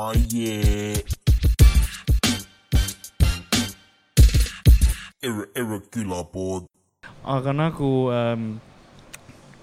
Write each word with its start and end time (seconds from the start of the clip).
Oh 0.00 0.12
yeah. 0.32 0.94
Erre, 5.22 5.46
Erre 5.58 5.78
külapood. 5.90 6.68
aga 7.24 7.50
nagu 7.52 7.88
ähm, 8.14 8.44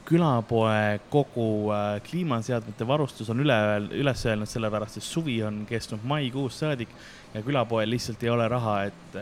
külapoe 0.03 0.99
kogu 1.13 1.71
äh, 1.71 2.01
kliimaseadmete 2.03 2.87
varustus 2.87 3.29
on 3.31 3.39
üle, 3.45 3.55
üles 3.95 4.25
öelnud, 4.27 4.51
sellepärast 4.51 4.99
et 4.99 5.05
suvi 5.07 5.37
on 5.47 5.61
kestnud 5.69 6.03
maikuust 6.03 6.65
saadik 6.65 6.91
ja 7.31 7.43
külapoel 7.45 7.95
lihtsalt 7.95 8.25
ei 8.27 8.33
ole 8.33 8.49
raha, 8.51 8.75
et, 8.89 9.15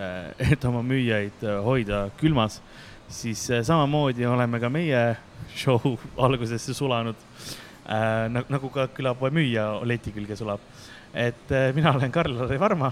et 0.50 0.66
oma 0.66 0.82
müüjaid 0.82 1.46
äh, 1.46 1.60
hoida 1.68 2.08
külmas, 2.18 2.58
siis 3.06 3.44
äh, 3.52 3.62
samamoodi 3.62 4.26
oleme 4.26 4.58
ka 4.64 4.74
meie 4.74 5.04
show 5.54 5.78
algusesse 6.26 6.74
sulanud 6.74 7.22
äh,. 7.86 8.26
nagu 8.34 8.74
ka 8.74 8.90
külapoe 8.98 9.30
müüja 9.30 9.76
leti 9.86 10.16
külge 10.18 10.42
sulab. 10.42 10.66
Et 11.14 11.52
äh, 11.52 11.72
mina 11.76 11.94
olen 11.94 12.12
Karl-Lari 12.12 12.60
Varma 12.60 12.92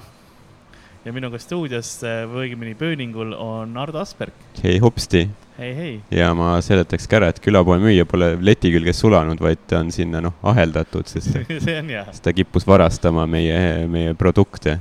ja 1.06 1.14
minuga 1.14 1.40
stuudios 1.42 1.96
äh, 2.06 2.24
või 2.30 2.46
õigemini 2.46 2.76
pööningul 2.78 3.34
on 3.34 3.78
Ardo 3.82 4.02
Asperg. 4.02 4.36
hei 4.64 4.78
hopsti 4.82 5.24
hei, 5.58 5.72
hei. 5.76 5.96
ja 6.14 6.30
ma 6.38 6.54
seletaks 6.62 7.10
ka 7.10 7.18
ära, 7.18 7.32
et 7.34 7.42
külapoe 7.42 7.80
müüja 7.82 8.06
pole 8.10 8.36
leti 8.42 8.72
külge 8.74 8.94
sulanud, 8.94 9.42
vaid 9.42 9.66
ta 9.70 9.82
on 9.82 9.90
sinna 9.94 10.22
noh 10.22 10.38
aheldatud, 10.54 11.10
sest 11.10 11.34
sest 11.58 12.24
ta 12.24 12.34
kippus 12.38 12.68
varastama 12.70 13.26
meie, 13.30 13.88
meie 13.90 14.14
produkte. 14.18 14.78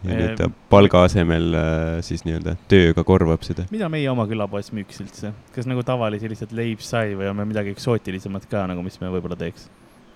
ja 0.00 0.16
nüüd 0.16 0.38
ta 0.38 0.46
Ehm. 0.46 0.54
palga 0.70 1.02
asemel 1.04 1.50
äh, 1.52 1.98
siis 2.06 2.22
nii-öelda 2.24 2.54
tööga 2.70 3.04
korvab 3.04 3.42
seda. 3.44 3.66
mida 3.74 3.90
meie 3.92 4.08
oma 4.08 4.24
külapoes 4.30 4.70
müüks 4.72 5.02
üldse? 5.02 5.34
kas 5.54 5.66
nagu 5.68 5.82
tavalisi 5.84 6.30
lihtsalt 6.30 6.54
leib, 6.56 6.80
sai 6.80 7.18
või 7.18 7.28
on 7.28 7.36
meil 7.36 7.50
midagi 7.50 7.74
eksootilisemat 7.74 8.46
ka 8.48 8.64
nagu, 8.70 8.86
mis 8.86 8.96
me 9.02 9.10
võib-olla 9.12 9.36
teeks? 9.36 9.66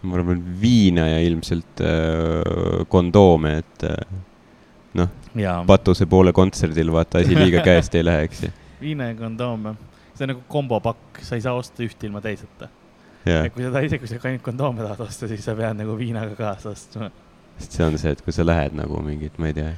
Ma 0.05 0.19
arvan 0.21 0.43
viina 0.61 1.07
ja 1.09 1.19
ilmselt 1.25 1.83
äh, 1.85 2.85
kondoome, 2.93 3.59
et 3.63 3.87
äh, 3.89 5.09
jaa, 5.35 5.65
Patuse 5.67 6.07
poole 6.07 6.33
kontserdil 6.33 6.93
vaata 6.95 7.23
asi 7.23 7.37
liiga 7.37 7.63
käest 7.69 7.95
ei 7.99 8.05
läheks 8.07 8.45
ja, 8.47 8.53
viina 8.81 9.11
ja 9.11 9.19
kondoome. 9.19 9.75
see 10.15 10.27
on 10.27 10.35
nagu 10.35 10.45
kombopakk, 10.49 11.23
sa 11.27 11.39
ei 11.39 11.45
saa 11.45 11.57
osta 11.59 11.83
ühte 11.87 12.07
ilma 12.07 12.23
teiseta. 12.25 12.69
et 13.25 13.53
kui 13.55 13.65
sa 13.65 13.73
tahad, 13.73 13.89
isegi 13.89 14.05
kui 14.05 14.13
sa 14.13 14.21
ainult 14.23 14.45
kondoome 14.47 14.85
tahad 14.85 15.03
osta, 15.09 15.29
siis 15.31 15.45
sa 15.45 15.57
pead 15.59 15.81
nagu 15.81 15.99
viinaga 15.99 16.37
kaasa 16.39 16.75
ostma. 16.75 17.11
sest 17.59 17.79
see 17.79 17.87
on 17.87 17.99
see, 17.99 18.15
et 18.15 18.23
kui 18.23 18.37
sa 18.37 18.47
lähed 18.47 18.79
nagu 18.79 19.03
mingit, 19.03 19.39
ma 19.43 19.51
ei 19.51 19.59
tea, 19.59 19.75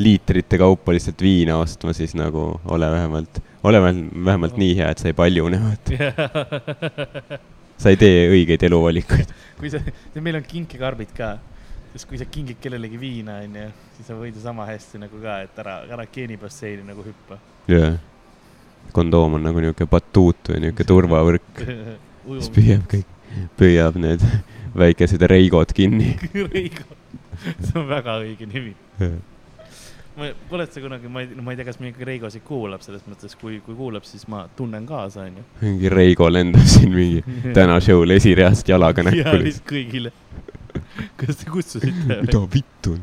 liitrite 0.00 0.58
kaupa 0.60 0.94
lihtsalt 0.96 1.20
viina 1.22 1.58
ostma, 1.60 1.92
siis 1.96 2.14
nagu 2.16 2.52
ole 2.64 2.90
vähemalt, 2.90 3.42
ole 3.62 3.82
vähemalt, 3.82 4.20
vähemalt 4.24 4.60
nii 4.60 4.76
hea, 4.80 4.90
et 4.90 5.02
sa 5.02 5.10
ei 5.10 5.16
paljune, 5.16 5.60
vaata. 5.60 7.40
sa 7.80 7.92
ei 7.92 7.98
tee 8.00 8.26
õigeid 8.30 8.66
eluvalikuid. 8.68 9.32
kui 9.60 9.72
sa, 9.72 9.80
meil 10.20 10.40
on 10.40 10.46
kinkekarbid 10.46 11.14
ka, 11.16 11.32
sest 11.94 12.08
kui 12.10 12.20
sa 12.20 12.28
kingid 12.30 12.60
kellelegi 12.62 13.00
viina, 13.00 13.40
onju, 13.44 13.66
siis 13.96 14.10
sa 14.10 14.18
võid 14.18 14.36
ju 14.36 14.44
sama 14.44 14.68
hästi 14.68 15.02
nagu 15.02 15.20
ka, 15.22 15.40
et 15.46 15.60
ära, 15.64 15.80
ära 15.96 16.06
geenibasseini 16.12 16.86
nagu 16.86 17.04
hüppa. 17.06 17.40
jah. 17.70 17.98
kondoom 18.92 19.38
on 19.38 19.44
nagu 19.46 19.60
niuke 19.62 19.86
batuut 19.86 20.52
või 20.52 20.64
niuke 20.66 20.86
turvavõrk, 20.86 21.64
mis 22.30 22.52
püüab 22.52 22.86
kõik, 22.90 23.18
püüab 23.58 24.00
need 24.02 24.24
väikesed 24.76 25.22
reigod 25.30 25.72
kinni. 25.74 26.14
Reigo, 26.54 26.86
see 27.42 27.76
on 27.78 27.88
väga 27.90 28.20
õige 28.22 28.48
nimi. 28.50 28.74
ma, 30.16 30.30
oled 30.50 30.72
sa 30.72 30.82
kunagi, 30.82 31.10
ma 31.12 31.22
ei, 31.24 31.30
no 31.36 31.44
ma 31.46 31.54
ei 31.54 31.60
tea, 31.60 31.68
kas 31.68 31.80
mingi 31.82 32.06
Reigosid 32.06 32.44
kuulab, 32.46 32.82
selles 32.84 33.04
mõttes, 33.08 33.36
kui, 33.40 33.60
kui 33.64 33.76
kuulab, 33.78 34.06
siis 34.08 34.26
ma 34.30 34.44
tunnen 34.58 34.86
kaasa, 34.88 35.26
onju. 35.28 35.44
mingi 35.62 35.92
Reigo 35.92 36.28
lendab 36.30 36.66
siin 36.70 36.92
mingi 36.94 37.24
täna 37.56 37.78
show'l 37.84 38.16
esireast 38.16 38.68
jalaga 38.70 39.04
ja 39.06 39.10
näkku. 39.10 39.42
vist 39.46 39.64
kõigile. 39.68 40.14
kas 41.20 41.42
te 41.42 41.50
kutsusite? 41.50 42.20
mida 42.24 42.42
vittu? 42.54 42.96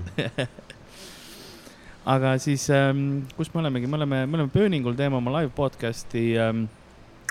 aga 2.08 2.36
siis 2.42 2.68
ähm,, 2.74 3.24
kus 3.38 3.52
me 3.54 3.64
olemegi, 3.64 3.88
me 3.88 4.00
oleme, 4.00 4.26
me 4.26 4.40
oleme 4.40 4.54
Pööningul, 4.54 4.96
teeme 5.00 5.20
oma 5.20 5.40
live 5.40 5.52
podcast'i 5.56 6.30
ähm,. 6.40 6.68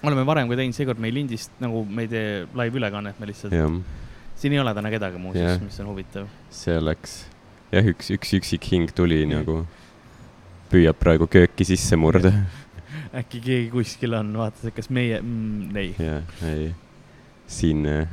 oleme 0.05 0.27
varem 0.29 0.51
ka 0.51 0.59
teinud, 0.59 0.77
seekord 0.77 1.01
me 1.01 1.09
ei 1.11 1.17
lindist 1.17 1.55
nagu 1.63 1.85
me 1.85 2.05
ei 2.05 2.13
tee 2.13 2.29
live 2.59 2.83
ülekannet, 2.83 3.21
me 3.21 3.31
lihtsalt, 3.31 3.57
siin 4.37 4.53
ei 4.53 4.61
ole 4.61 4.75
täna 4.77 4.93
kedagi 4.93 5.21
muuseas 5.21 5.63
mis 5.65 5.81
on 5.81 5.89
huvitav. 5.93 6.29
see 6.53 6.77
oleks, 6.77 7.23
jah, 7.73 7.91
üks, 7.93 8.11
üks 8.15 8.35
üksik 8.41 8.69
hing 8.73 8.93
tuli 8.97 9.25
nagu, 9.31 9.63
püüab 10.73 10.99
praegu 11.01 11.29
kööki 11.31 11.67
sisse 11.69 11.99
murda. 12.01 12.33
äkki 13.21 13.41
keegi 13.41 13.71
kuskil 13.73 14.17
on, 14.19 14.35
vaatas, 14.37 14.69
et 14.69 14.77
kas 14.77 14.91
meie 14.93 15.21
mm,, 15.23 15.77
ei. 15.81 15.93
jah, 16.01 16.39
ei, 16.51 16.71
siin 17.51 17.87
äh, 17.89 18.09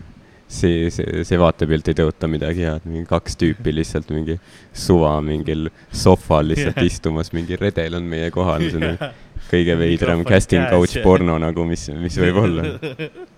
see, 0.54 0.90
see, 0.94 1.24
see 1.28 1.40
vaatepilt 1.42 1.90
ei 1.92 1.98
tõota 1.98 2.30
midagi 2.32 2.66
head, 2.68 2.86
mingi 2.88 3.06
kaks 3.10 3.38
tüüpi 3.42 3.74
lihtsalt 3.80 4.12
mingi 4.16 4.38
suva 4.86 5.16
mingil 5.26 5.70
sohval 5.92 6.52
lihtsalt 6.54 6.80
Jah. 6.80 6.90
istumas, 6.90 7.34
mingi 7.36 7.60
redel 7.60 8.00
on 8.00 8.10
meie 8.10 8.32
kohal, 8.34 8.68
see 8.70 8.80
on 8.80 8.88
nagu 8.94 9.12
kõige 9.50 9.78
veidram 9.80 10.24
casting 10.28 10.66
couch 10.72 10.98
ja- 10.98 11.06
porno 11.06 11.38
nagu, 11.42 11.66
mis, 11.70 11.90
mis 12.00 12.20
võib 12.22 12.44
olla. 12.48 12.68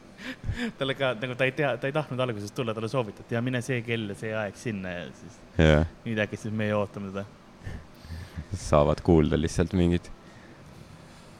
talle 0.79 0.95
ka 0.97 1.13
nagu 1.19 1.37
ta 1.37 1.47
ei 1.47 1.53
tea, 1.55 1.75
ta 1.77 1.89
ei 1.89 1.95
tahtnud 1.95 2.21
alguses 2.25 2.53
tulla, 2.55 2.73
talle 2.75 2.89
soovitati 2.91 3.37
ja 3.37 3.41
mine 3.45 3.61
see 3.65 3.81
kell 3.85 4.11
ja 4.11 4.17
see 4.19 4.33
aeg 4.35 4.59
sinna 4.59 4.93
ja 4.93 5.07
siis 5.21 5.39
jah, 5.61 5.87
nüüd 6.05 6.21
äkki 6.25 6.39
siis 6.39 6.55
meie 6.55 6.75
ootame 6.77 7.11
teda. 7.11 7.25
saavad 8.65 9.01
kuulda 9.05 9.39
lihtsalt 9.39 9.75
mingit 9.77 10.11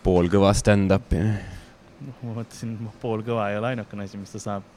poolkõva 0.06 0.54
stand-up'i. 0.58 1.22
noh, 2.06 2.22
ma 2.22 2.40
mõtlesin, 2.42 2.78
poolkõva 3.02 3.50
ei 3.52 3.60
ole 3.60 3.74
ainukene 3.74 4.06
asi, 4.06 4.20
mis 4.22 4.34
ta 4.36 4.42
saab. 4.44 4.68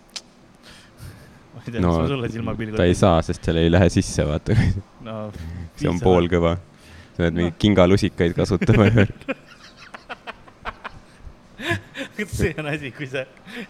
ma 1.54 1.64
ei 1.64 1.74
tea 1.74 1.82
no 1.82 1.90
no,, 1.90 1.92
mis 1.92 2.00
ma 2.04 2.14
sulle 2.14 2.32
silmapilgul. 2.32 2.80
ta 2.80 2.88
ei 2.88 2.96
saa, 2.98 3.20
sest 3.26 3.44
seal 3.44 3.60
ei 3.60 3.72
lähe 3.72 3.90
sisse, 3.92 4.24
vaata, 4.28 4.56
no. 5.04 5.20
see 5.78 5.90
on 5.90 6.00
poolkõva. 6.02 6.56
sa 7.12 7.24
pead 7.24 7.36
mingeid 7.40 7.60
kingalusikaid 7.64 8.36
kasutama 8.38 8.88
ja 8.88 8.96
värk. 9.02 9.28
see 12.38 12.54
on 12.58 12.70
asi, 12.70 12.90
kui 12.94 13.08
sa 13.10 13.24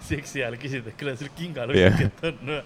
seksi 0.05 0.43
ajal 0.43 0.57
küsid, 0.61 0.87
et 0.89 0.97
kuidas 0.99 1.21
sul 1.23 1.31
kingalusikat 1.37 2.25
on 2.31 2.41
no,. 2.49 2.63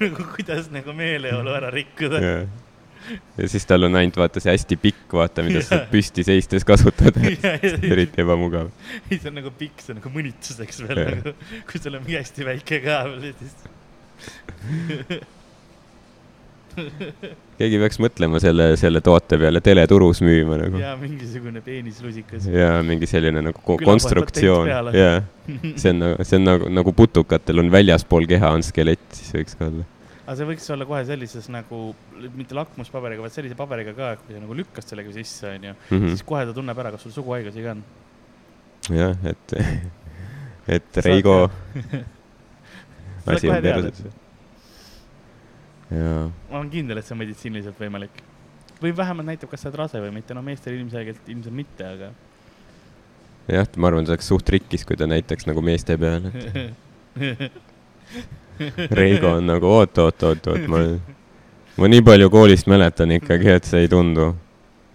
nagu 0.00 0.26
kuidas 0.34 0.70
nagu 0.72 0.94
meeleolu 0.96 1.52
ära 1.56 1.70
rikkuda. 1.74 2.22
ja 2.24 3.48
siis 3.48 3.66
tal 3.68 3.88
on 3.88 3.96
ainult 4.00 4.18
vaata 4.20 4.42
see 4.42 4.52
hästi 4.52 4.78
pikk, 4.80 5.06
vaata, 5.20 5.44
mida 5.46 5.62
sa 5.64 5.82
püsti 5.92 6.24
seistes 6.26 6.66
kasutada. 6.68 7.22
eriti 7.92 8.24
ebamugav. 8.24 8.70
ei, 9.08 9.16
see 9.16 9.30
on 9.30 9.40
nagu 9.40 9.54
pikk, 9.58 9.82
see 9.84 9.94
on 9.94 10.02
nagu 10.02 10.12
mõnituseks 10.14 10.84
veel 10.86 11.02
nagu, 11.14 11.34
kui 11.70 11.82
sul 11.82 11.98
on 11.98 12.04
mingi 12.04 12.20
hästi 12.20 12.52
väike 12.52 12.84
ka 12.84 13.02
veel, 13.12 13.34
siis. 13.40 13.58
keegi 17.58 17.78
peaks 17.82 17.98
mõtlema 18.02 18.40
selle, 18.42 18.70
selle 18.80 19.00
toote 19.04 19.38
peale 19.40 19.60
teleturus 19.64 20.20
müüma 20.24 20.58
nagu. 20.60 20.78
ja 20.82 20.94
mingisugune 21.00 21.60
peenislusikas. 21.64 22.46
ja 22.52 22.78
mingi 22.86 23.08
selline 23.10 23.42
nagu 23.48 23.58
Külapoe 23.64 23.84
konstruktsioon 23.88 24.68
patent 24.68 24.92
peale. 24.92 24.98
ja 24.98 25.76
see 25.82 25.92
on, 25.94 26.04
see 26.22 26.38
on 26.40 26.44
nagu, 26.50 26.68
nagu 26.80 26.92
putukatel 26.96 27.62
on 27.64 27.70
väljaspool 27.74 28.28
keha 28.30 28.50
on 28.58 28.62
skelett, 28.66 29.06
siis 29.16 29.32
võiks 29.40 29.58
ka 29.58 29.68
olla. 29.70 29.86
aga 30.26 30.36
see 30.42 30.48
võiks 30.52 30.68
olla 30.76 30.86
kohe 30.90 31.02
sellises 31.08 31.48
nagu, 31.52 31.82
mitte 32.36 32.54
lakmuspaberiga, 32.58 33.24
vaid 33.24 33.32
sellise 33.34 33.56
paberiga 33.58 33.94
ka, 33.96 34.12
et 34.16 34.26
kui 34.26 34.36
sa 34.36 34.42
nagu 34.44 34.58
lükkad 34.58 34.84
sellega 34.86 35.14
sisse, 35.16 35.54
onju, 35.56 35.74
Mhm. 35.90 36.08
siis 36.12 36.22
kohe 36.28 36.44
ta 36.46 36.52
tunneb 36.56 36.78
ära, 36.84 36.92
kas 36.94 37.06
sul 37.06 37.14
suguhaigusi 37.16 37.64
ka 37.64 37.74
on. 37.76 37.82
jah, 38.92 39.16
et, 39.24 39.56
et 40.78 41.02
Reigo 41.08 41.38
asi 43.26 43.48
on 43.50 43.62
perses. 43.62 44.04
Ma 45.90 46.58
olen 46.58 46.70
kindel, 46.72 47.00
et 47.00 47.06
see 47.06 47.14
on 47.16 47.22
meditsiiniliselt 47.22 47.78
võimalik. 47.80 48.22
või 48.82 48.92
vähemalt 48.96 49.26
näitab, 49.26 49.50
kas 49.50 49.64
sa 49.64 49.70
oled 49.70 49.78
rase 49.80 50.00
või 50.02 50.12
mitte, 50.14 50.34
no 50.36 50.42
meestel 50.44 50.76
ilmselgelt 50.76 51.28
ilmselt 51.28 51.54
mitte, 51.54 51.86
aga. 51.86 52.10
jah, 53.48 53.70
ma 53.76 53.88
arvan, 53.90 54.06
see 54.06 54.14
oleks 54.14 54.28
suht 54.30 54.52
rikkis, 54.54 54.84
kui 54.86 54.96
ta 54.96 55.08
näitaks 55.08 55.48
nagu 55.48 55.64
meeste 55.64 55.96
peale, 55.98 56.32
et 56.34 57.50
Reigo 58.90 59.30
on 59.36 59.46
nagu 59.46 59.66
oot, 59.70 59.98
oot, 60.02 60.22
oot, 60.22 60.46
oot, 60.50 60.66
ma, 60.70 60.82
ma 61.78 61.90
nii 61.90 62.02
palju 62.06 62.30
koolist 62.32 62.66
mäletan 62.70 63.12
ikkagi, 63.14 63.50
et 63.54 63.68
see 63.68 63.84
ei 63.86 63.90
tundu. 63.90 64.32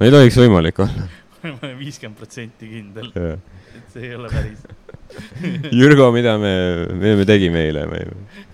ei 0.03 0.11
tohiks 0.11 0.39
võimalik 0.41 0.81
olla. 0.83 1.09
ma 1.43 1.55
olen 1.55 1.77
viiskümmend 1.79 2.19
protsenti 2.19 2.69
kindel, 2.69 3.11
et 3.15 3.93
see 3.95 4.09
ei 4.09 4.15
ole 4.17 4.31
päris. 4.31 4.65
Jürgo, 5.79 6.09
mida 6.15 6.37
me, 6.41 6.53
mida 6.97 7.15
me 7.19 7.27
tegime 7.29 7.67
eile? 7.67 7.85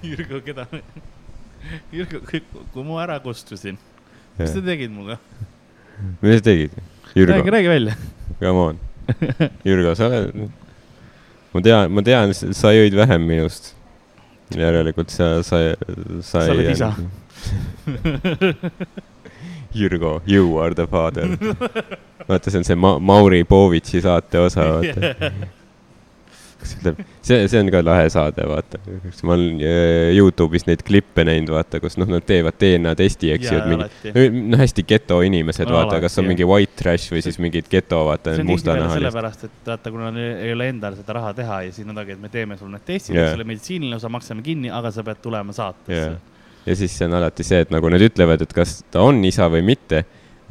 Jürgo, 0.03 0.41
keda 0.45 0.67
me, 0.71 0.83
Jürgo, 1.95 2.21
kui 2.73 2.83
ma 2.85 3.01
ära 3.03 3.19
kustusin, 3.23 3.77
mis 4.39 4.53
sa 4.53 4.61
tegid 4.65 4.91
minuga? 4.93 5.19
mis 6.21 6.39
sa 6.39 6.45
tegid? 6.49 6.71
Räägi,, 7.15 7.51
räägi 7.51 7.67
välja. 7.67 7.95
come 8.39 8.59
on. 8.59 8.79
Jürgo, 9.65 9.95
sa 9.97 10.07
oled, 10.09 10.49
ma 11.53 11.61
tean, 11.65 11.91
ma 11.91 12.05
tean, 12.05 12.33
sa 12.33 12.73
jõid 12.75 12.95
vähem 12.97 13.25
minust. 13.27 13.73
järelikult 14.55 15.11
sa, 15.13 15.43
sa, 15.45 15.57
sa 16.25 16.41
Sa 16.41 16.51
oled 16.53 16.71
isa. 16.71 16.93
Jürgo, 19.73 20.21
you 20.25 20.57
are 20.57 20.73
the 20.73 20.87
father. 20.87 21.27
vaata, 22.27 22.49
see 22.49 22.57
on 22.57 22.63
see 22.63 22.75
Ma-, 22.75 22.97
Mauri 22.99 23.43
Povitši 23.43 24.01
saate 24.01 24.39
osa, 24.41 24.65
vaata. 24.79 25.31
Kas 26.59 26.73
ütleb, 26.75 26.99
see, 27.23 27.37
see 27.51 27.61
on 27.61 27.69
ka 27.71 27.81
lahe 27.83 28.07
saade, 28.11 28.43
vaata. 28.49 28.79
ma 29.27 29.35
olen 29.35 29.61
äh, 29.63 30.11
Youtube'is 30.17 30.65
neid 30.67 30.83
klippe 30.87 31.23
näinud, 31.27 31.53
vaata, 31.55 31.79
kus 31.83 31.95
noh, 31.99 32.09
nad 32.11 32.25
teevad 32.27 32.57
DNA 32.59 32.93
testi, 32.99 33.31
eks 33.35 33.47
ju, 33.47 33.59
et 33.59 33.69
mingi 33.69 34.43
noh, 34.51 34.59
hästi 34.59 34.85
geto 34.89 35.21
inimesed, 35.25 35.69
No 35.69 35.77
vaata, 35.77 36.01
kas 36.03 36.17
on 36.17 36.25
alati, 36.25 36.33
mingi 36.33 36.49
white 36.49 36.75
trash 36.79 37.13
või 37.13 37.23
siis 37.25 37.39
mingid 37.41 37.69
geto, 37.71 38.01
vaata, 38.09 38.35
mustanahalised. 38.43 38.99
sellepärast, 38.99 39.47
et 39.47 39.71
vaata, 39.71 39.93
kuna 39.95 40.11
neil 40.15 40.43
ei 40.49 40.55
ole 40.55 40.69
endal 40.73 40.99
seda 40.99 41.17
raha 41.19 41.33
teha 41.37 41.61
ja 41.67 41.73
siis 41.75 41.87
nad 41.87 42.03
ongi, 42.03 42.17
et 42.17 42.23
me 42.23 42.33
teeme 42.33 42.59
sulle 42.59 42.75
need 42.75 42.87
testid 42.87 43.15
Jah. 43.15 43.23
yeah., 43.23 43.33
selle 43.37 43.47
meditsiiniline 43.47 43.99
osa 43.99 44.11
maksame 44.11 44.45
kinni, 44.45 44.71
aga 44.73 44.91
sa 44.95 45.05
pead 45.07 45.23
tulema 45.23 45.55
saatesse 45.55 45.99
Jah. 45.99 46.19
ja 46.67 46.79
siis 46.83 46.95
see 46.99 47.07
on 47.07 47.19
alati 47.21 47.47
see, 47.47 47.63
et 47.65 47.75
nagu 47.75 47.91
nad 47.91 48.03
ütlevad, 48.03 48.43
et 48.43 48.55
kas 48.55 48.81
ta 48.91 49.05
on 49.07 49.23
isa 49.27 49.47
või 49.51 49.63
mitte. 49.71 50.03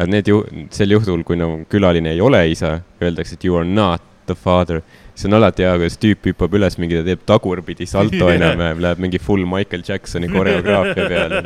need 0.06 0.28
ju, 0.30 0.44
sel 0.70 0.94
juhul, 0.94 1.24
kui 1.26 1.36
nagu 1.36 1.64
külaline 1.68 2.12
ei 2.14 2.20
ole 2.22 2.44
isa, 2.52 2.78
öeldakse, 3.02 3.34
et 3.34 3.44
you 3.44 3.56
are 3.58 3.66
not 3.66 4.07
the 4.28 4.36
father. 4.38 4.80
siis 5.14 5.26
on 5.26 5.34
alati 5.38 5.64
hea, 5.66 5.74
kuidas 5.80 5.98
tüüp 5.98 6.28
hüppab 6.30 6.54
üles 6.54 6.78
mingi, 6.78 7.00
ta 7.00 7.04
teeb 7.08 7.24
tagurpidi 7.26 7.88
salto 7.90 8.30
enam-vähem, 8.36 8.82
läheb 8.84 9.02
mingi 9.02 9.20
full 9.22 9.46
Michael 9.48 9.84
Jacksoni 9.88 10.30
koreograafia 10.32 11.08
peale. 11.10 11.42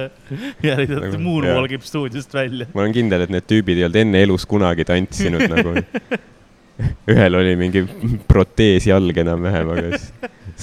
ja 0.66 0.78
lihtsalt 0.80 1.08
Nagu- 1.08 1.24
moonwalk 1.24 1.76
ib 1.78 1.86
stuudiost 1.86 2.34
välja. 2.36 2.68
ma 2.74 2.84
olen 2.84 2.96
kindel, 2.96 3.26
et 3.26 3.32
need 3.34 3.48
tüübid 3.48 3.80
ei 3.80 3.88
olnud 3.88 4.02
enne 4.04 4.24
elus 4.28 4.46
kunagi 4.48 4.84
tantsinud 4.88 5.46
nagu. 5.52 5.76
ühel 7.12 7.38
oli 7.38 7.54
mingi 7.56 7.86
protees 8.28 8.86
jalg 8.90 9.16
enam-vähem, 9.22 9.70
aga 9.72 9.96
siis 9.96 10.10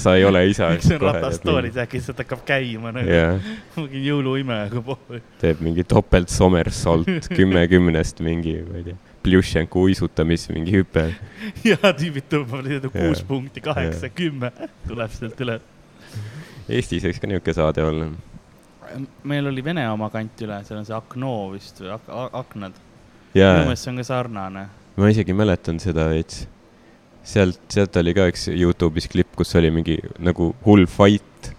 sa 0.03 0.15
ei 0.17 0.25
ole 0.25 0.43
isa. 0.49 0.69
see 0.81 0.97
on 0.97 1.07
ratastoolis, 1.07 1.77
äkki 1.81 1.99
lihtsalt 1.99 2.21
hakkab 2.23 2.43
käima 2.47 2.91
nagu 2.93 3.09
jah, 3.09 3.49
mingi 3.77 4.03
jõuluime, 4.07 4.59
aga 4.67 4.83
pohhu. 4.85 5.21
teeb 5.41 5.61
mingi 5.65 5.85
topelt 5.89 6.29
somersault 6.33 7.29
kümme 7.33 7.65
kümnest 7.71 8.21
mingi, 8.25 8.59
ma 8.67 8.81
ei 8.81 8.87
tea, 8.91 8.99
pljušenku 9.23 9.87
uisutamis 9.87 10.47
mingi 10.51 10.77
hüpe. 10.77 11.07
ja 11.69 11.77
tüübid 11.95 12.27
tõmbavad 12.31 12.67
lihtsalt 12.67 12.93
kuus 12.95 13.23
punkti, 13.27 13.63
kaheksa, 13.63 14.09
kümme 14.13 14.51
tuleb 14.87 15.15
sealt 15.15 15.43
üle. 15.45 15.59
Eestis 16.69 17.03
võiks 17.03 17.19
ka 17.19 17.27
niisugune 17.27 17.57
saade 17.57 17.83
olla. 17.83 18.07
meil 19.23 19.47
oli 19.49 19.63
Vene 19.65 19.83
oma 19.89 20.09
kant 20.13 20.41
üle, 20.45 20.59
seal 20.67 20.79
on 20.79 20.87
see 20.87 20.95
Akno 20.95 21.33
vist 21.53 21.81
või 21.81 21.91
ak 21.95 22.07
ak 22.07 22.39
aknad. 22.43 22.79
minu 23.33 23.67
meelest 23.67 23.83
see 23.83 23.91
on 23.91 23.99
ka 24.01 24.07
sarnane. 24.07 24.65
ma 24.95 25.09
isegi 25.09 25.33
mäletan 25.33 25.79
seda 25.79 26.07
veits. 26.11 26.47
sealt, 27.23 27.59
sealt 27.69 27.95
oli 27.97 28.13
ka 28.13 28.27
üks 28.31 28.47
Youtube'is 28.51 29.09
klipp, 29.11 29.35
kus 29.35 29.55
oli 29.55 29.71
mingi 29.71 29.99
nagu 30.19 30.53
hull 30.65 30.85
fight. 30.85 31.51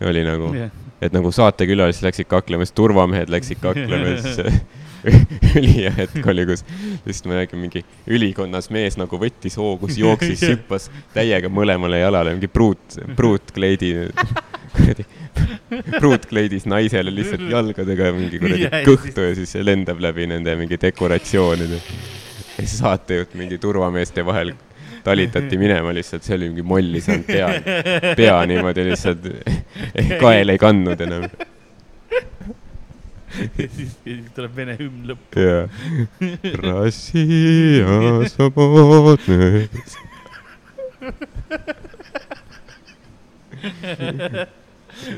oli 0.00 0.24
nagu, 0.24 0.52
et 1.00 1.12
nagu 1.12 1.32
saatekülalised 1.32 2.04
läksid 2.04 2.28
kaklema, 2.28 2.64
siis 2.64 2.76
turvamehed 2.76 3.32
läksid 3.32 3.60
kaklema 3.66 4.14
ja 4.14 4.22
siis 4.22 4.40
ülihea 5.60 5.92
hetk 5.96 6.26
oli, 6.32 6.46
kus 6.48 6.64
lihtsalt 7.06 7.30
ma 7.30 7.38
nägin 7.40 7.62
mingi 7.62 7.82
ülikonnas 8.10 8.70
mees 8.74 8.98
nagu 9.00 9.20
võttis 9.20 9.56
hoogus, 9.60 9.96
jooksis, 10.00 10.42
hüppas 10.50 10.90
täiega 11.14 11.50
mõlemale 11.52 12.00
jalale, 12.02 12.34
mingi 12.36 12.50
pruut, 12.52 12.98
pruutkleidi, 13.18 13.92
kuradi, 14.76 15.06
pruutkleidis 15.98 16.68
naisele 16.70 17.14
lihtsalt 17.14 17.48
jalgadega 17.50 18.12
mingi 18.16 18.40
kuradi 18.42 18.70
kõhtu 18.86 19.30
ja 19.30 19.34
siis 19.38 19.56
see 19.56 19.64
lendab 19.66 20.02
läbi 20.02 20.28
nende 20.30 20.56
mingi 20.58 20.78
dekoratsioonide. 20.80 21.80
ja 21.80 22.62
siis 22.62 22.78
saatejuht 22.80 23.34
mingi 23.38 23.58
turvameeste 23.62 24.24
vahel 24.26 24.54
talitati 25.06 25.58
minema 25.58 25.92
lihtsalt, 25.94 26.24
see 26.26 26.34
oli 26.34 26.48
mingi 26.50 26.64
molli 26.66 27.00
saanud 27.00 27.28
pea, 27.28 27.50
pea 28.18 28.38
niimoodi 28.50 28.88
lihtsalt, 28.88 29.28
kael 30.22 30.54
ei 30.54 30.58
kandnud 30.58 31.04
enam 31.06 31.28
ja 33.58 33.68
siis 33.72 33.96
tuleb 34.36 34.56
vene 34.56 34.76
hümn 34.80 35.10
lõppu 35.10 35.42
yeah.. 35.42 35.68
Russia 36.62 38.26
svobodne. 38.32 39.66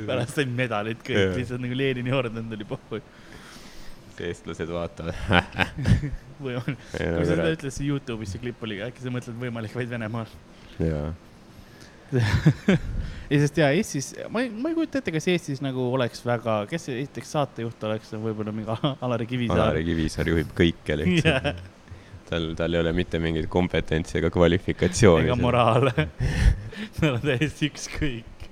pärast 0.08 0.34
said 0.38 0.50
medalid 0.50 1.00
kõik 1.04 1.20
yeah. 1.20 1.36
lihtsalt 1.38 1.62
nagu 1.62 1.78
Lenini 1.78 2.12
orden 2.14 2.50
tuli 2.50 2.66
pohhu. 2.68 3.00
eestlased 4.18 4.70
vaatavad 4.74 5.14
või 6.42 6.58
on, 6.58 6.74
kui 6.74 7.26
seda 7.28 7.46
ütles 7.54 7.78
Youtube'is 7.84 8.34
see 8.34 8.42
klipp 8.42 8.62
oli, 8.66 8.80
äkki 8.82 9.04
sa 9.04 9.14
mõtled 9.14 9.38
võimalik 9.38 9.74
vaid 9.78 9.90
Venemaal? 9.92 10.30
jaa 10.82 11.14
ja 13.30 13.40
sest 13.42 13.58
jaa, 13.60 13.70
Eestis, 13.76 14.12
ma 14.32 14.42
ei, 14.44 14.50
ma 14.52 14.70
ei 14.70 14.76
kujuta 14.76 15.00
ette, 15.00 15.12
kas 15.14 15.28
Eestis 15.32 15.62
nagu 15.64 15.88
oleks 15.94 16.22
väga, 16.26 16.60
kes 16.70 16.88
esiteks 16.94 17.34
saatejuht 17.36 17.88
oleks, 17.88 18.14
võib-olla 18.22 18.54
mingi 18.54 18.78
Alari 19.04 19.28
Kivisaar 19.28 19.66
Alari. 19.68 19.84
Kivisaar 19.88 20.32
juhib 20.32 20.54
kõike 20.56 20.96
lihtsalt. 21.02 21.62
tal, 22.30 22.50
tal 22.58 22.76
ei 22.76 22.82
ole 22.84 22.94
mitte 22.96 23.20
mingit 23.22 23.48
kompetentsi 23.52 24.18
ega 24.22 24.32
kvalifikatsiooni. 24.32 25.28
ega 25.28 25.38
moraale. 25.40 26.08
tal 27.00 27.18
on 27.18 27.24
täiesti 27.24 27.72
ükskõik. 27.72 28.48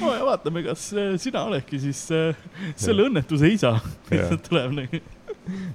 no 0.00 0.14
ja 0.16 0.24
vaatame, 0.26 0.64
kas 0.66 0.88
äh, 0.96 1.14
sina 1.22 1.44
oledki 1.50 1.78
siis 1.82 2.02
äh, 2.14 2.34
selle 2.76 3.06
õnnetuse 3.10 3.52
isa. 3.54 3.76
lihtsalt 4.10 4.46
tuleb 4.50 4.74
nagu. 4.82 5.04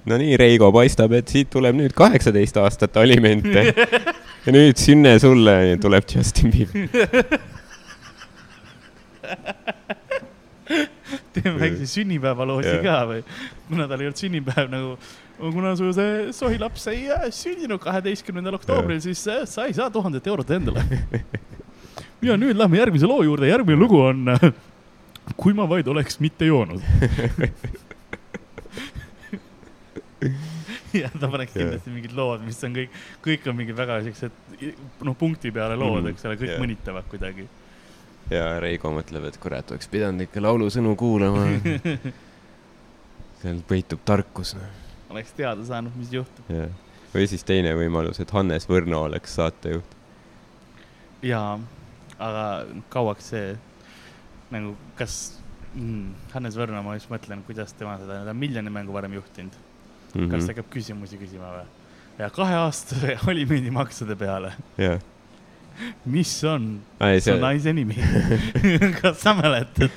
No 0.06 0.18
nii, 0.20 0.36
Reigo, 0.40 0.70
paistab, 0.74 1.12
et 1.16 1.30
siit 1.30 1.50
tuleb 1.52 1.76
nüüd 1.78 1.94
kaheksateist 1.96 2.56
aastat 2.62 2.96
alimente. 3.00 3.66
ja 4.44 4.54
nüüd 4.54 4.80
Sünne 4.80 5.16
sulle 5.22 5.56
tuleb 5.82 6.08
Justin 6.14 6.52
Bieber. 6.54 6.88
teeme 11.34 11.58
väikse 11.60 11.86
sünnipäevaloosi 11.90 12.76
ka 12.84 12.98
või? 13.08 13.22
kuna 13.68 13.88
tal 13.90 14.00
ei 14.00 14.08
olnud 14.08 14.20
sünnipäev 14.20 14.70
nagu, 14.72 14.94
kuna 15.40 15.74
su 15.78 15.90
see 15.96 16.28
sohilaps 16.36 16.86
ei 16.92 17.08
äh, 17.12 17.26
sündinud 17.34 17.82
kaheteistkümnendal 17.82 18.58
oktoobril, 18.60 19.00
siis 19.04 19.24
äh, 19.28 19.42
sa 19.48 19.66
ei 19.68 19.74
saa 19.76 19.90
tuhandet 19.92 20.26
eurot 20.30 20.50
endale. 20.54 20.84
ja 22.28 22.38
nüüd 22.40 22.56
lähme 22.56 22.80
järgmise 22.80 23.10
loo 23.10 23.22
juurde, 23.26 23.50
järgmine 23.50 23.80
lugu 23.80 24.00
on 24.04 24.36
äh, 24.36 24.48
Kui 25.40 25.54
ma 25.56 25.64
vaid 25.68 25.88
oleks 25.88 26.18
mitte 26.20 26.44
joonud. 26.44 26.82
ja 31.02 31.08
ta 31.20 31.28
paneks 31.30 31.52
kindlasti 31.56 31.90
mingid 31.94 32.14
lood, 32.16 32.44
mis 32.46 32.60
on 32.66 32.74
kõik, 32.76 32.94
kõik 33.24 33.48
on 33.50 33.56
mingid 33.58 33.76
väga 33.78 33.98
siuksed, 34.06 34.36
noh, 35.04 35.16
punkti 35.18 35.52
peale 35.54 35.76
lood, 35.80 36.02
Mhm. 36.04 36.12
eks 36.14 36.24
ole, 36.28 36.36
kõik 36.40 36.52
Jah. 36.54 36.62
mõnitavad 36.62 37.08
kuidagi. 37.10 37.48
ja 38.30 38.46
Reigo 38.62 38.92
mõtleb, 38.94 39.26
et 39.28 39.36
kurat, 39.42 39.70
oleks 39.74 39.88
pidanud 39.92 40.20
ikka 40.26 40.40
laulusõnu 40.40 40.94
kuulama. 40.96 41.44
seal 43.42 43.60
peitub 43.68 44.00
tarkus. 44.08 44.54
oleks 45.10 45.32
teada 45.36 45.64
saanud, 45.64 45.94
mis 46.00 46.12
juhtub. 46.14 46.48
jah, 46.48 46.70
või 47.14 47.26
siis 47.30 47.44
teine 47.46 47.74
võimalus, 47.78 48.20
et 48.20 48.30
Hannes 48.34 48.66
Võrno 48.70 49.04
oleks 49.08 49.34
saatejuht. 49.38 49.92
jaa, 51.22 51.58
aga 52.18 52.44
kauaks 52.92 53.30
see 53.34 53.54
nagu, 54.54 54.74
kas 54.98 55.18
mm, 55.74 56.14
Hannes 56.32 56.56
Võrno, 56.56 56.82
ma 56.86 56.94
just 56.98 57.10
mõtlen, 57.12 57.42
kuidas 57.46 57.72
tema 57.76 57.96
seda, 58.00 58.22
ta 58.24 58.30
on 58.34 58.38
miljoni 58.40 58.70
mängu 58.72 58.92
varem 58.94 59.12
juhtinud 59.18 59.56
mm, 60.14 60.20
-hmm. 60.20 60.30
kas 60.30 60.46
ta 60.46 60.54
hakkab 60.54 60.70
küsimusi 60.72 61.18
küsima 61.20 61.50
või? 61.56 61.64
ja 62.18 62.30
kaheaastase 62.30 63.18
alimendimaksude 63.30 64.16
peale, 64.16 64.52
jah, 64.78 65.00
mis 66.06 66.32
on 66.44 66.78
ei 67.00 67.20
su 67.20 67.32
see, 67.32 67.40
naise 67.40 67.72
nimi? 67.74 67.98
kas 69.00 69.20
sa 69.22 69.34
mäletad? 69.34 69.90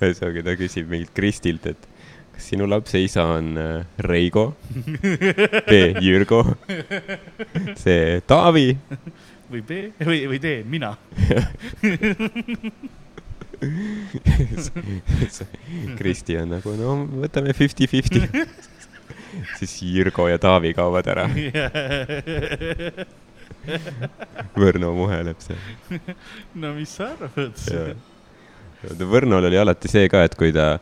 ühesõnaga 0.00 0.44
ta 0.44 0.56
küsib 0.58 0.90
mingilt 0.90 1.14
Kristilt, 1.14 1.66
et 1.70 1.88
kas 2.34 2.48
sinu 2.52 2.66
lapse 2.68 3.00
isa 3.02 3.26
on 3.36 3.52
äh, 3.60 3.86
Reigo, 3.98 4.54
B 5.70 5.82
Jürgo, 6.00 6.42
C 7.76 8.22
Taavi 8.26 8.72
või 9.50 9.62
B 9.66 9.82
või, 10.00 10.24
või 10.30 10.40
D, 10.42 10.60
mina. 10.64 10.94
Kristi 15.98 16.38
on 16.40 16.54
nagu, 16.56 16.74
no 16.78 16.96
võtame 17.20 17.52
fifty-fifty. 17.56 18.24
siis 19.58 19.74
Jürgo 19.82 20.28
ja 20.30 20.38
Taavi 20.42 20.72
kaovad 20.76 21.06
ära, 21.12 21.26
Võrno 24.60 24.92
muheleb 24.96 25.40
seal. 25.42 25.58
no 26.58 26.72
mis 26.76 26.92
sa 26.96 27.10
arvad? 27.12 27.58
Võrnol 29.10 29.44
oli 29.50 29.58
alati 29.60 29.90
see 29.92 30.08
ka, 30.08 30.22
et 30.24 30.34
kui 30.38 30.52
ta, 30.56 30.78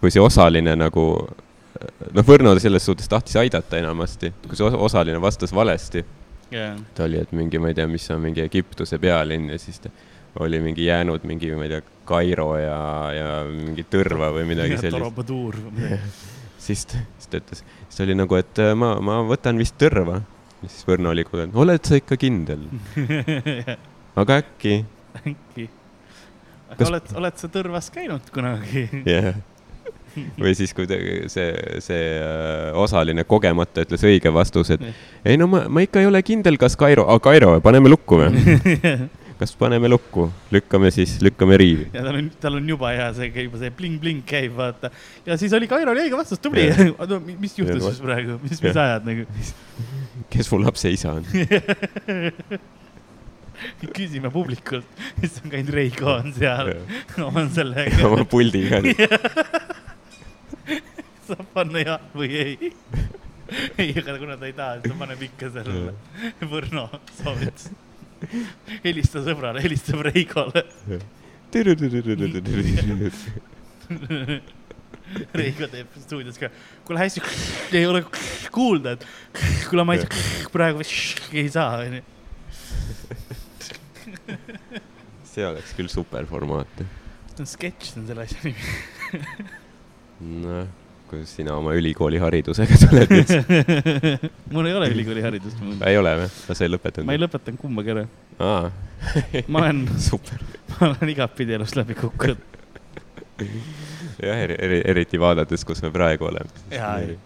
kui 0.00 0.10
see 0.10 0.22
osaline 0.22 0.74
nagu, 0.78 1.04
noh, 2.10 2.24
Võrno 2.26 2.54
selles 2.58 2.86
suhtes 2.88 3.08
tahtis 3.10 3.36
aidata 3.38 3.78
enamasti, 3.78 4.32
kui 4.48 4.58
see 4.58 4.66
os- 4.66 4.78
osaline 4.90 5.20
vastas 5.22 5.54
valesti, 5.54 6.02
jah, 6.50 6.74
ta 6.96 7.06
oli, 7.06 7.20
et 7.22 7.32
mingi, 7.36 7.60
ma 7.62 7.70
ei 7.70 7.78
tea, 7.78 7.86
mis 7.90 8.08
on 8.14 8.20
mingi 8.24 8.42
Egiptuse 8.42 8.98
pealinn 9.02 9.52
ja 9.54 9.58
siis 9.62 9.78
ta 9.84 9.92
oli 10.42 10.58
mingi 10.62 10.84
jäänud 10.88 11.22
mingi, 11.26 11.52
ma 11.54 11.64
ei 11.68 11.76
tea, 11.76 11.82
Kairo 12.08 12.50
ja, 12.56 12.80
ja 13.12 13.30
mingi 13.52 13.84
Tõrva 13.92 14.30
või 14.32 14.46
midagi 14.48 14.78
sellist. 14.80 14.96
Torobaduur 14.96 15.58
või 15.68 15.72
midagi. 15.78 16.02
siis 16.68 16.84
siis 17.28 17.30
ta 17.30 17.40
ütles, 17.42 17.62
siis 17.88 17.98
ta 17.98 18.06
oli 18.06 18.16
nagu, 18.18 18.38
et 18.40 18.62
äh, 18.62 18.72
ma, 18.78 18.94
ma 19.04 19.20
võtan 19.28 19.58
vist 19.60 19.76
Tõrva. 19.80 20.20
ja 20.62 20.70
siis 20.70 20.86
Võrno 20.88 21.12
oli 21.14 21.24
kuulanud, 21.28 21.56
oled 21.58 21.84
sa 21.84 21.98
ikka 22.00 22.18
kindel, 22.20 22.64
aga 24.22 24.40
äkki, 24.42 24.80
äkki. 25.22 25.68
aga 26.70 26.80
Kas- 26.80 26.88
oled, 26.90 27.14
oled 27.22 27.38
sa 27.44 27.52
Tõrvas 27.52 27.92
käinud 27.94 28.32
kunagi? 28.34 28.88
jah. 29.08 29.38
või 30.38 30.54
siis, 30.56 30.72
kui 30.74 30.88
see, 31.30 31.48
see 31.84 32.02
äh, 32.18 32.72
osaline 32.80 33.22
kogemata 33.28 33.84
ütles 33.86 34.02
õige 34.08 34.32
vastuse, 34.34 34.78
et 34.78 35.28
ei 35.28 35.38
no 35.38 35.46
ma, 35.50 35.66
ma 35.68 35.84
ikka 35.84 36.02
ei 36.02 36.08
ole 36.10 36.22
kindel, 36.26 36.58
kas 36.58 36.76
Kairo, 36.80 37.06
Kairo, 37.22 37.58
paneme 37.64 37.92
lukku 37.92 38.18
või? 38.24 38.58
kas 39.38 39.52
paneme 39.58 39.88
lukku, 39.90 40.26
lükkame 40.50 40.90
siis, 40.94 41.18
lükkame 41.22 41.58
riivi. 41.60 41.86
ja 41.94 42.02
tal 42.02 42.16
on, 42.18 42.30
tal 42.42 42.58
on 42.58 42.70
juba 42.72 42.90
hea 42.94 43.06
see, 43.14 43.28
juba 43.46 43.60
see 43.60 43.70
bling-bling 43.78 44.24
käib, 44.26 44.56
vaata. 44.58 44.90
ja 45.26 45.36
siis 45.38 45.54
oli 45.54 45.68
Kairo 45.70 45.94
oli 45.94 46.06
õige 46.06 46.18
vastus, 46.18 46.42
tubli 46.42 46.66
oota, 46.98 47.20
mis 47.28 47.54
juhtus 47.58 47.78
Ja, 47.78 47.92
siis 47.92 48.02
praegu, 48.02 48.40
mis, 48.42 48.58
mis 48.64 48.80
ajad 48.82 49.06
nagu? 49.06 49.28
kes 50.34 50.50
mu 50.52 50.60
lapse 50.64 50.90
isa 50.90 51.14
on? 51.20 51.28
küsime 53.94 54.30
publikult, 54.34 54.86
kes 55.18 55.40
on 55.42 55.54
käinud 55.54 55.74
Reiko 55.74 56.12
on 56.18 56.34
seal, 56.34 56.74
on 57.26 57.48
sellega, 57.54 58.04
oma 58.06 58.26
puldiga. 58.28 58.82
saab 61.28 61.48
panna 61.54 61.82
jah 61.82 62.06
või 62.14 62.30
ei. 62.42 62.70
ei, 63.78 63.90
aga 63.98 64.14
kuna 64.20 64.38
ta 64.38 64.46
ei 64.46 64.54
taha, 64.54 64.78
siis 64.78 64.92
ta 64.92 64.98
paneb 65.02 65.28
ikka 65.30 65.50
selle 65.54 65.92
Võrno 66.50 66.88
soovitus. 67.20 67.70
helista 68.86 69.22
sõbrale, 69.24 69.62
helistab 69.64 70.02
Reikole. 70.08 70.64
Reigo 75.32 75.68
teeb 75.72 75.94
stuudios 76.02 76.36
ka, 76.40 76.50
kuule 76.84 77.00
hästi, 77.00 77.22
ei 77.78 77.86
ole 77.88 78.02
kuulda, 78.52 78.92
et 78.98 79.06
kuule 79.70 79.84
ma 79.88 79.96
ei 79.96 80.04
praegu 80.52 80.84
ei 81.32 81.48
saa, 81.52 81.78
onju. 81.86 82.02
see 85.30 85.46
oleks 85.48 85.72
küll 85.78 85.88
super 85.92 86.28
formaat. 86.28 86.82
see 87.32 87.40
on 87.44 87.48
sketš, 87.48 87.94
see 87.94 88.02
on 88.02 88.10
selle 88.10 88.26
asja 88.28 88.38
nimi. 88.44 88.62
noh, 90.44 90.68
kuidas 91.08 91.32
sina 91.36 91.54
oma 91.56 91.72
ülikooli 91.78 92.20
haridusega 92.20 92.78
tuled 92.82 93.12
nüüd? 93.12 93.32
mul 94.54 94.68
ei 94.68 94.76
ole 94.76 94.90
ülikooli 94.92 95.24
haridust, 95.24 95.60
ei 95.86 95.98
ole 95.98 96.14
või? 96.22 96.28
sa 96.46 96.64
ei 96.64 96.72
lõpetanud? 96.72 97.08
ma 97.08 97.16
ei 97.16 97.22
lõpetanud 97.22 97.60
kumbagi 97.62 97.94
ära. 97.94 98.04
ma 99.52 99.64
olen, 99.64 99.82
super. 100.10 100.44
ma 100.74 100.90
olen 100.92 101.12
igatpidi 101.14 101.56
elust 101.58 101.78
läbi 101.78 101.96
kukkunud. 101.98 102.44
jah, 103.40 104.44
eri, 104.44 104.58
eri, 104.58 104.80
eriti 104.94 105.20
vaadates, 105.20 105.64
kus 105.64 105.82
me 105.86 105.92
praegu 105.94 106.28
oleme. 106.28 106.64
Jaa, 106.74 106.94
ei. 107.04 107.18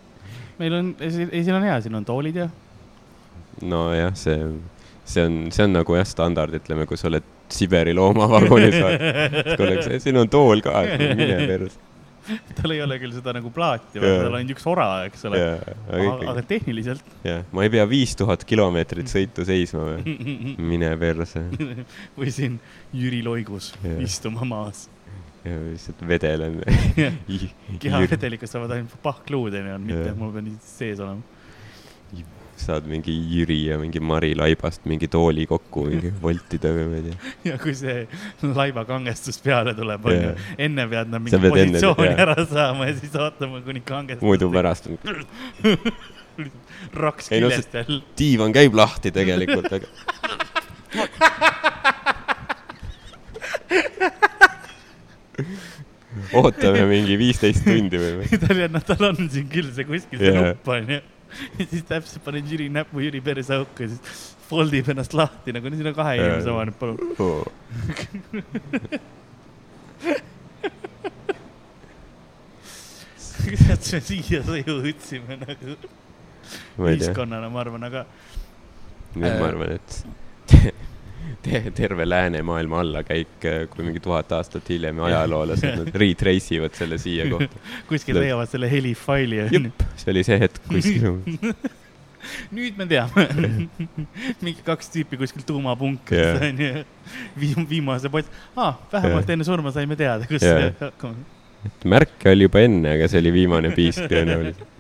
meil 0.63 0.79
on, 0.79 0.93
ei 1.03 1.13
siin 1.43 1.55
on 1.59 1.67
hea, 1.67 1.81
siin 1.85 1.99
on 1.99 2.07
toolid 2.07 2.43
ja 2.45 2.51
nojah, 3.63 4.15
see, 4.19 4.39
see 5.05 5.25
on, 5.27 5.39
see 5.55 5.67
on 5.67 5.77
nagu 5.77 5.97
jah, 5.97 6.07
standard, 6.09 6.55
ütleme, 6.59 6.87
kui 6.89 7.01
sa 7.01 7.11
oled 7.11 7.31
Siberi 7.53 7.93
loomavagunis, 7.93 8.79
oleks, 9.61 9.91
siin 10.01 10.17
on 10.17 10.31
tool 10.33 10.63
ka, 10.65 10.87
mine 11.13 11.35
perse. 11.51 11.92
tal 12.59 12.75
ei 12.75 12.83
ole 12.85 12.99
küll 13.03 13.15
seda 13.17 13.35
nagu 13.37 13.51
plaati, 13.55 13.99
vaid 14.01 14.17
tal 14.21 14.31
on 14.31 14.39
ainult 14.39 14.55
üks 14.55 14.67
ora, 14.71 14.89
eks 15.09 15.27
ole. 15.29 15.41
jaa, 15.41 15.75
aga 15.99 16.15
aga, 16.33 16.45
tehniliselt 16.53 17.15
jah, 17.27 17.45
ma 17.55 17.67
ei 17.67 17.73
pea 17.75 17.85
viis 17.91 18.15
tuhat 18.19 18.45
kilomeetrit 18.49 19.11
sõitu 19.11 19.47
seisma 19.49 19.85
või? 19.91 20.17
mine 20.73 20.93
perse. 21.01 21.45
või 22.19 22.35
siin 22.35 22.59
Jüri 22.97 23.23
Loigus 23.27 23.73
Jaa. 23.83 24.01
istuma 24.05 24.47
maas. 24.49 24.87
ja 25.43 25.59
lihtsalt 25.67 26.03
vedelen. 26.07 26.61
kehavedelikust 27.83 28.55
saavad 28.55 28.77
ainult 28.79 28.99
pahkluud 29.05 29.59
onju, 29.59 29.79
mitte 29.89 30.11
Jaa. 30.11 30.19
mul 30.19 30.35
peab 30.37 30.53
sees 30.67 31.03
olema. 31.03 31.32
Saad 32.63 32.85
mingi 32.91 33.15
Jüri 33.33 33.59
ja 33.67 33.75
mingi 33.81 34.01
Mari 34.03 34.33
laibast 34.39 34.83
mingi 34.91 35.09
tooli 35.13 35.45
kokku 35.51 35.81
mingi 35.91 36.11
voltida 36.25 36.69
või 36.77 36.87
ma 36.91 36.97
ei 37.01 37.05
tea. 37.09 37.17
ja 37.51 37.55
kui 37.63 37.75
see 37.79 37.99
laibakangestus 38.43 39.39
peale 39.45 39.73
tuleb, 39.79 40.03
onju 40.13 40.31
enne 40.69 40.85
pead 40.95 41.07
nad 41.13 41.21
mingi 41.27 41.37
enne- 41.39 41.53
positsiooni 41.57 42.11
jaa. 42.13 42.21
ära 42.27 42.37
saama 42.49 42.83
ja 42.91 42.95
siis 43.01 43.15
ootama, 43.19 43.57
kuni 43.67 43.81
kangestus. 43.87 44.27
muidu. 44.27 44.47
pärast 44.55 44.85
on 44.91 44.95
raks 47.05 47.25
no 47.31 47.35
küljest 47.37 47.71
veel. 47.77 47.95
diivan 48.19 48.51
käib 48.57 48.73
lahti 48.79 49.09
tegelikult, 49.15 49.71
aga. 49.73 49.87
ootame 56.37 56.85
mingi 56.91 57.17
viisteist 57.21 57.65
tundi 57.67 57.99
või 58.01 58.39
tal 58.43 58.61
on, 58.67 58.79
tal 58.87 59.07
on 59.11 59.19
siin 59.33 59.49
küll 59.53 59.71
see 59.75 59.87
kuskil 59.89 60.23
see 60.23 60.35
nupp 60.37 60.71
onju. 60.75 60.99
ja 61.59 61.67
siis 61.67 61.85
täpselt 61.89 62.25
paned 62.25 62.47
Jüri 62.51 62.69
näpu 62.73 63.01
Jüri 63.03 63.21
perseauku 63.25 63.87
ja 63.87 63.89
siis 63.95 64.03
fold 64.49 64.73
ib 64.77 64.89
ennast 64.93 65.15
lahti 65.17 65.55
nagu 65.57 65.73
siin 65.73 65.91
on 65.93 65.97
kahe 65.97 66.15
inimese 66.19 66.53
vahel, 66.57 66.73
palun. 66.81 66.99
kuidas 73.43 73.93
me 73.93 74.01
siia 74.07 74.41
jõudsime 74.63 75.39
nagu. 75.41 75.77
Ühiskonnana, 76.83 77.49
ma 77.53 77.61
arvan, 77.63 77.85
aga 77.89 78.07
nüüd 79.15 79.39
ma 79.39 79.47
arvan, 79.49 79.77
et 79.79 79.91
te, 81.43 81.63
terve 81.75 82.07
läänemaailma 82.09 82.81
allakäik, 82.85 83.37
kui 83.73 83.87
mingi 83.87 84.01
tuhat 84.03 84.33
aastat 84.37 84.69
hiljem 84.73 85.01
ajaloolased 85.09 85.79
nad 85.83 85.95
retrace 86.05 86.57
ivad 86.57 86.75
selle 86.79 86.99
siia 87.03 87.29
kohta. 87.31 87.63
kuskil 87.91 88.21
leiavad 88.21 88.51
selle 88.51 88.71
helifaili 88.71 89.47
see 89.51 90.13
oli 90.15 90.27
see 90.27 90.41
hetk 90.43 90.61
kuskil. 90.69 91.23
nüüd 92.57 92.79
me 92.79 92.87
teame. 92.91 93.27
mingi 94.45 94.63
kaks 94.67 94.91
tüüpi 94.95 95.19
kuskil 95.21 95.45
tuumapunkris 95.47 96.23
Jaa. 96.23 96.41
onju. 96.49 96.85
Viim-, 97.39 97.69
viimase 97.69 98.11
pot-, 98.13 98.31
aa, 98.57 98.75
vähemalt 98.93 99.27
Jaa. 99.27 99.37
enne 99.37 99.47
surma 99.49 99.73
saime 99.75 99.99
teada, 99.99 100.29
kus 100.31 100.45
Jaa. 100.45 100.59
see 100.59 100.75
hakkama. 100.81 101.27
märke 101.87 102.33
oli 102.33 102.49
juba 102.49 102.63
enne, 102.67 102.97
aga 102.97 103.09
see 103.11 103.23
oli 103.23 103.35
viimane 103.41 103.73
piisk 103.77 104.07
tõenäoliselt. 104.11 104.72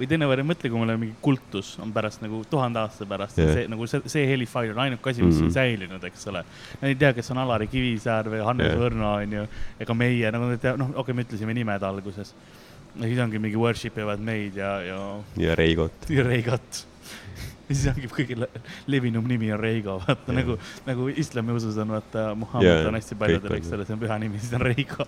Või 0.00 0.08
teine 0.08 0.28
variant, 0.30 0.48
mõtle, 0.48 0.70
kui 0.72 0.80
mul 0.80 0.92
on 0.94 1.00
mingi 1.02 1.16
kultus 1.20 1.74
on 1.82 1.90
pärast 1.92 2.22
nagu 2.24 2.40
tuhande 2.48 2.80
aasta 2.80 3.04
pärast 3.08 3.38
yeah., 3.38 3.52
see 3.58 3.68
nagu 3.68 3.88
see, 3.90 4.00
see 4.08 4.24
helifail 4.30 4.72
on 4.72 4.82
ainuke 4.86 5.12
asi, 5.12 5.20
mis 5.20 5.34
mm. 5.34 5.40
-hmm. 5.40 5.50
on 5.50 5.52
säilinud, 5.52 6.04
eks 6.08 6.26
ole. 6.32 6.44
Nad 6.80 6.88
ei 6.88 6.96
tea, 7.02 7.12
kes 7.16 7.30
on 7.34 7.40
Alari 7.42 7.66
Kivisäär 7.68 8.30
või 8.32 8.40
Hannes 8.44 8.70
yeah. 8.70 8.80
Võrno 8.80 9.10
onju, 9.18 9.46
ega 9.84 9.96
meie 9.96 10.30
nagu 10.32 10.48
nad 10.48 10.56
ei 10.56 10.62
tea, 10.62 10.76
noh, 10.80 10.92
okei 10.94 11.02
okay,, 11.02 11.16
me 11.18 11.24
ütlesime 11.26 11.56
nimed 11.56 11.84
alguses. 11.84 12.34
ja 12.96 13.06
siis 13.06 13.20
ongi 13.22 13.38
mingi 13.38 13.58
worship 13.60 13.98
ivad 13.98 14.20
meid 14.20 14.56
ja, 14.56 14.70
ja, 14.82 15.00
ja 15.36 15.54
Reigot. 15.54 16.08
ja 16.16 16.24
Reigot. 16.24 16.86
ja 17.68 17.74
siis 17.74 17.86
ongi 17.92 18.08
kõige 18.08 18.38
le- 18.40 18.62
levinum 18.86 19.28
nimi 19.28 19.52
on 19.52 19.60
Reigo, 19.60 19.98
vaata 20.06 20.32
Jah. 20.32 20.38
nagu, 20.40 20.56
nagu 20.86 21.08
islamiusus 21.08 21.76
on 21.76 21.92
vaata 21.98 22.30
Muhamed 22.34 22.70
Jaa, 22.70 22.88
on 22.88 22.96
hästi 22.96 23.20
paljudel, 23.20 23.52
on 23.52 23.58
eks 23.58 23.68
see. 23.68 23.76
ole, 23.76 23.86
see 23.86 23.98
on 23.98 24.00
püha 24.00 24.18
nimi, 24.18 24.40
siis 24.40 24.56
on 24.56 24.64
Reigo. 24.64 25.06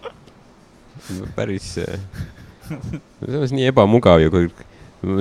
päris, 1.34 1.78
samas 2.68 3.56
nii 3.56 3.66
ebamugav 3.72 4.20
ju, 4.20 4.30
kui, 4.30 4.52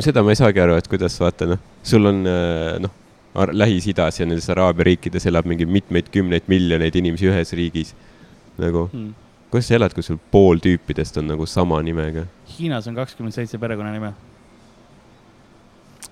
seda 0.06 0.22
ma 0.24 0.30
ei 0.34 0.40
saagi 0.40 0.62
aru, 0.62 0.76
et 0.78 0.88
kuidas 0.88 1.16
vaata 1.22 1.48
noh, 1.50 1.60
sul 1.84 2.06
on 2.06 2.22
äh, 2.30 2.80
noh, 2.84 2.92
Lähis-Idas 3.56 4.20
ja 4.20 4.26
nendes 4.28 4.50
Araabia 4.52 4.84
riikides 4.90 5.26
elab 5.30 5.46
mingi 5.48 5.66
mitmeid 5.66 6.10
kümneid 6.12 6.50
miljoneid 6.52 6.96
inimesi 7.00 7.30
ühes 7.32 7.54
riigis. 7.56 7.94
nagu, 8.62 8.90
Hmm. 8.92 9.14
kuidas 9.50 9.68
sa 9.72 9.76
elad, 9.78 9.94
kui 9.96 10.04
sul 10.04 10.18
pool 10.32 10.60
tüüpidest 10.60 11.18
on 11.18 11.28
nagu 11.32 11.46
sama 11.48 11.80
nimega? 11.82 12.26
Hiinas 12.60 12.88
on 12.88 12.96
kakskümmend 12.96 13.34
seitse 13.34 13.58
perekonnanime 13.58 14.12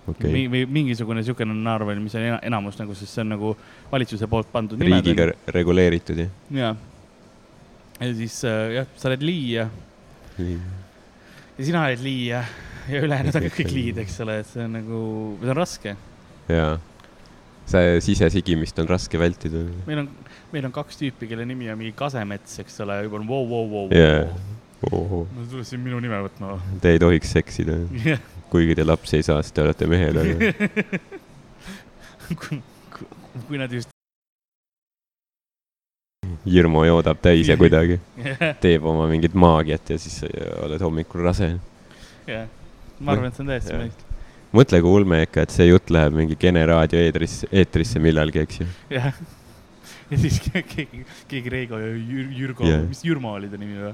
okei 0.10 0.32
Mi- 0.34 0.48
või 0.50 0.64
mingisugune 0.66 1.22
siukene 1.24 1.54
naeruvõim, 1.54 2.00
mis 2.02 2.16
on 2.16 2.22
ena- 2.26 2.40
enamus 2.48 2.80
nagu, 2.80 2.96
sest 2.96 3.14
see 3.14 3.22
on 3.22 3.30
nagu 3.36 3.52
valitsuse 3.92 4.28
poolt 4.32 4.50
pandud 4.52 4.80
nimed. 4.80 5.04
riigiga 5.04 5.26
re- 5.30 5.38
reguleeritud 5.60 6.18
jah? 6.24 6.30
ja, 6.52 6.76
ja 8.00 8.14
siis 8.16 8.40
äh, 8.48 8.74
jah, 8.80 8.88
sa 8.98 9.10
oled 9.12 9.22
Lii 9.28 9.52
ja, 9.54 9.68
ja 10.40 11.66
sina 11.66 11.84
oled 11.86 12.02
Lii 12.04 12.26
ja, 12.32 12.44
ja 12.88 13.02
ülejäänud 13.06 13.36
on 13.40 13.48
kõik 13.54 13.74
liid, 13.74 14.00
eks 14.04 14.20
ole, 14.26 14.40
et 14.44 14.50
see 14.50 14.64
on 14.66 14.78
nagu, 14.80 15.02
see 15.42 15.52
on 15.54 15.60
raske. 15.60 15.96
jaa. 16.50 16.72
see 17.70 18.00
sisesigimist 18.02 18.80
on 18.82 18.90
raske 18.90 19.20
vältida. 19.22 19.66
meil 19.88 20.04
on, 20.04 20.10
meil 20.54 20.70
on 20.70 20.76
kaks 20.76 21.02
tüüpi, 21.02 21.30
kelle 21.30 21.46
nimi 21.50 21.70
on 21.72 21.80
mingi 21.82 21.94
Kasemets, 21.98 22.60
eks 22.64 22.82
ole, 22.86 23.02
juba 23.06 23.22
on 23.22 23.28
vau, 23.30 23.44
vau, 23.50 23.66
vau. 23.76 23.86
tule 25.52 25.68
siin 25.68 25.84
minu 25.86 26.00
nime 26.04 26.24
võtma. 26.26 26.58
te 26.82 26.96
ei 26.96 27.02
tohiks 27.02 27.36
seksida, 27.38 27.78
jah, 28.06 28.22
kuigi 28.54 28.78
te 28.80 28.88
lapsi 28.88 29.20
ei 29.20 29.28
saa, 29.28 29.44
sest 29.44 29.58
te 29.58 29.66
olete 29.68 29.90
mehed, 29.90 30.16
aga 30.24 30.34
kui 33.48 33.58
nad 33.58 33.72
just, 33.74 33.90
hirmu 36.46 36.84
joodab 36.88 37.20
täis 37.22 37.50
ja 37.50 37.58
kuidagi 37.62 38.00
teeb 38.62 38.86
oma 38.88 39.08
mingit 39.10 39.36
maagiat 39.38 39.94
ja 39.94 40.00
siis 40.02 40.24
oled 40.64 40.82
hommikul 40.82 41.24
rase. 41.26 41.54
jah, 42.28 42.48
ma 43.00 43.12
arvan, 43.16 43.28
et 43.32 43.36
see 43.38 43.44
on 43.46 43.52
täiesti 43.54 43.74
mõistlik. 43.80 44.06
mõtle, 44.60 44.80
kui 44.86 44.96
ulme 45.02 45.22
ikka, 45.26 45.44
et 45.46 45.54
see 45.56 45.68
jutt 45.70 45.92
läheb 45.94 46.16
mingi 46.18 46.36
Kene 46.40 46.64
raadio 46.70 47.00
eetrisse, 47.04 47.48
eetrisse 47.52 48.00
millalgi, 48.04 48.40
eks 48.48 48.60
ju. 48.64 48.68
jah, 48.96 49.14
ja 50.10 50.18
siis 50.18 50.40
keegi, 50.48 50.88
keegi 51.30 51.50
Reigo 51.54 51.78
ja 51.82 51.94
Jür-, 51.94 52.34
Jürgo 52.42 52.66
yeah., 52.68 52.84
mis 52.90 53.04
Jürmo 53.06 53.36
oli 53.38 53.50
ta 53.52 53.58
nimi 53.62 53.78
või? 53.78 53.94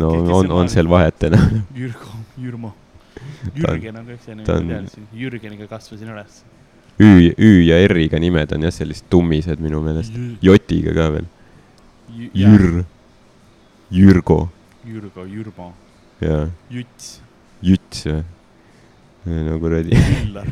no 0.00 0.10
kes 0.14 0.32
on, 0.38 0.46
see 0.48 0.58
on 0.62 0.68
seal 0.72 0.88
vahet 0.90 1.26
enam. 1.30 1.60
Jürgo, 1.80 2.16
Jürmo. 2.40 2.72
on- 2.74 3.54
Jürgen 3.60 3.98
on 4.00 4.06
ka 4.08 4.16
üks 4.18 4.26
nimi, 4.30 4.44
ma 4.46 4.58
on- 4.58 4.68
teadsin, 4.74 5.06
Jürgeniga 5.14 5.68
kasvasin 5.70 6.10
üles. 6.14 6.42
Ü, 7.02 7.34
Ü 7.34 7.48
ja 7.66 7.80
R-iga 7.88 8.18
nimed 8.22 8.52
on 8.54 8.62
jah, 8.62 8.70
sellised 8.74 9.08
tummised 9.10 9.58
minu 9.58 9.80
meelest. 9.82 10.14
J-iga 10.42 10.92
ka 10.94 11.08
veel. 11.16 11.24
Jür, 12.38 12.84
Jürgo 13.90 14.36
Jürgo, 14.86 15.24
Jürmo, 15.26 15.72
ja 16.22 16.44
Juts, 16.70 17.16
Jüts 17.64 18.04
või? 18.08 18.22
no 19.24 19.58
kuradi. 19.60 19.96
Üllar. 19.96 20.48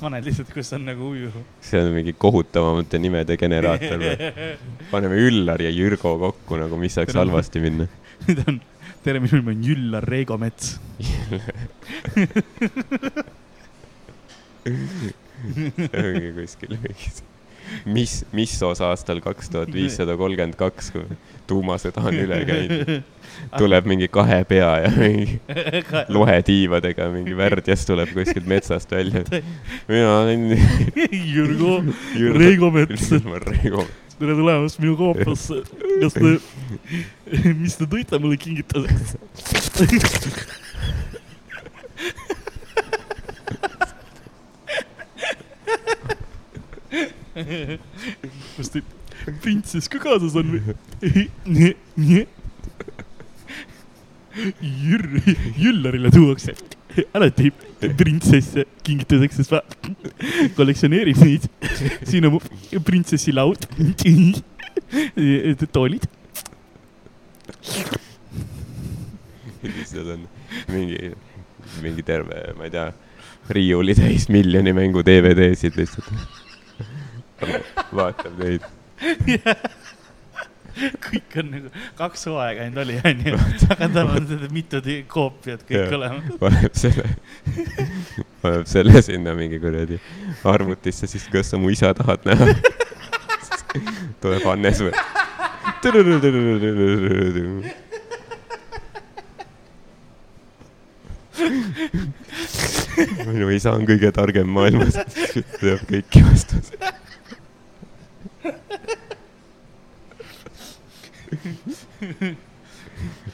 paned 0.00 0.24
lihtsalt, 0.26 0.50
kus 0.52 0.72
on 0.76 0.82
nagu 0.88 1.10
uju. 1.14 1.30
see 1.64 1.80
on 1.80 1.92
mingi 1.94 2.12
kohutavamate 2.16 3.00
nimede 3.00 3.36
generaator 3.40 3.98
või? 4.02 4.16
paneme 4.92 5.16
Üllar 5.28 5.60
ja 5.64 5.70
Jürgo 5.72 6.16
kokku 6.20 6.58
nagu, 6.60 6.74
mis 6.80 6.96
saaks 6.98 7.12
Tere. 7.14 7.22
halvasti 7.24 7.58
minna. 7.64 7.86
nüüd 8.26 8.40
on, 8.44 8.60
tere, 9.04 9.18
minu 9.24 9.40
nimi 9.40 9.50
on 9.54 9.60
Jüllar 9.70 10.04
Reigo 10.08 10.36
Mets. 10.40 10.66
ongi 14.66 16.30
kuskil 16.40 16.72
mingis, 16.82 17.16
mis, 17.86 18.12
mis 18.36 18.52
osa 18.66 18.84
aastal 18.92 19.20
kaks 19.24 19.48
tuhat 19.52 19.70
viissada 19.72 20.16
kolmkümmend 20.18 20.56
kaks, 20.60 20.90
kui 20.94 21.04
tuumasõda 21.46 22.02
on 22.08 22.16
üle 22.16 22.40
käinud. 22.50 22.90
tuleb 23.58 23.86
mingi 23.88 24.08
kahe 24.12 24.40
pea 24.48 24.70
ja 24.84 24.90
mingi 24.94 25.38
lohetiivadega 26.08 27.08
mingi 27.12 27.36
värdjas 27.36 27.86
tuleb 27.88 28.12
kuskilt 28.16 28.48
metsast 28.48 28.90
välja. 28.92 29.22
mina 29.88 30.18
olen 30.20 30.48
Jürgo 31.34 31.82
Reigo 32.38 32.70
Mets, 32.74 33.10
tere 34.18 34.32
tulemast 34.32 34.78
minu 34.80 34.96
koopasse. 34.96 35.62
kas 36.00 36.14
te, 36.16 36.36
mis 37.60 37.76
te 37.76 37.88
tõite 37.90 38.20
mulle 38.22 38.40
kingituseks? 38.40 39.16
kas 48.56 48.70
teil 48.72 48.84
printsess 49.42 49.90
ka 49.92 50.00
kaasas 50.02 50.36
on 50.38 50.54
või? 50.54 50.62
Jür-, 54.36 55.22
Jüllarile 55.56 56.10
tuuakse 56.12 56.54
alati 57.14 57.50
printsesse 57.96 58.64
kingituseks, 58.86 59.40
sest 59.40 59.52
ma 59.52 59.60
kollektsioneerin 60.56 61.18
neid. 61.20 61.48
siin 62.08 62.28
on 62.28 62.36
mu 62.36 62.40
printsessi 62.84 63.34
laud, 63.36 63.66
toolid. 65.72 66.06
seal 69.86 70.12
on 70.14 70.24
mingi, 70.70 71.12
mingi 71.82 72.06
terve, 72.06 72.40
ma 72.56 72.68
ei 72.68 72.72
tea, 72.74 72.88
riiulitäis 73.56 74.28
miljoni 74.32 74.74
mängu 74.76 75.04
DVD-sid 75.06 75.78
lihtsalt. 75.78 76.10
vaatab 77.96 78.38
neid, 78.40 78.64
kõik 81.06 81.36
on 81.40 81.50
nagu 81.54 81.70
kaks 81.96 82.26
hooaega 82.28 82.66
ainult 82.66 82.82
oli, 82.84 82.96
onju. 83.00 83.36
aga 83.72 83.88
tal 83.94 84.10
on 84.12 84.26
mitu 84.52 84.80
koopiat 85.08 85.64
kõik 85.68 85.94
olemas. 85.96 86.34
paneb 86.42 86.76
selle, 86.76 87.06
paneb 88.42 88.66
selle 88.70 89.02
sinna 89.04 89.34
mingi 89.38 89.60
kuradi 89.62 90.00
arvutisse, 90.44 91.08
siis 91.10 91.24
kas 91.32 91.52
sa 91.52 91.60
mu 91.60 91.72
isa 91.72 91.94
tahad 91.96 92.28
näha? 92.28 92.52
tuleb 94.22 94.44
Hannes 94.48 94.80
või? 94.84 94.92
minu 103.26 103.50
isa 103.52 103.74
on 103.76 103.84
kõige 103.88 104.08
targem 104.16 104.48
maailmas, 104.48 104.96
teab 105.60 105.82
kõiki 105.90 106.22
vastuseid. 106.24 107.05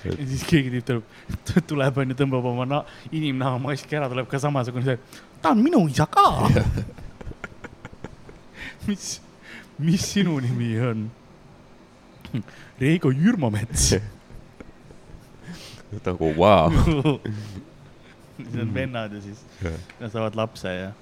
Ja 0.05 0.27
siis 0.27 0.45
keegi 0.49 0.83
tüüp 0.83 0.87
tuleb, 0.87 1.67
tuleb 1.71 1.99
onju, 2.05 2.17
tõmbab 2.19 2.49
oma 2.53 2.67
na-, 2.69 2.85
inimnahamaski 3.15 3.99
ära, 3.99 4.11
tuleb 4.13 4.29
ka 4.31 4.41
samasugune 4.43 4.87
see, 4.87 4.99
ta 5.43 5.55
on 5.55 5.63
minu 5.63 5.85
isa 5.91 6.07
ka. 6.11 6.27
mis, 8.89 9.15
mis 9.79 10.07
sinu 10.15 10.39
nimi 10.43 10.73
on? 10.83 11.07
Reigo 12.81 13.13
Jürmamets. 13.13 13.93
nagu 16.07 16.33
vau. 16.39 16.73
siis 18.37 18.61
on 18.63 18.75
vennad 18.75 19.13
ja 19.13 19.23
siis 19.23 19.45
nad 20.01 20.11
saavad 20.11 20.35
lapse 20.35 20.75
ja. 20.75 20.93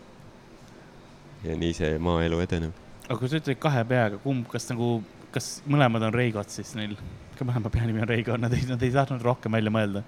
ja 1.45 1.57
nii 1.57 1.73
see 1.75 1.99
maaelu 2.03 2.41
edeneb. 2.43 2.75
aga 3.07 3.19
kui 3.19 3.31
sa 3.31 3.41
ütlesid 3.41 3.61
kahe 3.63 3.85
peaga, 3.87 4.19
kumb, 4.23 4.49
kas 4.51 4.67
nagu, 4.71 5.01
kas 5.35 5.61
mõlemad 5.71 6.09
on 6.09 6.15
Reigod 6.15 6.51
siis 6.53 6.75
neil? 6.79 6.97
ka 7.41 7.47
mõlema 7.49 7.73
peanimi 7.73 8.03
on 8.05 8.11
Reigo, 8.11 8.37
nad 8.37 8.53
ei, 8.53 8.67
nad 8.69 8.83
ei 8.85 8.93
tahtnud 8.93 9.25
rohkem 9.25 9.57
välja 9.57 9.73
mõelda. 9.73 10.05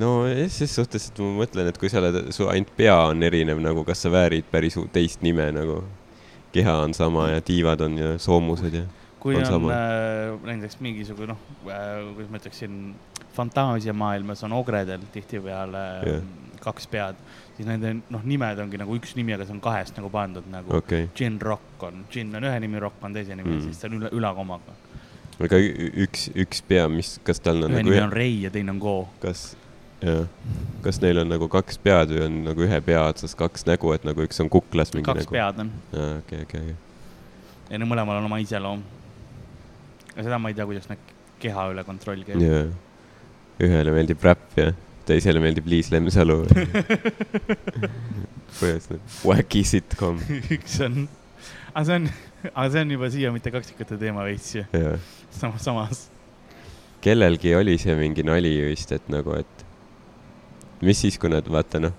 no 0.00 0.12
ses 0.50 0.74
suhtes, 0.74 1.10
et 1.10 1.20
ma 1.22 1.42
mõtlen, 1.42 1.70
et 1.70 1.78
kui 1.78 1.90
sa 1.92 2.00
oled, 2.02 2.32
su 2.34 2.48
ainult 2.50 2.72
pea 2.76 2.96
on 3.12 3.22
erinev 3.26 3.60
nagu, 3.62 3.84
kas 3.86 4.02
sa 4.04 4.12
väärid 4.12 4.48
päris 4.50 4.78
teist 4.94 5.22
nime 5.26 5.50
nagu. 5.54 5.82
keha 6.50 6.80
on 6.82 6.94
sama 6.94 7.28
ja 7.30 7.40
tiivad 7.46 7.80
on 7.86 7.98
ja 7.98 8.18
soomused 8.18 8.74
ja. 8.74 8.82
kui 9.22 9.36
On 9.38 9.44
on, 9.54 9.70
äh, 9.70 10.32
näiteks 10.48 10.80
mingisugune 10.80 11.30
noh 11.30 11.44
äh,, 11.70 12.14
kuidas 12.16 12.30
ma 12.30 12.40
ütleksin, 12.40 12.80
fantaasiamaailmas 13.36 14.42
on 14.48 14.56
ogredel 14.58 15.04
tihtipeale 15.12 15.84
Jah. 16.02 16.08
yeah. 16.08 16.56
kaks 16.60 16.88
pead, 16.90 17.20
siis 17.60 17.68
nende 17.68 17.92
noh, 18.08 18.22
nimed 18.24 18.60
ongi 18.62 18.78
nagu 18.80 18.94
üks 18.96 19.12
nimi, 19.18 19.34
aga 19.36 19.44
see 19.44 19.54
on 19.56 19.62
kahest 19.64 19.98
nagu 19.98 20.10
pandud 20.12 20.46
nagu 20.50 20.78
okay.. 20.78 21.10
Gin 21.16 21.36
Rock 21.44 21.84
on, 21.84 22.04
Gin 22.12 22.32
on 22.38 22.46
ühe 22.48 22.60
nimi, 22.64 22.80
Rock 22.80 23.04
on 23.04 23.16
teise 23.16 23.36
nimi 23.36 23.50
Mm. 23.50 23.64
siis 23.66 23.80
ta 23.80 23.88
on 23.90 23.98
üle, 23.98 24.10
ülakomaga. 24.16 24.76
aga 25.40 25.58
üks, 25.60 26.28
üks 26.36 26.62
pea, 26.68 26.86
mis, 26.88 27.18
kas 27.26 27.42
tal 27.44 27.64
on 27.66 27.74
ühe 27.74 27.82
nagu 27.82 27.90
nimi 27.90 28.04
on 28.06 28.12
Rei 28.16 28.42
ja 28.44 28.50
teine 28.54 28.72
on 28.72 28.80
Go. 28.80 28.94
kas, 29.20 29.54
jah, 30.00 30.24
kas 30.84 31.00
neil 31.04 31.20
on 31.24 31.32
nagu 31.32 31.48
kaks 31.52 31.80
pead 31.84 32.14
või 32.14 32.24
on 32.28 32.42
nagu 32.48 32.64
ühe 32.64 32.80
pea 32.86 33.04
otsas 33.10 33.36
kaks 33.36 33.66
nägu, 33.68 33.92
et 33.96 34.06
nagu 34.08 34.24
üks 34.24 34.40
on 34.40 34.52
kuklas 34.52 34.94
mingi 34.96 35.08
kaks 35.10 35.26
nägu? 35.26 35.36
pead 35.36 35.64
on 35.64 35.72
aa, 35.92 36.12
okei, 36.22 36.44
okei, 36.48 36.60
okei. 36.72 36.76
ja 37.70 37.80
neil 37.80 37.90
mõlemal 37.90 38.22
on 38.22 38.28
oma 38.30 38.40
iseloom. 38.40 38.84
aga 40.14 40.28
seda 40.28 40.40
ma 40.40 40.52
ei 40.52 40.56
tea, 40.56 40.68
kuidas 40.70 40.88
nad 40.92 41.10
keha 41.40 41.70
üle 41.74 41.84
kontroll 41.88 42.24
käib. 42.24 42.40
jaa. 42.40 42.68
ühele 43.60 43.98
meeldib 43.98 44.24
räpp 44.24 44.56
ja 44.60 44.70
teisele 45.10 45.42
meeldib 45.42 45.68
Liis 45.70 45.90
Lemsalu. 45.92 46.42
kuidas 48.58 48.90
need, 48.90 49.00
wacky 49.24 49.62
sitcom, 49.66 50.20
üks 50.56 50.76
on, 50.84 51.04
aga 51.72 51.84
see 51.86 51.98
on, 52.00 52.08
aga 52.50 52.66
see 52.74 52.84
on 52.84 52.94
juba 52.96 53.10
siia 53.14 53.32
mitte 53.34 53.52
kaksikute 53.54 53.98
teema 54.00 54.24
veits 54.26 54.52
ju, 54.58 54.64
jaa. 54.74 54.96
samas, 55.34 55.64
samas. 55.66 56.04
kellelgi 57.04 57.54
oli 57.56 57.78
see 57.80 57.96
mingi 57.98 58.24
nali 58.26 58.52
vist, 58.66 58.92
et 58.96 59.08
nagu, 59.12 59.36
et 59.38 59.66
mis 60.84 61.00
siis, 61.06 61.18
kui 61.20 61.32
nad 61.32 61.46
vaata 61.48 61.80
noh, 61.82 61.94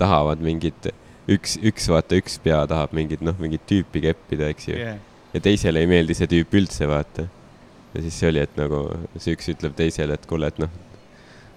tahavad 0.00 0.42
mingit, 0.44 0.90
üks, 1.30 1.56
üks 1.64 1.88
vaata, 1.92 2.18
üks 2.18 2.40
pea 2.42 2.62
tahab 2.68 2.94
mingit 2.96 3.22
noh, 3.24 3.36
mingit 3.42 3.64
tüüpi 3.68 4.04
keppida, 4.08 4.50
eks 4.54 4.72
ju 4.72 4.76
Yeah. 4.76 4.98
ja 5.34 5.42
teisele 5.44 5.82
ei 5.82 5.90
meeldi 5.90 6.16
see 6.16 6.28
tüüp 6.30 6.54
üldse, 6.58 6.88
vaata. 6.90 7.28
ja 7.94 8.02
siis 8.02 8.18
see 8.18 8.32
oli, 8.32 8.42
et 8.42 8.58
nagu 8.58 8.82
see 9.18 9.36
üks 9.36 9.54
ütleb 9.54 9.76
teisele, 9.78 10.16
et 10.18 10.26
kuule, 10.28 10.50
et 10.50 10.58
noh, 10.62 10.72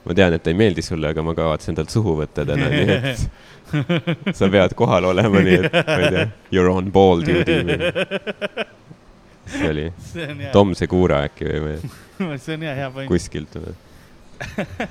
ma 0.06 0.16
tean, 0.16 0.34
et 0.34 0.44
ta 0.44 0.52
ei 0.52 0.58
meeldi 0.58 0.84
sulle, 0.86 1.12
aga 1.12 1.24
ma 1.26 1.36
kavatsen 1.38 1.78
talt 1.78 1.92
suhu 1.94 2.16
võtta 2.22 2.46
täna, 2.48 2.70
nii 2.72 2.90
et 2.96 4.36
sa 4.38 4.50
pead 4.52 4.76
kohal 4.78 5.10
olema, 5.12 5.42
nii 5.46 5.58
et 5.60 5.74
ma 5.76 5.98
ei 5.98 6.12
tea, 6.16 6.28
you 6.54 6.64
are 6.64 6.72
on 6.74 6.92
ball 6.94 7.26
duty 7.26 7.60
või. 7.68 7.78
see 9.50 9.70
oli 9.70 9.86
Tom 10.54 10.76
Segura 10.78 11.24
äkki 11.28 11.50
või 11.50 11.76
tea, 11.82 12.38
see 12.46 12.56
on 12.58 12.66
hea, 12.68 12.76
hea 12.84 12.90
point. 12.96 13.10
kuskilt 13.12 13.60
või. 13.60 13.76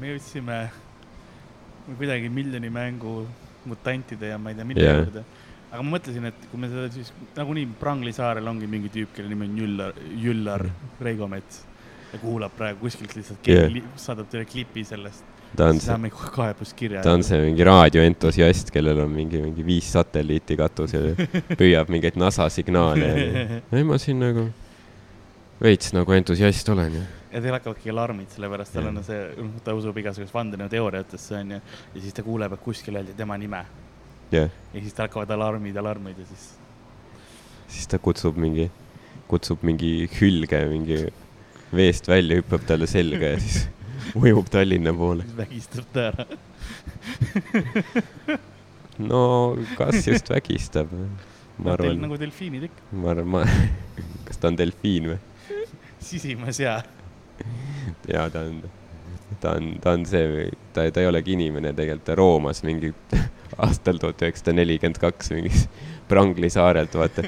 me 0.00 0.12
jõudsime 0.14 0.58
kuidagi 1.94 2.28
miljoni 2.32 2.70
mängu 2.72 3.22
mutantide 3.68 4.32
ja 4.32 4.38
ma 4.40 4.52
ei 4.52 4.58
tea, 4.58 4.66
mille 4.68 4.88
juurde. 4.88 5.22
aga 5.70 5.82
ma 5.82 5.96
mõtlesin, 5.96 6.24
et 6.28 6.48
kui 6.50 6.60
me 6.60 6.72
seda 6.72 6.88
siis 6.92 7.12
nagunii 7.36 7.68
Prangli 7.80 8.12
saarel 8.16 8.48
ongi 8.50 8.66
mingi 8.70 8.90
tüüp, 8.92 9.14
kelle 9.16 9.30
nimi 9.30 9.48
on 9.48 9.54
Jüllar, 9.62 10.02
Jüllar 10.24 10.66
Reigo 11.04 11.28
Mets 11.30 11.62
ja 12.14 12.20
kuulab 12.22 12.54
praegu 12.56 12.86
kuskilt 12.86 13.14
lihtsalt 13.18 13.40
keegi 13.44 13.82
yeah. 13.82 13.96
saadab 14.00 14.30
teile 14.30 14.46
klipi 14.48 14.84
sellest. 14.86 15.24
ta 15.54 15.68
on 15.70 15.80
see, 15.82 16.10
ta 17.02 17.14
on 17.14 17.24
see 17.26 17.40
mingi 17.44 17.66
raadioentusiast, 17.66 18.70
kellel 18.74 19.04
on 19.04 19.12
mingi, 19.14 19.42
mingi 19.42 19.66
viis 19.66 19.90
satelliiti 19.94 20.58
katusel 20.58 21.12
ja 21.12 21.28
püüab 21.60 21.92
mingeid 21.94 22.18
NASA 22.20 22.48
signaale 22.52 23.10
ei, 23.74 23.84
ma 23.86 23.98
siin 24.02 24.22
nagu 24.22 24.48
veits 25.62 25.94
nagu 25.96 26.16
entusiast 26.16 26.74
olen 26.74 26.98
ja 27.00 27.04
ja 27.34 27.40
teil 27.42 27.56
hakkavadki 27.56 27.90
alarmid, 27.90 28.28
sellepärast 28.30 28.76
tal 28.76 28.92
on 28.92 29.00
see, 29.02 29.48
ta 29.66 29.74
usub 29.74 29.96
igasugust 29.98 30.34
vandenõuteooriatesse 30.34 31.40
onju. 31.40 31.56
ja 31.94 32.02
siis 32.02 32.14
ta 32.14 32.22
kuuleb, 32.22 32.54
et 32.54 32.62
kuskil 32.62 33.00
öeldi 33.00 33.16
tema 33.18 33.38
nime 33.38 33.64
jah, 34.30 34.52
ja 34.74 34.82
siis 34.82 34.94
tal 34.94 35.08
hakkavad 35.08 35.34
alarmid, 35.34 35.76
alarmid 35.82 36.20
ja 36.22 36.28
siis 36.30 36.52
siis 37.74 37.90
ta 37.90 37.98
kutsub 37.98 38.38
mingi, 38.38 38.68
kutsub 39.30 39.64
mingi 39.66 40.08
hülge 40.20 40.60
mingi 40.70 41.00
veest 41.76 42.08
välja, 42.08 42.40
hüppab 42.40 42.64
talle 42.68 42.88
selga 42.90 43.34
ja 43.34 43.40
siis 43.42 43.68
ujub 44.20 44.48
Tallinna 44.52 44.94
poole. 44.96 45.26
vägistab 45.36 45.88
ta 45.92 46.08
ära. 46.10 46.26
no 49.10 49.22
kas 49.78 50.06
just 50.06 50.30
vägistab? 50.30 50.92
ma 51.58 51.70
no, 51.70 51.74
arvan, 51.76 52.00
nagu 52.02 52.18
delfiinid 52.18 52.68
ikka, 52.68 52.88
ma 52.98 53.12
arvan, 53.14 53.30
ma, 53.36 53.44
kas 54.26 54.40
ta 54.42 54.50
on 54.50 54.58
delfiin 54.58 55.12
või? 55.12 55.20
sisimas 56.04 56.58
ja. 56.60 56.80
jaa, 58.10 58.26
ta 58.30 58.42
on, 58.44 58.58
ta 59.40 59.54
on, 59.56 59.70
ta 59.82 59.94
on 59.96 60.04
see, 60.08 60.48
ta, 60.74 60.84
ta 60.92 61.02
ei 61.02 61.08
olegi 61.08 61.36
inimene 61.38 61.72
tegelikult, 61.72 62.06
ta 62.08 62.18
roomas 62.18 62.62
mingi 62.66 62.92
aastal 63.58 64.00
tuhat 64.02 64.22
üheksasada 64.26 64.56
nelikümmend 64.58 65.00
kaks 65.02 65.32
mingis 65.34 65.66
Prangli 66.08 66.50
saarelt, 66.52 66.92
vaata. 67.00 67.22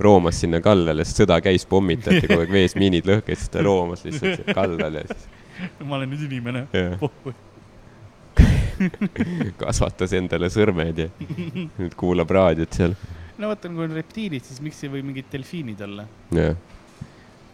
Roomas 0.00 0.40
sinna 0.42 0.60
kallale, 0.64 1.04
sest 1.04 1.24
sõda 1.24 1.40
käis, 1.44 1.66
pommitati 1.68 2.26
kogu 2.28 2.44
aeg 2.44 2.52
vees, 2.52 2.76
miinid 2.78 3.08
lõhkesid, 3.08 3.46
siis 3.46 3.52
ta 3.54 3.64
roomas 3.66 4.04
lihtsalt 4.06 4.42
siia 4.42 4.56
kallale 4.56 5.04
ja 5.04 5.10
siis 5.16 5.34
ma 5.84 5.96
olen 5.96 6.10
nüüd 6.12 6.24
inimene. 6.28 6.66
kasvatas 9.62 10.12
endale 10.16 10.50
sõrmed 10.52 10.98
ja 11.00 11.08
nüüd 11.16 11.94
kuulab 11.96 12.32
raadiot 12.36 12.76
seal. 12.76 12.96
no 13.40 13.50
vaata, 13.50 13.70
kui 13.72 13.86
on 13.86 13.94
reptiilid, 13.96 14.44
siis 14.44 14.60
miks 14.64 14.82
ei 14.84 14.92
või 14.92 15.04
mingid 15.06 15.30
delfiinid 15.32 15.80
olla? 15.86 16.06
jah. 16.36 16.56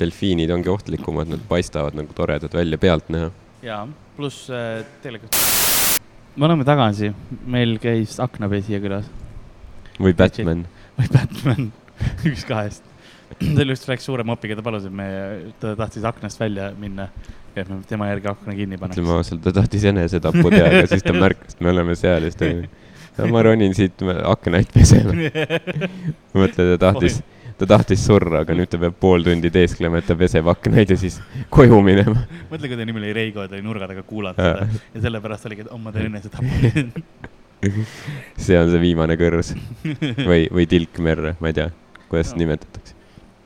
delfiinid 0.01 0.51
ongi 0.55 0.73
ohtlikumad, 0.73 1.31
nad 1.31 1.45
paistavad 1.49 1.95
nagu 1.99 2.15
toredad 2.17 2.55
välja 2.59 2.79
pealtnäha. 2.83 3.31
jaa, 3.63 3.85
pluss 4.17 4.49
äh, 4.51 4.83
tegelikult. 5.05 5.39
me 6.37 6.49
oleme 6.51 6.67
tagasi, 6.67 7.13
meil 7.47 7.79
käis 7.83 8.19
aknapesija 8.23 8.83
külas 8.83 9.07
või 10.01 10.17
Batman. 10.19 10.67
või 10.99 11.13
Batman, 11.13 11.71
üks 12.31 12.47
kahest. 12.49 12.89
ta 13.57 13.65
just 13.67 13.89
läks 13.89 14.07
suurema 14.09 14.37
opiga, 14.37 14.57
ta 14.59 14.65
palus, 14.65 14.87
et 14.89 14.95
me, 14.95 15.09
ta 15.61 15.77
tahtis 15.79 16.05
aknast 16.09 16.41
välja 16.41 16.71
minna 16.79 17.09
ja 17.57 17.65
et 17.65 17.69
me 17.69 17.81
tema 17.89 18.09
järgi 18.11 18.31
akna 18.33 18.55
kinni 18.57 18.79
ütleme 18.79 18.95
paneks. 18.95 19.13
ausalt, 19.17 19.43
ta 19.45 19.53
tahtis 19.57 19.85
enesetappu 19.91 20.53
teha, 20.53 20.71
aga 20.71 20.87
siis 20.91 21.05
ta 21.05 21.15
märkas, 21.17 21.57
et 21.57 21.65
me 21.65 21.73
oleme 21.73 21.97
seal 21.99 22.25
ja 22.25 22.33
siis 22.33 22.41
ta 22.41 22.49
oli, 22.49 23.33
ma 23.33 23.45
ronin 23.45 23.77
siit 23.77 24.05
aknaid 24.25 24.73
pesema. 24.73 25.13
mõtle, 26.41 26.69
ta 26.73 26.79
tahtis, 26.87 27.19
ta 27.61 27.69
tahtis 27.75 28.07
surra, 28.09 28.45
aga 28.47 28.57
nüüd 28.57 28.73
ta 28.73 28.81
peab 28.81 28.97
pool 29.01 29.27
tundi 29.27 29.53
teesklema, 29.53 30.01
et 30.01 30.09
ta 30.09 30.17
peseb 30.19 30.49
aknaid 30.53 30.95
ja 30.95 30.99
siis 31.01 31.21
koju 31.53 31.83
minema. 31.85 32.25
mõtle, 32.51 32.73
kui 32.73 32.79
ta 32.79 32.89
nimi 32.89 33.03
oli 33.03 33.13
Reigo, 33.17 33.45
ta 33.45 33.59
oli 33.59 33.67
nurga 33.67 33.91
taga 33.91 34.07
kuulata 34.09 34.49
seda 34.49 34.83
ja 34.97 35.07
sellepärast 35.09 35.49
oligi, 35.51 35.67
et 35.67 35.73
oh, 35.73 35.81
ma 35.83 35.93
teen 35.95 36.09
enesetapu. 36.09 36.49
see 38.43 38.59
on 38.59 38.73
see 38.73 38.81
viimane 38.83 39.15
kõrs 39.21 39.53
või, 39.85 40.49
või 40.51 40.67
tilk 40.71 40.99
merre, 41.05 41.37
ma 41.39 41.53
ei 41.53 41.61
tea, 41.61 41.69
kuidas 42.13 42.35
No. 42.37 42.43
nimetatakse. 42.45 42.95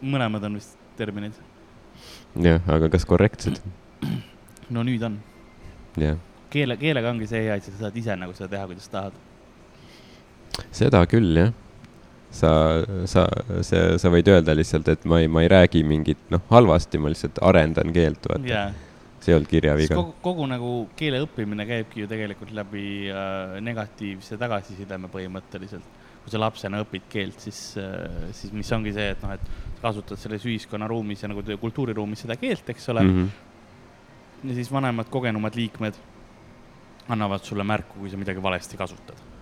mõlemad 0.03 0.45
on 0.51 0.59
vist 0.59 0.77
terminid. 0.99 1.33
jah, 2.43 2.61
aga 2.69 2.91
kas 2.93 3.07
korrektsed? 3.09 3.61
no 4.75 4.83
nüüd 4.85 5.03
on. 5.07 5.21
jah, 6.01 6.19
keele, 6.53 6.77
keelega 6.81 7.11
ongi 7.15 7.29
see 7.31 7.45
hea, 7.47 7.57
et 7.57 7.65
sa 7.71 7.79
saad 7.87 7.97
ise 7.97 8.17
nagu 8.19 8.35
seda 8.37 8.51
teha, 8.57 8.67
kuidas 8.69 8.89
tahad. 8.93 9.15
seda 10.75 11.03
küll 11.11 11.37
jah. 11.41 11.53
sa, 12.37 12.51
sa, 13.09 13.23
sa, 13.65 13.85
sa 14.01 14.11
võid 14.13 14.29
öelda 14.29 14.53
lihtsalt, 14.57 14.89
et 14.93 15.05
ma 15.09 15.23
ei, 15.23 15.29
ma 15.33 15.45
ei 15.45 15.49
räägi 15.53 15.81
mingit 15.87 16.27
noh, 16.35 16.43
halvasti, 16.51 16.99
ma 17.01 17.09
lihtsalt 17.13 17.39
arendan 17.47 17.93
keelt, 17.97 18.27
vaata. 18.29 18.51
jaa, 18.51 18.67
see 19.23 19.33
ei 19.33 19.37
olnud 19.39 19.49
kirjaviga. 19.51 19.97
kogu, 19.97 20.13
kogu 20.25 20.49
nagu 20.51 20.73
keele 20.99 21.23
õppimine 21.25 21.65
käibki 21.69 22.03
ju 22.05 22.11
tegelikult 22.11 22.53
läbi 22.57 22.85
äh, 23.13 23.57
negatiivse 23.65 24.37
tagasisideme 24.43 25.09
põhimõtteliselt. 25.13 25.87
Kui 26.27 26.35
sa 26.35 26.41
lapsena 26.43 26.81
õpid 26.83 27.05
keelt, 27.07 27.39
siis 27.39 27.61
äh,, 27.79 28.33
siis 28.35 28.51
mis 28.51 28.73
ongi 28.75 28.91
see, 28.97 29.13
et 29.15 29.23
noh, 29.23 29.37
et 29.37 29.79
kasutad 29.79 30.19
selles 30.19 30.43
ühiskonnaruumis 30.49 31.23
ja 31.23 31.31
nagu 31.31 31.45
kultuuriruumis 31.63 32.25
seda 32.27 32.35
keelt, 32.41 32.67
eks 32.75 32.89
ole 32.91 33.05
mm. 33.05 33.15
-hmm. 33.23 34.49
ja 34.51 34.59
siis 34.59 34.73
vanemad, 34.73 35.07
kogenumad 35.07 35.55
liikmed 35.55 36.03
annavad 37.09 37.47
sulle 37.47 37.65
märku, 37.65 38.01
kui 38.01 38.11
sa 38.11 38.19
midagi 38.19 38.43
valesti 38.43 38.77
kasutad. 38.77 39.36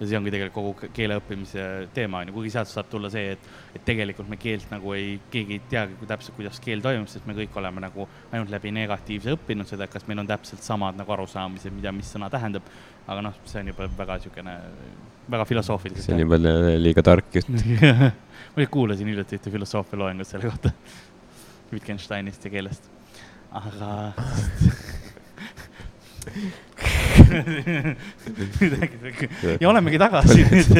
Ja 0.00 0.06
see 0.08 0.16
ongi 0.16 0.32
tegelikult 0.32 0.56
kogu 0.56 0.72
ke- 0.78 0.88
keele 0.96 1.18
õppimise 1.20 1.64
teema 1.94 2.22
on 2.22 2.30
ju, 2.30 2.34
kuigi 2.38 2.52
sealt 2.54 2.70
saab 2.70 2.88
tulla 2.92 3.10
see, 3.12 3.34
et, 3.34 3.48
et 3.76 3.82
tegelikult 3.84 4.30
me 4.32 4.38
keelt 4.40 4.70
nagu 4.72 4.94
ei, 4.96 5.18
keegi 5.32 5.58
ei 5.58 5.62
teagi 5.70 5.98
kui 6.00 6.08
täpselt, 6.08 6.36
kuidas 6.38 6.60
keel 6.64 6.80
toimub, 6.84 7.08
sest 7.12 7.28
me 7.28 7.36
kõik 7.36 7.58
oleme 7.60 7.84
nagu 7.84 8.06
ainult 8.30 8.52
läbi 8.52 8.72
negatiivse 8.76 9.34
õppinud 9.36 9.68
seda, 9.68 9.88
kas 9.92 10.06
meil 10.08 10.22
on 10.22 10.30
täpselt 10.30 10.64
samad 10.64 10.96
nagu 10.98 11.16
arusaamised, 11.16 11.74
mida, 11.76 11.92
mis 11.92 12.08
sõna 12.14 12.30
tähendab. 12.32 12.64
aga 13.10 13.24
noh, 13.26 13.36
see 13.48 13.60
on 13.60 13.72
juba 13.72 13.88
väga 13.98 14.16
niisugune, 14.20 14.56
väga 15.34 15.46
filosoofiline. 15.48 16.02
see 16.04 16.14
on 16.14 16.24
juba 16.24 16.38
liiga 16.80 17.04
tark 17.04 17.34
jutt. 17.34 17.50
ma 18.56 18.66
kuulasin 18.70 19.10
hiljuti 19.12 19.36
ühte 19.36 19.52
filosoofia 19.52 19.98
loengut 20.00 20.28
selle 20.28 20.48
kohta, 20.48 20.72
Wittgensteinist 21.72 22.44
ja 22.44 22.50
keelest, 22.56 22.88
aga 23.52 23.92
ja 29.60 29.68
olemegi 29.68 29.98
tagasi 29.98 30.44
nüüd 30.50 30.70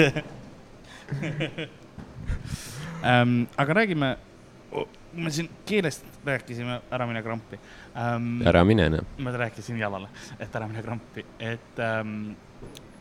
ähm,. 3.04 3.46
aga 3.56 3.74
räägime, 3.74 4.16
me 5.12 5.30
siin 5.30 5.48
keelest 5.66 6.04
rääkisime, 6.26 6.80
ära 6.90 7.06
mine 7.06 7.22
krampi 7.22 7.58
ähm,. 7.96 8.42
ära 8.46 8.64
mine 8.64 8.88
noh. 8.96 9.04
ma 9.18 9.32
rääkisin 9.32 9.78
jalale, 9.80 10.08
et 10.38 10.54
ära 10.54 10.68
mine 10.68 10.82
krampi, 10.86 11.26
et 11.38 11.78
ähm,, 11.78 12.32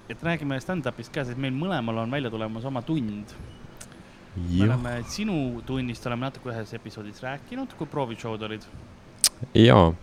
et 0.09 0.23
räägime 0.23 0.59
stand-up'ist 0.63 1.13
ka, 1.13 1.25
sest 1.27 1.38
meil 1.38 1.53
mõlemal 1.53 2.03
on 2.03 2.12
välja 2.12 2.29
tulemas 2.33 2.65
oma 2.65 2.81
tund. 2.81 3.25
me 4.35 4.63
oleme 4.63 5.03
sinu 5.09 5.62
tunnist 5.65 6.05
oleme 6.07 6.29
natuke 6.29 6.49
ühes 6.53 6.73
episoodis 6.73 7.21
rääkinud, 7.23 7.73
kui 7.77 7.88
proovišow'd 7.89 8.41
olid 8.49 8.65
jaa, 9.55 9.93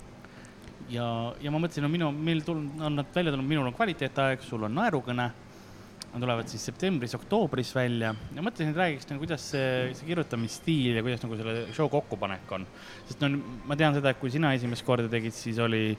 ja, 0.90 1.08
ja 1.42 1.52
ma 1.52 1.60
mõtlesin, 1.62 1.84
no 1.86 1.90
minu, 1.92 2.12
meil 2.12 2.42
tul-, 2.46 2.62
on 2.80 3.00
nad 3.00 3.10
välja 3.14 3.34
tulnud, 3.34 3.48
minul 3.48 3.68
on 3.70 3.76
kvaliteetaeg, 3.76 4.44
sul 4.46 4.66
on 4.68 4.74
naerukõne. 4.76 5.32
Nad 6.06 6.22
tulevad 6.22 6.48
siis 6.48 6.62
septembris-oktoobris 6.64 7.74
välja 7.76 8.12
ja 8.14 8.42
mõtlesin, 8.44 8.70
et 8.70 8.78
räägiks 8.78 9.08
nagu, 9.10 9.20
kuidas 9.20 9.42
see, 9.52 9.90
see 9.98 10.06
kirjutamisstiil 10.08 10.96
ja 10.96 11.02
kuidas 11.04 11.20
nagu 11.20 11.36
selle 11.36 11.66
show 11.76 11.90
kokkupanek 11.92 12.54
on. 12.56 12.64
sest 13.08 13.20
no 13.20 13.28
ma 13.68 13.76
tean 13.76 13.92
seda, 13.98 14.14
et 14.14 14.20
kui 14.20 14.32
sina 14.32 14.54
esimest 14.56 14.86
korda 14.86 15.10
tegid, 15.12 15.34
siis 15.36 15.58
oli, 15.60 15.90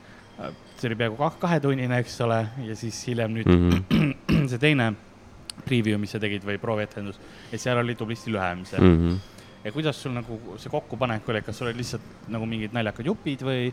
see 0.79 0.89
oli 0.89 0.97
peaaegu 0.97 1.19
kah- 1.19 1.37
kahetunnine, 1.43 1.99
eks 2.01 2.17
ole, 2.25 2.39
ja 2.65 2.77
siis 2.79 3.03
hiljem 3.11 3.35
nüüd 3.35 3.51
mm. 3.51 3.69
-hmm. 3.69 4.47
see 4.51 4.63
teine 4.63 4.89
preview, 5.67 5.99
mis 6.01 6.15
sa 6.15 6.21
tegid 6.23 6.45
või 6.47 6.57
proovietendus, 6.61 7.19
et 7.51 7.61
seal 7.61 7.77
oli 7.83 7.93
tublisti 7.99 8.33
lühem 8.33 8.65
see 8.65 8.79
mm. 8.79 8.97
-hmm. 8.97 9.19
ja 9.67 9.71
kuidas 9.75 10.01
sul 10.01 10.17
nagu 10.17 10.57
see 10.57 10.73
kokkupanek 10.73 11.29
oli, 11.29 11.41
kas 11.45 11.57
sul 11.57 11.69
olid 11.69 11.77
lihtsalt 11.77 12.29
nagu 12.33 12.49
mingid 12.49 12.73
naljakad 12.73 13.05
jupid 13.05 13.45
või, 13.45 13.69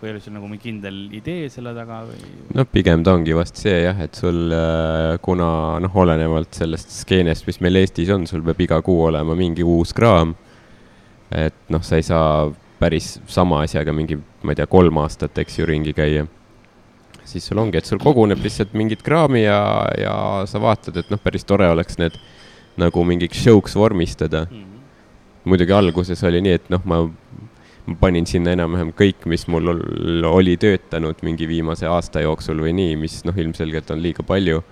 või 0.00 0.12
oli 0.12 0.20
sul 0.20 0.34
nagu 0.36 0.48
mingi 0.50 0.68
kindel 0.68 0.98
idee 1.16 1.48
selle 1.52 1.72
taga 1.76 2.02
või? 2.04 2.18
no 2.56 2.64
pigem 2.68 3.04
ta 3.04 3.14
ongi 3.16 3.36
vast 3.36 3.56
see 3.60 3.78
jah, 3.86 3.98
et 4.04 4.18
sul 4.18 4.52
äh, 4.52 5.16
kuna 5.24 5.48
noh, 5.82 5.96
olenevalt 6.02 6.56
sellest 6.58 6.92
skeenest, 7.00 7.46
mis 7.48 7.60
meil 7.64 7.80
Eestis 7.80 8.12
on, 8.12 8.26
sul 8.28 8.44
peab 8.44 8.60
iga 8.66 8.80
kuu 8.84 9.06
olema 9.08 9.36
mingi 9.38 9.64
uus 9.64 9.94
kraam. 9.96 10.34
et 11.32 11.56
noh, 11.72 11.82
sa 11.82 11.96
ei 11.96 12.06
saa 12.06 12.46
päris 12.78 13.16
sama 13.26 13.62
asjaga 13.64 13.92
mingi, 13.96 14.18
ma 14.44 14.52
ei 14.52 14.60
tea, 14.60 14.68
kolm 14.68 15.00
aastat, 15.00 15.38
eks 15.40 15.60
ju, 15.60 15.66
ringi 15.68 15.96
käia. 15.96 16.26
siis 17.24 17.48
sul 17.48 17.58
ongi, 17.58 17.80
et 17.80 17.88
sul 17.88 17.98
koguneb 17.98 18.42
lihtsalt 18.44 18.76
mingit 18.76 19.02
kraami 19.02 19.46
ja, 19.46 19.60
ja 19.98 20.16
sa 20.46 20.60
vaatad, 20.62 21.00
et 21.00 21.08
noh, 21.10 21.20
päris 21.22 21.44
tore 21.48 21.68
oleks 21.72 21.98
need 21.98 22.20
nagu 22.76 23.04
mingiks 23.08 23.40
show'ks 23.40 23.74
vormistada 23.76 24.46
Mm 24.50 24.56
-hmm. 24.56 24.80
muidugi 25.44 25.72
alguses 25.72 26.22
oli 26.24 26.40
nii, 26.40 26.52
et 26.52 26.70
noh, 26.70 26.84
ma, 26.84 27.08
ma 27.86 27.94
panin 28.00 28.26
sinna 28.26 28.52
enam-vähem 28.56 28.92
kõik, 28.98 29.26
mis 29.30 29.46
mul 29.52 29.72
ol- 29.72 30.24
oli 30.30 30.56
töötanud 30.60 31.20
mingi 31.26 31.46
viimase 31.48 31.86
aasta 31.86 32.22
jooksul 32.24 32.60
või 32.64 32.72
nii, 32.74 32.96
mis 33.00 33.20
noh, 33.28 33.36
ilmselgelt 33.38 33.90
on 33.94 34.02
liiga 34.02 34.24
palju. 34.26 34.62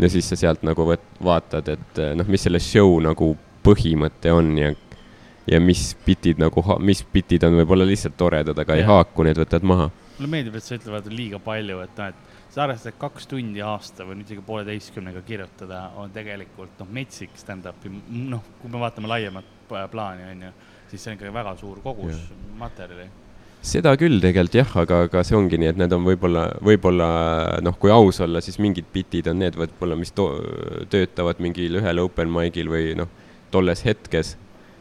ja 0.00 0.08
siis 0.08 0.28
sa 0.32 0.36
sealt 0.36 0.62
nagu 0.64 0.86
võt-, 0.88 1.10
vaatad, 1.22 1.68
et 1.68 1.98
eh, 2.00 2.14
noh, 2.16 2.26
mis 2.26 2.42
selle 2.46 2.60
show 2.64 2.98
nagu 3.04 3.34
põhimõte 3.62 4.32
on 4.32 4.54
ja, 4.58 4.70
ja 5.46 5.60
mis 5.60 5.90
bitid 6.06 6.40
nagu, 6.40 6.62
mis 6.80 7.02
bitid 7.12 7.44
on 7.44 7.58
võib-olla 7.60 7.84
lihtsalt 7.84 8.16
toredad, 8.16 8.58
aga 8.58 8.78
ei 8.78 8.80
Jah. 8.84 8.94
haaku, 8.94 9.26
need 9.28 9.38
võtad 9.42 9.62
maha. 9.66 9.90
mulle 10.18 10.30
meeldib, 10.32 10.56
et 10.56 10.64
sa 10.64 10.74
ütled 10.78 10.92
vaata 10.94 11.12
liiga 11.12 11.38
palju, 11.44 11.78
et 11.84 12.00
noh, 12.00 12.10
et 12.14 12.50
sa 12.50 12.64
arvestad, 12.64 12.94
et 12.94 12.98
kaks 13.00 13.28
tundi 13.30 13.60
aasta 13.62 14.04
või 14.08 14.24
isegi 14.24 14.42
pooleteistkümnega 14.46 15.20
kirjutada 15.28 15.84
on 16.00 16.10
tegelikult 16.10 16.80
noh, 16.80 16.88
metsik 16.90 17.36
stand-up'i, 17.38 17.92
noh, 18.08 18.42
kui 18.60 18.72
me 18.72 18.80
vaatame 18.82 19.08
laiemat 19.12 19.52
pla- 19.68 19.86
plaani, 19.92 20.26
on 20.32 20.42
ju, 20.48 20.52
siis 20.90 21.02
see 21.02 21.12
on 21.12 21.18
ikkagi 21.18 21.34
väga 21.34 21.56
suur 21.60 21.80
kogus 21.84 22.14
Jah. 22.14 22.44
materjali. 22.58 23.08
seda 23.62 23.92
küll 24.00 24.20
tegelikult 24.22 24.56
jah, 24.56 24.76
aga, 24.82 25.02
aga 25.06 25.24
see 25.26 25.36
ongi 25.38 25.58
nii, 25.60 25.72
et 25.74 25.80
need 25.80 25.92
on 25.92 26.04
võib-olla, 26.06 26.46
võib-olla 26.64 27.08
noh, 27.64 27.76
kui 27.80 27.92
aus 27.92 28.20
olla, 28.24 28.40
siis 28.44 28.58
mingid 28.62 28.88
bitid 28.92 29.28
on 29.32 29.40
need 29.42 29.58
võib-olla, 29.60 29.98
mis 30.00 30.14
töötavad 30.16 31.42
mingil 31.44 31.80
ühel 31.82 32.00
open 32.04 32.32
mic'il 32.32 32.70
või 32.72 32.94
noh, 32.98 33.10
tolles 33.52 33.84
hetkes. 33.84 34.36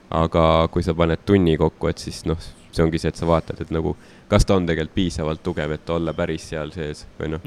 aga 0.10 0.67
kui 0.74 0.82
sa 0.82 0.95
paned 0.98 1.22
tunni 1.26 1.54
kokku, 1.58 1.86
et 1.91 2.00
siis 2.02 2.24
noh, 2.26 2.39
see 2.72 2.82
ongi 2.82 2.98
see, 2.98 3.12
et 3.13 3.19
sa 3.19 3.28
vaatad, 3.30 3.60
et 3.62 3.69
nagu, 3.74 3.91
kas 4.30 4.45
ta 4.45 4.56
on 4.58 4.65
tegelikult 4.65 4.95
piisavalt 4.95 5.43
tugev, 5.45 5.76
et 5.76 5.89
olla 5.93 6.13
päris 6.17 6.48
seal 6.50 6.72
sees 6.74 7.04
või 7.19 7.30
noh, 7.36 7.43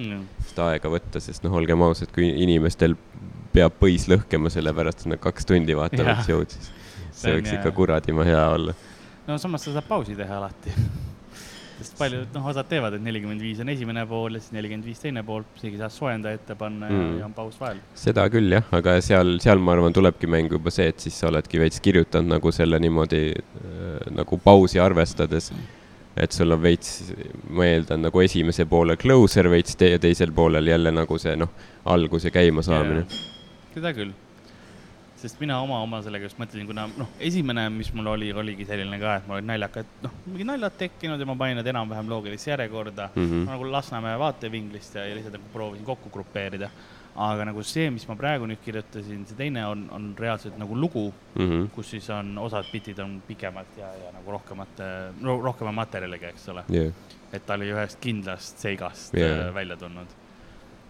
seda 0.46 0.68
aega 0.70 0.92
võtta, 0.92 1.18
sest 1.24 1.42
noh, 1.42 1.56
olgem 1.58 1.82
ausad, 1.82 2.12
kui 2.14 2.28
inimestel 2.44 2.94
peab 3.52 3.74
põis 3.80 4.06
lõhkema, 4.08 4.50
sellepärast 4.50 5.08
nad 5.10 5.18
kaks 5.20 5.48
tundi 5.50 5.74
vaatavad 5.74 6.22
show'd, 6.26 6.54
siis 6.54 6.70
See 7.22 7.38
võiks 7.38 7.54
ikka 7.58 7.70
kuradima 7.76 8.24
hea 8.26 8.44
olla. 8.56 8.74
no 9.28 9.38
samas 9.38 9.64
sa 9.68 9.72
saad 9.78 9.88
pausi 9.88 10.16
teha 10.18 10.36
alati. 10.40 10.74
sest 11.82 11.96
paljud, 11.98 12.28
noh, 12.34 12.44
osad 12.46 12.68
teevad, 12.70 12.94
et 12.94 13.02
nelikümmend 13.02 13.42
viis 13.42 13.58
on 13.62 13.70
esimene 13.72 14.04
pool 14.06 14.36
ja 14.36 14.40
siis 14.42 14.52
nelikümmend 14.54 14.86
viis 14.86 15.00
teine 15.02 15.24
pool, 15.26 15.42
isegi 15.58 15.80
saad 15.80 15.90
soojendaja 15.94 16.38
ette 16.38 16.54
panna 16.58 16.86
ja, 16.86 16.94
Mm. 16.94 17.16
ja 17.18 17.26
on 17.26 17.32
paus 17.34 17.56
vahel. 17.58 17.80
seda 17.98 18.26
küll 18.30 18.54
jah, 18.54 18.68
aga 18.78 18.94
seal, 19.02 19.32
seal 19.42 19.58
ma 19.58 19.72
arvan, 19.74 19.94
tulebki 19.96 20.30
mängu 20.30 20.58
juba 20.60 20.70
see, 20.70 20.86
et 20.92 21.02
siis 21.02 21.16
sa 21.18 21.26
oledki 21.32 21.58
veits 21.58 21.80
kirjutanud 21.82 22.36
nagu 22.36 22.52
selle 22.54 22.78
niimoodi 22.82 23.22
äh, 23.34 24.10
nagu 24.14 24.38
pausi 24.38 24.78
arvestades. 24.82 25.50
et 26.16 26.32
sul 26.36 26.52
on 26.52 26.60
veits, 26.62 27.12
ma 27.48 27.64
eeldan 27.64 28.02
nagu 28.04 28.20
esimese 28.20 28.66
poole 28.68 28.98
closer 29.00 29.48
veits 29.48 29.74
te 29.80 29.88
ja 29.94 29.98
teisel 29.98 30.30
poolel 30.36 30.66
jälle 30.68 30.92
nagu 30.92 31.18
see 31.18 31.34
noh, 31.40 31.48
alguse 31.88 32.30
käimasaamine. 32.30 33.06
seda 33.74 33.94
küll. 33.96 34.12
Sest 35.22 35.38
mina 35.40 35.60
oma, 35.62 35.78
oma 35.84 36.00
sellega 36.02 36.26
just 36.26 36.38
mõtlesin, 36.40 36.66
kuna 36.66 36.88
noh, 36.98 37.10
esimene, 37.22 37.68
mis 37.70 37.92
mul 37.94 38.10
oli, 38.12 38.32
oligi 38.34 38.66
selline 38.68 38.98
ka, 39.02 39.18
et 39.20 39.28
mul 39.28 39.38
olid 39.38 39.46
naljakad, 39.52 39.92
noh, 40.02 40.16
mingid 40.26 40.48
naljad 40.48 40.74
tekkinud 40.80 41.20
ja 41.22 41.28
ma 41.30 41.36
panin 41.38 41.60
nad 41.60 41.68
enam-vähem 41.70 42.10
loogilisse 42.10 42.50
järjekorda 42.50 43.10
mm. 43.14 43.28
-hmm. 43.28 43.44
nagu 43.50 43.70
Lasnamäe 43.72 44.18
vaatevinklist 44.18 44.94
ja, 44.98 45.06
ja 45.06 45.14
lihtsalt 45.14 45.38
nagu 45.38 45.52
proovisin 45.52 45.86
kokku 45.86 46.10
grupeerida. 46.10 46.70
aga 47.16 47.44
nagu 47.44 47.62
see, 47.62 47.90
mis 47.92 48.06
ma 48.08 48.14
praegu 48.16 48.46
nüüd 48.48 48.60
kirjutasin, 48.64 49.26
see 49.28 49.36
teine 49.36 49.66
on, 49.68 49.82
on 49.92 50.14
reaalselt 50.18 50.54
nagu 50.58 50.76
lugu, 50.80 51.12
Mhm. 51.36 51.66
kus 51.74 51.90
siis 51.90 52.10
on 52.10 52.38
osad 52.38 52.64
bitid 52.72 52.98
on 52.98 53.22
pikemad 53.26 53.66
ja, 53.76 53.86
ja 54.04 54.12
nagu 54.12 54.30
rohkemate 54.30 54.84
ro,, 55.22 55.40
rohkema 55.42 55.72
materjaliga, 55.72 56.28
eks 56.28 56.48
ole. 56.48 56.64
jah, 56.68 56.92
et 57.32 57.46
ta 57.46 57.54
oli 57.54 57.68
ühest 57.68 58.00
kindlast 58.00 58.58
seigast 58.58 59.14
yeah. 59.14 59.54
välja 59.54 59.76
tulnud. 59.76 60.06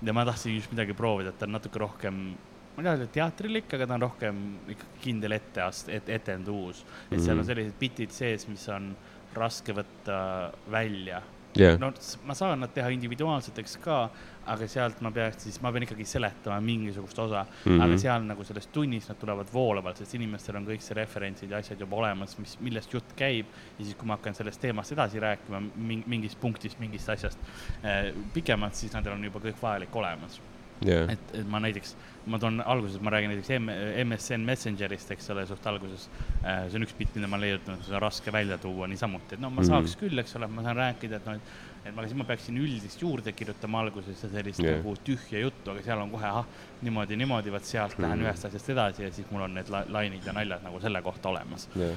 ja 0.02 0.12
ma 0.12 0.24
tahtsin 0.24 0.54
just 0.54 0.70
midagi 0.70 0.94
proovida, 0.94 1.28
et 1.28 1.38
ta 1.38 1.46
on 1.46 1.52
natuke 1.52 1.78
rohkem, 1.78 2.36
ma 2.76 2.82
ei 2.82 2.84
taha 2.84 2.96
öelda 2.96 3.06
teatrilik, 3.12 3.74
aga 3.74 3.86
ta 3.86 3.94
on 3.94 4.00
rohkem 4.08 4.42
ikkagi 4.68 5.02
kindel 5.02 5.32
etteast-, 5.38 5.88
et 5.92 6.08
etendus. 6.08 6.84
et 7.10 7.20
seal 7.20 7.34
Mhm. 7.36 7.38
on 7.40 7.44
sellised 7.44 7.78
bitid 7.80 8.10
sees, 8.10 8.48
mis 8.48 8.68
on 8.68 8.94
raske 9.36 9.72
võtta 9.72 10.52
välja. 10.70 11.22
jah, 11.54 11.76
no 11.78 11.90
ma 12.24 12.32
saan 12.34 12.60
nad 12.60 12.70
teha 12.72 12.88
individuaalseteks 12.88 13.74
ka, 13.84 14.10
aga 14.46 14.66
sealt 14.66 15.02
ma 15.04 15.10
peaks 15.12 15.42
siis, 15.44 15.58
ma 15.62 15.70
pean 15.72 15.82
ikkagi 15.84 16.04
seletama 16.08 16.56
mingisugust 16.64 17.18
osa 17.18 17.42
mm, 17.44 17.72
-hmm. 17.72 17.82
aga 17.82 17.92
Mhm. 17.92 17.98
seal 17.98 18.22
nagu 18.24 18.44
selles 18.44 18.66
tunnis 18.72 19.08
nad 19.08 19.18
tulevad 19.20 19.46
voolavalt, 19.52 19.96
sest 19.96 20.14
inimestel 20.14 20.56
on 20.56 20.66
kõik 20.66 20.80
see 20.80 20.94
referentsid 20.94 21.50
ja 21.50 21.58
asjad 21.58 21.78
juba 21.80 21.96
olemas, 21.96 22.38
mis, 22.38 22.56
millest 22.60 22.92
jutt 22.94 23.12
käib. 23.16 23.46
ja 23.78 23.84
siis, 23.84 23.94
kui 23.96 24.06
ma 24.06 24.16
hakkan 24.16 24.34
sellest 24.34 24.60
teemast 24.60 24.92
edasi 24.92 25.20
rääkima 25.20 25.60
ming- 25.76 26.06
mingist 26.06 26.40
punktist, 26.40 26.80
mingist 26.80 27.08
asjast 27.08 27.38
äh, 27.84 28.14
pikemalt, 28.32 28.74
siis 28.74 28.92
nendel 28.94 29.12
on 29.12 29.24
juba 29.24 29.38
kõik 29.38 29.60
vajalik 29.62 29.94
olemas. 29.96 30.40
jah, 30.84 31.10
et, 31.12 31.18
et 31.34 31.46
ma 31.48 31.60
näiteks, 31.60 31.94
ma 32.26 32.38
toon 32.38 32.60
alguses, 32.66 33.00
ma 33.02 33.10
räägin 33.10 33.32
näiteks 33.32 33.50
M 33.58 33.66
MSN 34.08 34.40
Messengerist, 34.46 35.10
eks 35.10 35.30
ole, 35.34 35.46
suht 35.46 35.66
alguses. 35.66 36.08
see 36.42 36.76
on 36.78 36.82
üks 36.86 36.94
bitt, 36.98 37.14
mida 37.16 37.26
ma 37.28 37.36
leidnud, 37.40 37.82
seda 37.82 37.96
on 37.98 38.02
raske 38.02 38.32
välja 38.32 38.58
tuua 38.58 38.86
niisamuti, 38.86 39.34
et 39.34 39.40
no 39.40 39.50
ma 39.50 39.62
Mhm. 39.62 39.68
saaks 39.70 39.96
küll, 39.98 40.18
eks 40.18 40.36
ole, 40.36 40.46
ma 40.46 40.62
saan 40.62 40.76
rääkida, 40.76 41.16
et 41.16 41.26
noh, 41.26 41.34
et 41.34 41.40
et 41.84 41.94
ma, 41.96 42.02
siis 42.06 42.14
ma 42.14 42.24
peaksin 42.24 42.54
üldist 42.62 43.00
juurde 43.02 43.32
kirjutama 43.34 43.80
alguses 43.80 44.22
ja 44.22 44.28
sellist 44.30 44.60
yeah. 44.62 44.76
nagu 44.78 44.94
tühja 45.04 45.40
juttu, 45.42 45.70
aga 45.72 45.82
seal 45.82 45.98
on 45.98 46.10
kohe, 46.10 46.24
ahah, 46.26 46.44
niimoodi, 46.82 47.16
niimoodi, 47.16 47.50
vot 47.50 47.64
sealt 47.64 47.98
lähen 47.98 48.18
Mhm. 48.20 48.26
ühest 48.28 48.44
asjast 48.46 48.68
edasi 48.70 49.02
ja 49.02 49.10
siis 49.10 49.26
mul 49.30 49.42
on 49.42 49.54
need 49.54 49.68
la 49.68 49.84
lainid 49.88 50.22
ja 50.26 50.32
naljad 50.32 50.62
nagu 50.62 50.80
selle 50.80 51.02
kohta 51.02 51.28
olemas. 51.28 51.68
jah. 51.76 51.96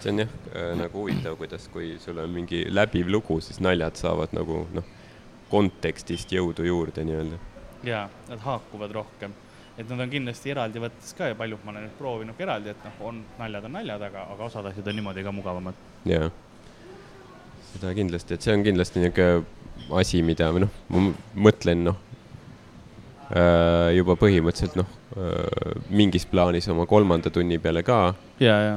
see 0.00 0.10
on 0.12 0.18
jah 0.18 0.28
äh, 0.54 0.76
nagu 0.78 0.98
huvitav, 0.98 1.36
kuidas, 1.36 1.68
kui 1.68 1.98
sul 1.98 2.18
on 2.18 2.30
mingi 2.30 2.64
läbiv 2.70 3.06
lugu, 3.08 3.40
siis 3.40 3.60
naljad 3.60 3.96
saavad 3.96 4.32
nagu 4.32 4.66
noh, 4.72 4.84
kontekstist 5.50 6.32
jõudu 6.32 6.64
juurde 6.66 7.04
nii-öelda. 7.04 7.38
Ja 7.84 8.06
nad 8.28 8.40
haakuvad 8.44 8.94
rohkem, 8.96 9.34
et 9.76 9.88
nad 9.88 10.00
on 10.00 10.10
kindlasti 10.12 10.54
eraldi 10.54 10.82
võttes 10.82 11.12
ka 11.18 11.30
ja 11.32 11.36
paljud 11.38 11.64
ma 11.64 11.74
olen 11.74 11.86
nüüd 11.88 11.98
proovinud 11.98 12.38
ka 12.38 12.46
eraldi, 12.46 12.72
et 12.72 12.88
noh, 12.88 13.04
on 13.10 13.20
naljad 13.38 13.68
on 13.68 13.76
naljad, 13.78 14.08
aga, 14.08 14.26
aga 14.34 14.48
osad 14.48 14.70
asjad 14.72 14.88
on 14.88 14.98
niimoodi 15.00 15.24
ka 15.26 15.34
mugavamad. 15.36 15.84
jaa, 16.08 16.30
seda 17.74 17.94
kindlasti, 18.00 18.34
et 18.34 18.46
see 18.48 18.56
on 18.56 18.66
kindlasti 18.66 19.04
niisugune 19.04 20.00
asi, 20.00 20.22
mida 20.24 20.50
või 20.54 20.64
noh, 20.66 20.82
ma 20.90 21.06
mõtlen 21.48 21.84
noh, 21.90 22.02
juba 23.96 24.14
põhimõtteliselt 24.18 24.76
noh, 24.78 24.90
mingis 25.90 26.26
plaanis 26.30 26.68
oma 26.70 26.86
kolmanda 26.86 27.32
tunni 27.34 27.58
peale 27.58 27.82
ka 27.86 28.14
ja, 28.40 28.58
ja 28.70 28.76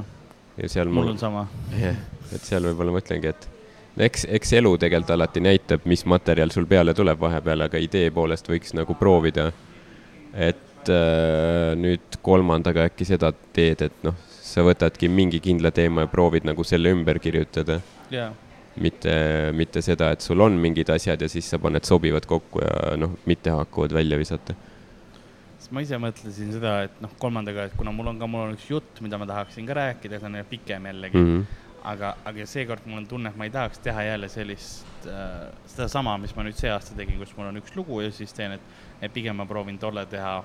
ja 0.59 0.69
seal 0.69 0.89
mul 0.91 1.13
on 1.13 1.19
sama. 1.19 1.45
jah, 1.79 1.95
et 2.33 2.43
seal 2.43 2.65
võib-olla 2.67 2.93
mõtlengi, 2.97 3.31
et 3.31 3.47
eks, 3.99 4.25
eks 4.29 4.53
elu 4.59 4.71
tegelikult 4.79 5.13
alati 5.15 5.43
näitab, 5.43 5.85
mis 5.89 6.05
materjal 6.09 6.53
sul 6.53 6.67
peale 6.69 6.93
tuleb 6.97 7.19
vahepeal, 7.21 7.67
aga 7.67 7.81
idee 7.81 8.09
poolest 8.15 8.49
võiks 8.49 8.75
nagu 8.77 8.95
proovida. 8.99 9.51
et 10.33 10.89
äh, 10.89 11.75
nüüd 11.75 12.19
kolmandaga 12.21 12.85
äkki 12.89 13.05
seda 13.05 13.31
teed, 13.53 13.81
et 13.81 14.03
noh, 14.05 14.15
sa 14.29 14.63
võtadki 14.65 15.09
mingi 15.09 15.39
kindla 15.41 15.71
teema 15.71 16.05
ja 16.05 16.11
proovid 16.11 16.45
nagu 16.45 16.63
selle 16.63 16.93
ümber 16.93 17.19
kirjutada. 17.19 17.79
ja, 18.11 18.31
mitte, 18.79 19.13
mitte 19.53 19.81
seda, 19.81 20.11
et 20.13 20.21
sul 20.21 20.41
on 20.41 20.57
mingid 20.61 20.89
asjad 20.93 21.21
ja 21.21 21.29
siis 21.29 21.49
sa 21.49 21.59
paned 21.59 21.85
sobivad 21.87 22.25
kokku 22.29 22.63
ja 22.63 22.95
noh, 22.97 23.17
mittehaakuvad 23.25 23.93
välja 23.93 24.19
visata. 24.21 24.55
ma 25.69 25.83
ise 25.85 25.97
mõtlesin 26.01 26.53
seda, 26.55 26.83
et 26.87 27.01
noh, 27.01 27.11
kolmandaga, 27.21 27.67
et 27.69 27.73
kuna 27.77 27.91
mul 27.93 28.07
on 28.09 28.21
ka, 28.21 28.29
mul 28.29 28.47
on 28.47 28.55
üks 28.55 28.69
jutt, 28.71 29.01
mida 29.05 29.19
ma 29.21 29.27
tahaksin 29.29 29.67
ka 29.69 29.75
rääkida, 29.77 30.17
see 30.21 30.29
on 30.29 30.37
pikem 30.49 30.87
jällegi 30.89 31.17
mm. 31.17 31.27
-hmm. 31.33 31.67
aga, 31.83 32.15
aga 32.25 32.45
seekord 32.45 32.85
mul 32.85 32.97
on 33.01 33.07
tunne, 33.07 33.29
et 33.29 33.37
ma 33.37 33.45
ei 33.47 33.51
tahaks 33.53 33.79
teha 33.83 34.03
jälle 34.03 34.29
sellist 34.29 35.07
äh,, 35.07 35.49
sedasama, 35.65 36.17
mis 36.17 36.35
ma 36.35 36.43
nüüd 36.43 36.57
see 36.59 36.71
aasta 36.71 36.95
tegin, 36.97 37.19
kus 37.21 37.35
mul 37.37 37.47
on 37.51 37.57
üks 37.61 37.75
lugu 37.75 38.01
ja 38.01 38.11
siis 38.11 38.33
teen, 38.33 38.51
et, 38.57 38.61
et 39.01 39.13
pigem 39.13 39.35
ma 39.39 39.45
proovin 39.45 39.79
tolle 39.79 40.05
teha 40.11 40.43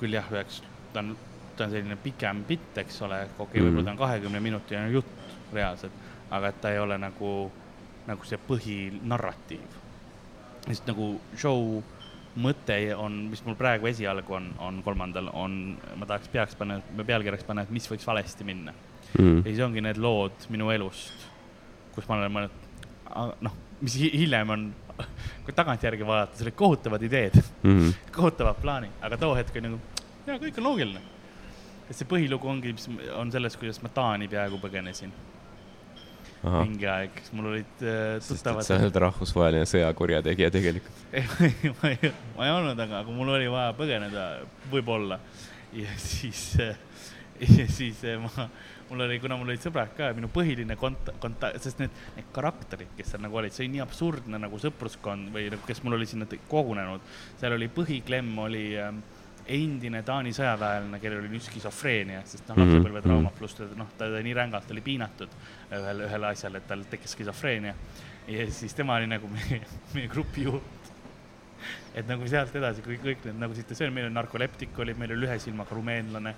küll 0.00 0.12
jah, 0.16 0.26
üheks, 0.32 0.62
ta 0.92 1.00
on, 1.00 1.14
ta 1.56 1.64
on 1.68 1.70
selline 1.76 1.96
pikem 2.02 2.42
bitt, 2.48 2.76
eks 2.82 3.00
ole, 3.06 3.22
okei 3.38 3.44
okay,, 3.44 3.60
Mhm. 3.60 3.68
võib-olla 3.68 3.84
ta 3.84 3.90
on 3.94 4.02
kahekümne 4.02 4.40
minutine 4.40 4.90
jutt 4.90 5.06
reaalselt, 5.52 5.92
aga 6.30 6.48
et 6.48 6.60
ta 6.60 6.72
ei 6.72 6.78
ole 6.82 6.98
nagu, 6.98 7.50
nagu 8.06 8.24
see 8.24 8.38
põhinarratiiv. 8.48 9.80
sest 10.66 10.86
nagu 10.88 11.20
show 11.36 11.82
mõte 12.40 12.76
on, 12.96 13.28
mis 13.30 13.42
mul 13.44 13.54
praegu 13.54 13.86
esialgu 13.86 14.32
on, 14.34 14.46
on 14.58 14.82
kolmandal, 14.82 15.28
on, 15.32 15.76
ma 15.96 16.06
tahaks, 16.06 16.28
peaks 16.32 16.54
panna, 16.58 16.80
pealkirjaks 17.06 17.44
panna, 17.44 17.62
et 17.62 17.70
mis 17.70 17.86
võiks 17.90 18.06
valesti 18.06 18.44
minna. 18.44 18.72
Mhm. 19.18 19.36
ja 19.44 19.50
siis 19.50 19.60
ongi 19.66 19.80
need 19.84 19.96
lood 20.02 20.46
minu 20.50 20.70
elust, 20.74 21.26
kus 21.94 22.08
ma 22.08 22.16
olen 22.18 22.32
mõelnud, 22.34 23.34
noh, 23.46 23.52
mis 23.80 23.94
hi- 24.00 24.10
hiljem 24.18 24.50
on, 24.50 24.64
kui 25.44 25.54
tagantjärgi 25.54 26.06
vaadata, 26.06 26.36
see 26.38 26.46
olid 26.48 26.56
kohutavad 26.58 27.02
ideed, 27.02 27.36
Mhm. 27.62 27.90
kohutavad 28.16 28.56
plaanid, 28.62 28.90
aga 29.02 29.16
too 29.20 29.34
hetk 29.38 29.54
oli 29.56 29.68
nagu, 29.68 29.80
jaa, 30.26 30.38
kõik 30.38 30.58
on 30.58 30.64
loogiline. 30.70 31.00
et 31.90 31.96
see 31.96 32.06
põhilugu 32.08 32.48
ongi, 32.48 32.72
mis 32.72 32.88
on 33.14 33.30
sellest, 33.30 33.58
kuidas 33.60 33.82
ma 33.84 33.90
Taani 33.92 34.26
peaaegu 34.28 34.56
põgenesin 34.62 35.10
ahah, 36.44 36.62
mingi 36.64 36.86
aeg, 36.88 37.18
mul 37.36 37.50
olid 37.52 37.82
äh, 37.84 38.18
tuttavad 38.24 38.64
sa. 38.66 38.76
oled 38.80 38.96
rahvusvaheline 39.04 39.64
sõjakurjategija 39.68 40.50
tegelikult. 40.52 41.02
ei, 41.16 41.72
ma 41.82 41.90
ei, 41.92 42.12
ma 42.36 42.46
ei 42.48 42.52
olnud, 42.56 42.80
aga, 42.86 43.02
aga 43.04 43.14
mul 43.16 43.28
oli 43.36 43.46
vaja 43.52 43.72
põgeneda, 43.78 44.24
võib-olla. 44.72 45.18
ja 45.76 45.92
siis, 46.00 46.42
ja 47.58 47.66
siis 47.68 48.02
eh, 48.04 48.18
ma, 48.20 48.48
mul 48.90 49.06
oli, 49.06 49.18
kuna 49.22 49.38
mul 49.40 49.52
olid 49.52 49.64
sõbrad 49.64 49.94
ka, 49.96 50.12
minu 50.16 50.28
põhiline 50.32 50.76
kont-, 50.80 51.12
konta-, 51.22 51.54
sest 51.62 51.80
need, 51.82 51.94
need 52.18 52.30
karakterid, 52.36 52.92
kes 52.98 53.14
seal 53.14 53.24
nagu 53.24 53.40
olid, 53.40 53.54
see 53.54 53.64
oli 53.64 53.76
nii 53.76 53.84
absurdne 53.84 54.40
nagu 54.42 54.60
sõpruskond 54.60 55.32
või 55.34 55.48
nagu, 55.52 55.64
kes 55.66 55.82
mul 55.84 55.98
oli 55.98 56.08
sinna 56.10 56.28
kogunenud. 56.48 57.04
seal 57.40 57.56
oli 57.56 57.70
põhiklemm 57.72 58.38
oli 58.44 58.66
ähm, 58.80 59.02
endine 59.46 60.02
Taani 60.02 60.32
sõjaväelane, 60.34 60.98
kellel 61.02 61.20
oli 61.20 61.32
nüüd 61.34 61.44
skisofreenia, 61.44 62.22
sest 62.28 62.48
noh, 62.48 62.56
Mhm, 62.56 62.70
lapsepõlvetrauma 62.70 63.32
pluss 63.36 63.58
ta 63.58 63.66
noh, 63.76 63.90
ta 63.98 64.08
oli 64.08 64.22
nii 64.24 64.36
rängalt 64.36 64.70
oli 64.72 64.80
piinatud 64.80 65.32
ühel, 65.70 66.04
ühel 66.06 66.28
asjal, 66.30 66.56
et 66.56 66.66
tal 66.68 66.84
tekkis 66.90 67.12
skisofreenia. 67.16 67.74
ja 68.28 68.46
siis 68.50 68.74
tema 68.74 68.96
oli 68.96 69.06
nagu 69.06 69.28
meie, 69.36 69.60
meie 69.94 70.08
grupi 70.08 70.46
juht. 70.48 70.92
et 71.94 72.06
nagu 72.08 72.26
sealt 72.28 72.54
edasi, 72.56 72.82
kui 72.82 72.96
kõik 72.98 73.24
need 73.24 73.38
nagu 73.40 73.54
situatsioonid, 73.54 73.94
meil 73.94 74.06
oli 74.08 74.14
narkoleptik 74.14 74.78
oli, 74.78 74.94
meil 74.94 75.12
oli 75.12 75.26
ühe 75.28 75.38
silmaga 75.38 75.74
rumeenlane, 75.74 76.34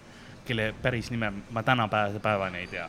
kelle 0.46 0.74
päris 0.82 1.11
nime 1.11 1.32
ma 1.50 1.62
tänapäevase 1.62 2.22
päevani 2.22 2.59
ei 2.59 2.66
tea. 2.66 2.88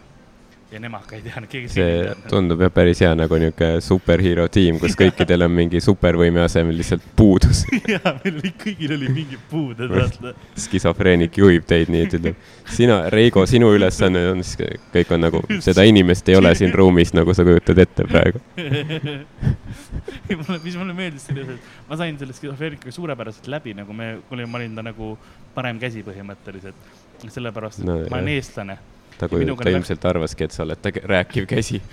ja 0.71 0.79
nemad 0.83 1.05
ka 1.07 1.15
ei 1.15 1.21
tea, 1.23 1.39
keegi 1.47 1.69
see 1.71 2.15
tundub 2.27 2.59
jah 2.59 2.71
päris 2.75 2.99
hea 2.99 3.13
nagu 3.15 3.37
niisugune 3.39 3.79
superhero 3.85 4.49
tiim, 4.51 4.81
kus 4.81 4.97
kõikidel 5.01 5.45
on 5.45 5.53
mingi 5.55 5.79
supervõime 5.83 6.41
asemel 6.43 6.75
lihtsalt 6.75 7.05
puudus. 7.15 7.61
jaa, 7.93 8.11
meil 8.17 8.41
oli, 8.41 8.51
kõigil 8.63 8.95
oli 8.97 9.11
mingid 9.13 9.45
puuded, 9.51 9.93
vaata. 9.93 10.33
skisofreenik 10.65 11.39
juhib 11.39 11.63
teid 11.69 11.93
nii, 11.93 12.03
et 12.09 12.17
ütleb, 12.19 12.43
sina, 12.75 12.99
Reigo, 13.13 13.45
sinu 13.47 13.71
ülesanne 13.77 14.25
on 14.33 14.43
siis, 14.43 14.59
kõik 14.91 15.15
on 15.15 15.23
nagu, 15.23 15.41
seda 15.63 15.87
inimest 15.87 16.33
ei 16.33 16.39
ole 16.41 16.51
siin 16.59 16.75
ruumis, 16.75 17.15
nagu 17.15 17.37
sa 17.37 17.47
kujutad 17.47 17.79
ette 17.85 18.09
praegu. 18.11 18.43
mis 20.67 20.75
mulle 20.75 20.93
meeldis 20.93 21.27
selles, 21.29 21.55
et 21.55 21.87
ma 21.87 21.97
sain 21.99 22.17
selle 22.19 22.35
skisofreenikaga 22.35 22.91
suurepäraselt 22.91 23.47
läbi, 23.51 23.73
nagu 23.77 23.95
me, 23.95 24.17
ma 24.43 24.59
olin 24.59 24.75
ta 24.75 24.83
nagu 24.85 25.13
parem 25.55 25.79
käsi 25.81 26.03
põhimõtteliselt. 26.05 26.89
sellepärast, 27.25 27.79
et 27.81 27.85
No, 27.89 27.97
ma 28.09 28.19
olen 28.19 28.31
jah. 28.31 28.37
eestlane 28.37 28.77
ta 29.17 29.27
minuga 29.31 29.63
ta 29.65 29.69
ilmselt 29.73 30.05
arvaski, 30.05 30.45
et 30.45 30.53
sa 30.53 30.63
oled 30.63 30.81
ta 30.81 30.91
rääkiv 30.93 31.47
käsi. 31.49 31.81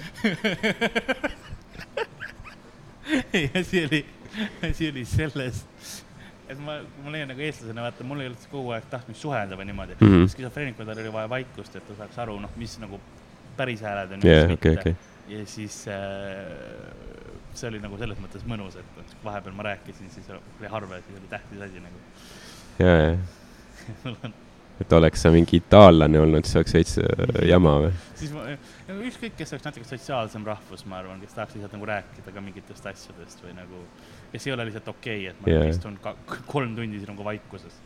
ja 3.32 3.48
asi 3.60 3.84
oli, 3.84 4.04
asi 4.68 4.90
oli 4.90 5.04
selles, 5.08 5.64
et 6.48 6.58
ma, 6.60 6.78
ma 7.04 7.14
leian 7.14 7.28
nagu 7.32 7.40
eestlasena, 7.44 7.86
vaata, 7.86 8.04
mul 8.06 8.20
ei 8.24 8.28
olnud 8.30 8.46
kogu 8.52 8.74
aeg 8.76 8.86
tahtmist 8.92 9.24
suhelda 9.24 9.58
või 9.58 9.66
niimoodi 9.70 9.96
mm. 9.98 10.06
-hmm.. 10.06 10.30
skisofreenikul 10.34 10.88
tal 10.88 11.00
oli 11.00 11.12
vaja 11.12 11.28
vaikust, 11.32 11.76
et 11.76 11.86
ta 11.88 11.98
saaks 12.02 12.20
aru, 12.26 12.38
noh, 12.44 12.52
mis 12.60 12.76
nagu 12.82 13.00
päris 13.56 13.84
hääled 13.86 14.16
on 14.16 14.24
okei, 14.24 14.46
mitte 14.52 14.72
okei. 14.80 14.94
ja 15.28 15.46
siis 15.48 15.76
äh, 15.88 15.96
see 17.54 17.68
oli 17.70 17.80
nagu 17.80 17.98
selles 18.00 18.20
mõttes 18.20 18.42
mõnus, 18.48 18.76
et 18.80 19.00
et 19.00 19.16
vahepeal 19.24 19.54
ma 19.56 19.68
rääkisin, 19.70 20.10
siis 20.10 20.26
oli 20.34 20.68
harva 20.70 21.00
ja 21.00 21.06
siis 21.06 21.20
oli 21.20 21.28
tähtis 21.30 21.60
asi 21.68 21.84
nagu. 21.84 21.98
ja, 22.78 22.96
ja, 23.04 23.16
mul 24.04 24.16
on 24.24 24.34
et 24.80 24.92
oleks 24.92 25.22
sa 25.22 25.30
mingi 25.34 25.60
itaallane 25.60 26.18
olnud, 26.20 26.46
siis 26.46 26.58
oleks 26.58 26.74
veits 26.74 26.98
äh, 26.98 27.24
jama 27.48 27.76
või? 27.84 27.94
siis 28.18 28.34
ma, 28.34 28.44
ükskõik, 29.06 29.36
kes 29.38 29.54
oleks 29.54 29.68
natuke 29.68 29.88
sotsiaalsem 29.88 30.46
rahvus, 30.48 30.84
ma 30.90 30.98
arvan, 31.02 31.20
kes 31.22 31.36
tahaks 31.36 31.56
lihtsalt 31.56 31.76
nagu 31.76 31.88
rääkida 31.90 32.34
ka 32.34 32.42
mingitest 32.42 32.88
asjadest 32.90 33.44
või 33.44 33.54
nagu, 33.58 33.82
kes 34.32 34.48
ei 34.48 34.54
ole 34.56 34.66
lihtsalt 34.70 34.90
okei 34.96 35.28
okay,, 35.28 35.34
et 35.34 35.44
ma 35.44 35.52
yeah. 35.52 35.68
istun 35.70 35.98
kolm 36.50 36.74
tundi 36.74 36.98
siin 36.98 37.12
nagu 37.14 37.26
vaikuses. 37.26 37.78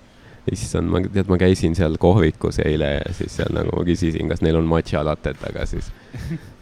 issand, 0.49 0.89
ma, 0.89 1.03
tead, 1.05 1.29
ma 1.29 1.37
käisin 1.41 1.77
seal 1.77 1.99
kohvikus 2.01 2.63
eile 2.65 2.95
ja 2.95 3.13
siis 3.21 3.37
seal 3.37 3.53
nagu 3.53 3.75
ma 3.77 3.85
küsisin, 3.85 4.33
kas 4.33 4.41
neil 4.45 4.57
on 4.57 4.71
matša 4.71 5.05
latet, 5.05 5.45
aga 5.51 5.69
siis 5.69 5.93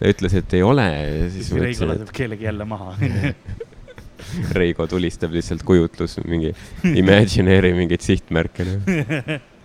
ta 0.01 0.11
ütles, 0.11 0.35
et 0.43 0.59
ei 0.59 0.67
ole 0.67 0.91
ja 0.91 1.31
siis 1.31 1.55
Reigo 1.55 1.93
laseb 1.93 2.15
kellegi 2.17 2.51
jälle 2.51 2.67
maha. 2.67 2.97
Reigo 4.59 4.87
tulistab 4.91 5.35
lihtsalt 5.37 5.63
kujutlus 5.63 6.17
mingi 6.25 6.51
imagineeri 6.97 7.75
mingeid 7.77 8.03
sihtmärke 8.03 8.65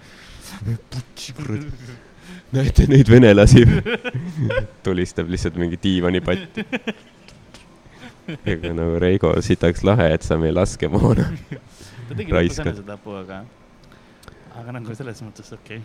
noh.. 0.65 1.61
näete 2.51 2.87
neid 2.89 3.09
venelasi, 3.09 3.63
tulistab 4.85 5.29
lihtsalt 5.31 5.57
mingi 5.61 5.79
diivanipatti. 5.83 6.65
ega 8.45 8.73
nagu 8.77 8.99
Reigo 9.01 9.33
sitaks 9.41 9.83
lahe, 9.87 10.11
et 10.15 10.27
sa 10.27 10.37
meie 10.41 10.53
laskemoona. 10.55 11.29
ta 12.09 12.17
tegi 12.17 12.35
lõpus 12.35 12.61
enesetapu, 12.63 13.15
aga, 13.23 13.41
aga 14.61 14.77
nagu 14.77 14.95
selles 14.97 15.23
mõttes 15.25 15.51
okei 15.57 15.81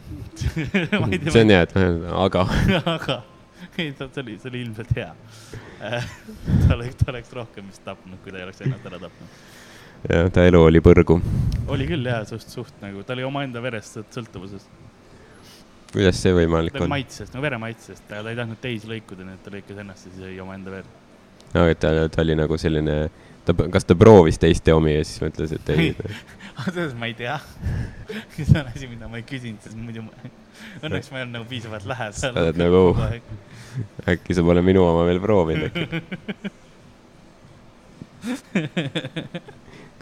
okay.. 1.03 1.25
see 1.31 1.47
on 1.47 1.55
hea, 1.55 1.65
et 1.65 1.77
aga 2.27 2.47
aga 2.97 3.23
ei, 3.79 3.93
see 3.93 4.23
oli, 4.23 4.39
see 4.39 4.51
oli 4.51 4.63
ilmselt 4.67 4.97
hea. 4.97 5.13
ta 5.81 6.75
oleks, 6.75 6.97
ta 7.01 7.11
oleks 7.13 7.33
rohkem 7.37 7.69
vist 7.71 7.85
tapnud, 7.85 8.21
kui 8.25 8.33
ta 8.33 8.41
ei 8.41 8.49
oleks 8.49 8.63
ennast 8.65 8.89
ära 8.89 9.01
tapnud. 9.01 9.39
jah, 10.05 10.31
ta 10.33 10.45
elu 10.47 10.63
oli 10.69 10.83
põrgu. 10.85 11.19
oli 11.73 11.87
küll 11.89 12.07
jah, 12.09 12.25
suht, 12.29 12.49
suht 12.53 12.83
nagu, 12.85 13.05
ta 13.07 13.17
oli 13.17 13.27
omaenda 13.27 13.63
verest 13.65 13.99
sõlt- 13.99 14.13
sõltuvuses. 14.19 14.67
kuidas 15.93 16.21
see 16.23 16.35
võimalik 16.37 16.77
on? 16.81 16.91
maitsest, 16.93 17.35
nagu 17.35 17.45
veremaitsest, 17.47 18.05
ta 18.09 18.23
ei 18.23 18.39
tahtnud 18.39 18.61
teisi 18.63 18.91
lõikuda, 18.91 19.27
nii 19.27 19.39
et 19.39 19.45
ta 19.47 19.55
lõikas 19.55 19.85
ennast 19.85 20.09
ja 20.09 20.13
siis 20.15 20.27
jõi 20.29 20.41
omaenda 20.45 20.75
verd. 20.79 20.99
aga 21.55 21.69
et 21.73 21.81
ta, 21.83 21.95
ta 22.13 22.25
oli 22.27 22.39
nagu 22.39 22.59
selline, 22.61 22.97
ta, 23.47 23.57
kas 23.73 23.89
ta 23.89 23.99
proovis 23.99 24.39
teiste 24.43 24.75
omi 24.77 24.99
ja 24.99 25.05
siis 25.05 25.23
mõtles, 25.25 25.57
et 25.57 25.73
ei. 25.75 25.95
selles 26.65 26.95
ma 26.97 27.09
ei 27.11 27.15
tea. 27.15 27.37
see 28.37 28.61
on 28.61 28.69
asi, 28.75 28.89
mida 28.91 29.09
ma 29.11 29.21
ei 29.21 29.27
küsinud, 29.29 29.61
sest 29.65 29.77
muidu 29.79 30.07
ma, 30.07 30.31
õnneks 30.87 31.11
ma 31.13 31.21
ei 31.21 31.27
olnud 31.27 31.39
nagu 31.41 31.49
piisavalt 31.51 31.89
lähedal. 31.89 32.19
Sa 32.21 32.33
oled 32.33 32.61
nagu, 32.61 32.83
äkki 34.15 34.37
sa 34.37 34.45
pole 34.47 34.63
minu 34.65 34.85
oma 34.87 35.05
veel 35.09 35.21
proovinud. 35.23 35.77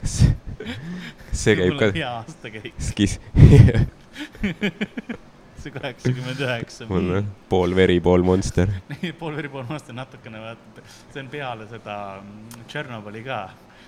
kas, 0.04 0.20
kas 0.60 1.44
see 1.44 1.56
käib 1.58 1.80
ka 1.80 1.90
hea 1.96 2.12
aastakäik, 2.20 2.74
skis? 2.92 3.16
see 5.64 5.72
kaheksakümmend 5.72 6.40
üheksa. 6.44 6.86
mul 6.90 7.10
on 7.18 7.28
pool 7.48 7.74
veri, 7.76 7.98
pool 8.04 8.24
monster. 8.26 8.70
pool 9.20 9.36
veri, 9.38 9.50
pool 9.52 9.66
maasta 9.68 9.94
natukene 9.96 10.42
vaata, 10.42 10.84
see 11.12 11.22
on 11.24 11.30
peale 11.32 11.68
seda 11.70 11.96
mm, 12.20 12.66
Tšernobõli 12.68 13.24
ka. 13.26 13.40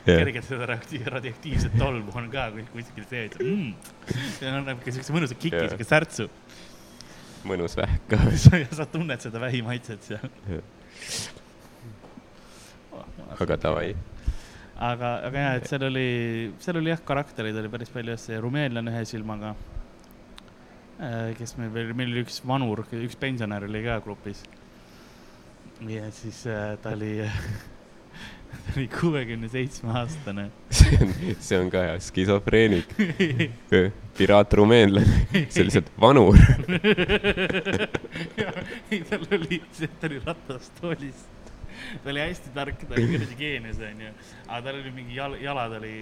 jah, 0.06 0.22
kergelt 0.22 0.48
seda 0.48 0.70
radioakti- 0.72 1.02
radioaktiivset 1.16 1.76
tolmu 1.78 2.14
on 2.16 2.30
ka 2.32 2.48
kus- 2.54 2.72
kuskil 2.72 3.06
sees 3.10 3.36
mm.. 3.42 3.70
see 4.38 4.50
annab 4.50 4.82
ka 4.84 4.94
siukse 4.94 5.14
mõnusa 5.16 5.36
kiki, 5.36 5.58
Jah. 5.58 5.70
siuke 5.74 5.88
särtsu. 5.88 6.28
mõnus 7.46 7.76
vähk 7.78 8.08
ka. 8.10 8.22
sa 8.80 8.88
tunned 8.90 9.22
seda 9.22 9.42
vähimaitset 9.42 10.12
seal. 10.12 10.28
aga 13.36 13.58
davai. 13.60 13.90
aga, 14.76 15.20
aga 15.26 15.40
jah, 15.40 15.54
et 15.58 15.68
seal 15.70 15.84
oli, 15.88 16.08
seal 16.60 16.76
oli 16.80 16.90
jah, 16.92 17.00
karaktereid 17.08 17.56
oli 17.62 17.70
päris 17.72 17.90
palju, 17.92 18.16
see 18.20 18.40
rumeenlane 18.42 18.92
ühe 18.92 19.04
silmaga. 19.08 19.54
kes 21.36 21.56
meil 21.60 21.70
veel, 21.72 21.92
meil 21.96 22.12
oli 22.12 22.22
üks 22.24 22.40
vanur, 22.46 22.78
üks 22.96 23.16
pensionär 23.20 23.62
oli 23.68 23.82
ka 23.84 24.00
grupis. 24.04 24.42
ja 25.88 26.10
siis 26.12 26.46
äh, 26.48 26.76
ta 26.80 26.88
oli, 26.96 27.12
ta 28.50 28.56
oli 28.76 28.88
kuuekümne 28.92 29.48
seitsme 29.52 29.90
aastane. 30.00 30.50
see 30.70 30.98
on, 31.00 31.14
see 31.40 31.60
on 31.60 31.70
ka 31.72 31.78
hea, 31.88 31.96
skisofreenik, 32.00 32.88
piraat 34.18 34.50
rumeenlane, 34.60 35.22
see 35.48 35.62
on 35.64 35.70
lihtsalt 35.70 35.90
vanur. 36.00 36.36
ei, 38.92 39.00
tal 39.08 39.22
oli, 39.40 39.62
ta 40.00 40.06
oli 40.10 40.18
ratastoolis. 40.24 41.18
Ta 42.04 42.12
oli 42.12 42.24
hästi 42.24 42.54
tark, 42.54 42.86
ta 42.86 42.96
oli 42.96 43.10
kuradi 43.12 43.36
geenius 43.40 43.82
onju, 43.90 44.14
aga 44.46 44.62
tal 44.68 44.80
oli 44.80 44.94
mingi 44.94 45.18
jal-, 45.18 45.38
jalad 45.42 45.76
oli 45.80 45.94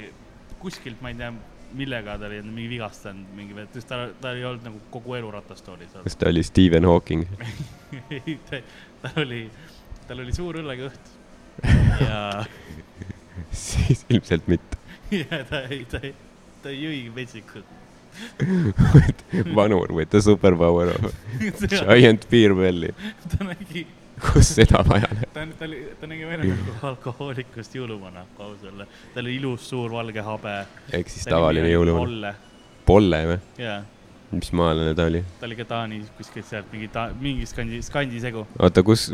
kuskilt, 0.63 1.01
ma 1.05 1.13
ei 1.13 1.19
tea, 1.21 1.33
millega 1.75 2.19
ta 2.19 2.29
oli 2.31 2.41
mingi 2.47 2.69
vigastanud, 2.77 3.35
mingi, 3.37 3.57
sest 3.75 3.91
ta, 3.91 4.05
ta 4.21 4.33
ei 4.37 4.47
olnud 4.47 4.69
nagu 4.69 4.81
kogu 4.95 5.17
elu 5.19 5.33
ratastoolis 5.35 5.97
kas 6.05 6.17
ta 6.21 6.31
oli 6.31 6.45
Stephen 6.47 6.87
Hawking? 6.89 7.27
ei, 8.21 8.39
ta, 8.51 8.63
tal 9.03 9.25
oli, 9.27 9.43
tal 10.09 10.23
oli 10.25 10.35
suur 10.37 10.63
õllekõht 10.63 11.15
ja, 12.09 12.45
siis 13.53 14.05
ilmselt 14.11 14.49
mitte. 14.51 14.79
ja 15.23 15.45
ta 15.49 15.65
ei, 15.71 15.85
ta 15.91 16.01
ei, 16.03 16.15
ta 16.63 16.75
jõi 16.75 17.09
metsikult. 17.15 17.81
vanur 19.57 19.91
with 19.91 20.13
the 20.13 20.21
superpower 20.23 20.93
of 20.95 21.15
giant 21.67 22.29
beer 22.31 22.55
belly. 22.55 22.93
ta 23.33 23.49
nägi, 23.49 23.87
kus 24.25 24.55
seda 24.57 24.83
vaja 24.89 25.09
läheb? 25.11 25.31
ta, 25.35 25.47
ta 25.59 25.67
oli, 25.69 25.81
ta 26.01 26.09
nägi 26.11 26.29
välja 26.29 26.51
nagu 26.51 26.77
alkohoolikust 26.91 27.75
jõuluvana, 27.79 28.25
kui 28.37 28.47
aus 28.47 28.63
olla. 28.71 28.87
tal 29.15 29.25
oli 29.25 29.37
ilus 29.41 29.69
suur 29.71 29.93
valge 29.93 30.25
habe. 30.25 30.55
ehk 30.93 31.11
siis 31.13 31.27
tavaline 31.29 31.73
jõuluvana. 31.73 32.07
Olle, 32.09 32.35
Polle 32.85 33.21
või? 33.31 33.39
jaa. 33.63 33.79
mis 34.35 34.51
maalane 34.57 34.95
ta 34.97 35.07
oli? 35.11 35.23
ta 35.41 35.49
oli 35.49 35.59
ka 35.61 35.67
Taanis 35.69 36.11
kuskilt 36.19 36.49
sealt 36.49 36.73
mingi 36.73 36.89
ta-, 36.93 37.11
mingi 37.21 37.47
skandi, 37.49 37.81
skandi 37.85 38.21
segu. 38.23 38.47
oota, 38.59 38.85
kus, 38.87 39.09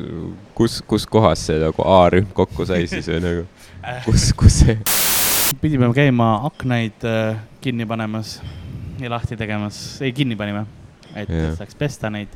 kus, 0.59 0.81
kus 0.87 1.07
kohas 1.07 1.47
see 1.51 1.61
nagu 1.63 1.87
A-rühm 1.87 2.31
kokku 2.37 2.67
sai 2.69 2.87
siis 2.91 3.11
või 3.13 3.23
nagu, 3.27 3.47
kus, 4.09 4.31
kus 4.37 4.63
see? 4.65 4.79
pidime 5.61 5.91
käima 5.97 6.33
aknaid 6.49 7.07
äh, 7.09 7.41
kinni 7.61 7.87
panemas 7.89 8.39
ja 9.01 9.11
lahti 9.11 9.37
tegemas, 9.37 9.81
ei 10.05 10.13
kinni 10.13 10.37
panime, 10.37 10.67
et 11.17 11.31
saaks 11.57 11.77
pesta 11.79 12.11
neid 12.13 12.33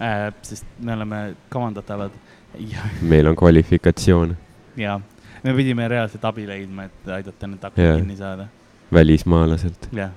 äh,. 0.00 0.32
sest 0.42 0.66
me 0.80 0.94
oleme 0.94 1.22
kavandatavad 1.48 2.12
meil 3.12 3.26
on 3.26 3.36
kvalifikatsioon 3.36 4.36
ja 4.76 5.00
me 5.44 5.54
pidime 5.54 5.88
reaalselt 5.88 6.24
abi 6.24 6.46
leidma, 6.48 6.88
et 6.88 7.12
aidata 7.18 7.50
need 7.50 7.64
aknad 7.64 7.84
yeah. 7.84 8.00
kinni 8.00 8.16
saada. 8.16 8.48
välismaalaselt. 8.92 9.88
jah, 9.92 10.10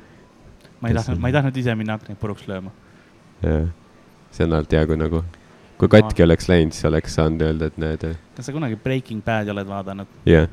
ma 0.80 0.90
ei 0.90 0.98
tahtnud, 0.98 1.20
ma 1.20 1.30
ei 1.30 1.36
tahtnud 1.38 1.58
ise 1.58 1.76
minna 1.76 1.98
aknaid 2.00 2.20
puruks 2.22 2.48
lööma. 2.50 2.74
jah, 3.44 3.70
see 4.32 4.48
on 4.48 4.58
alati 4.58 4.80
hea, 4.80 4.88
kui 4.90 4.98
nagu, 5.00 5.24
kui 5.82 5.92
katki 5.92 6.26
oleks 6.26 6.50
läinud, 6.50 6.78
siis 6.78 6.90
oleks 6.90 7.18
saanud 7.20 7.46
öelda, 7.48 7.72
et 7.72 7.80
näed, 7.82 8.08
kas 8.38 8.50
sa 8.50 8.56
kunagi 8.56 8.80
Breaking 8.80 9.24
Bad'i 9.26 9.54
oled 9.54 9.70
vaadanud? 9.70 10.20
jah. 10.30 10.50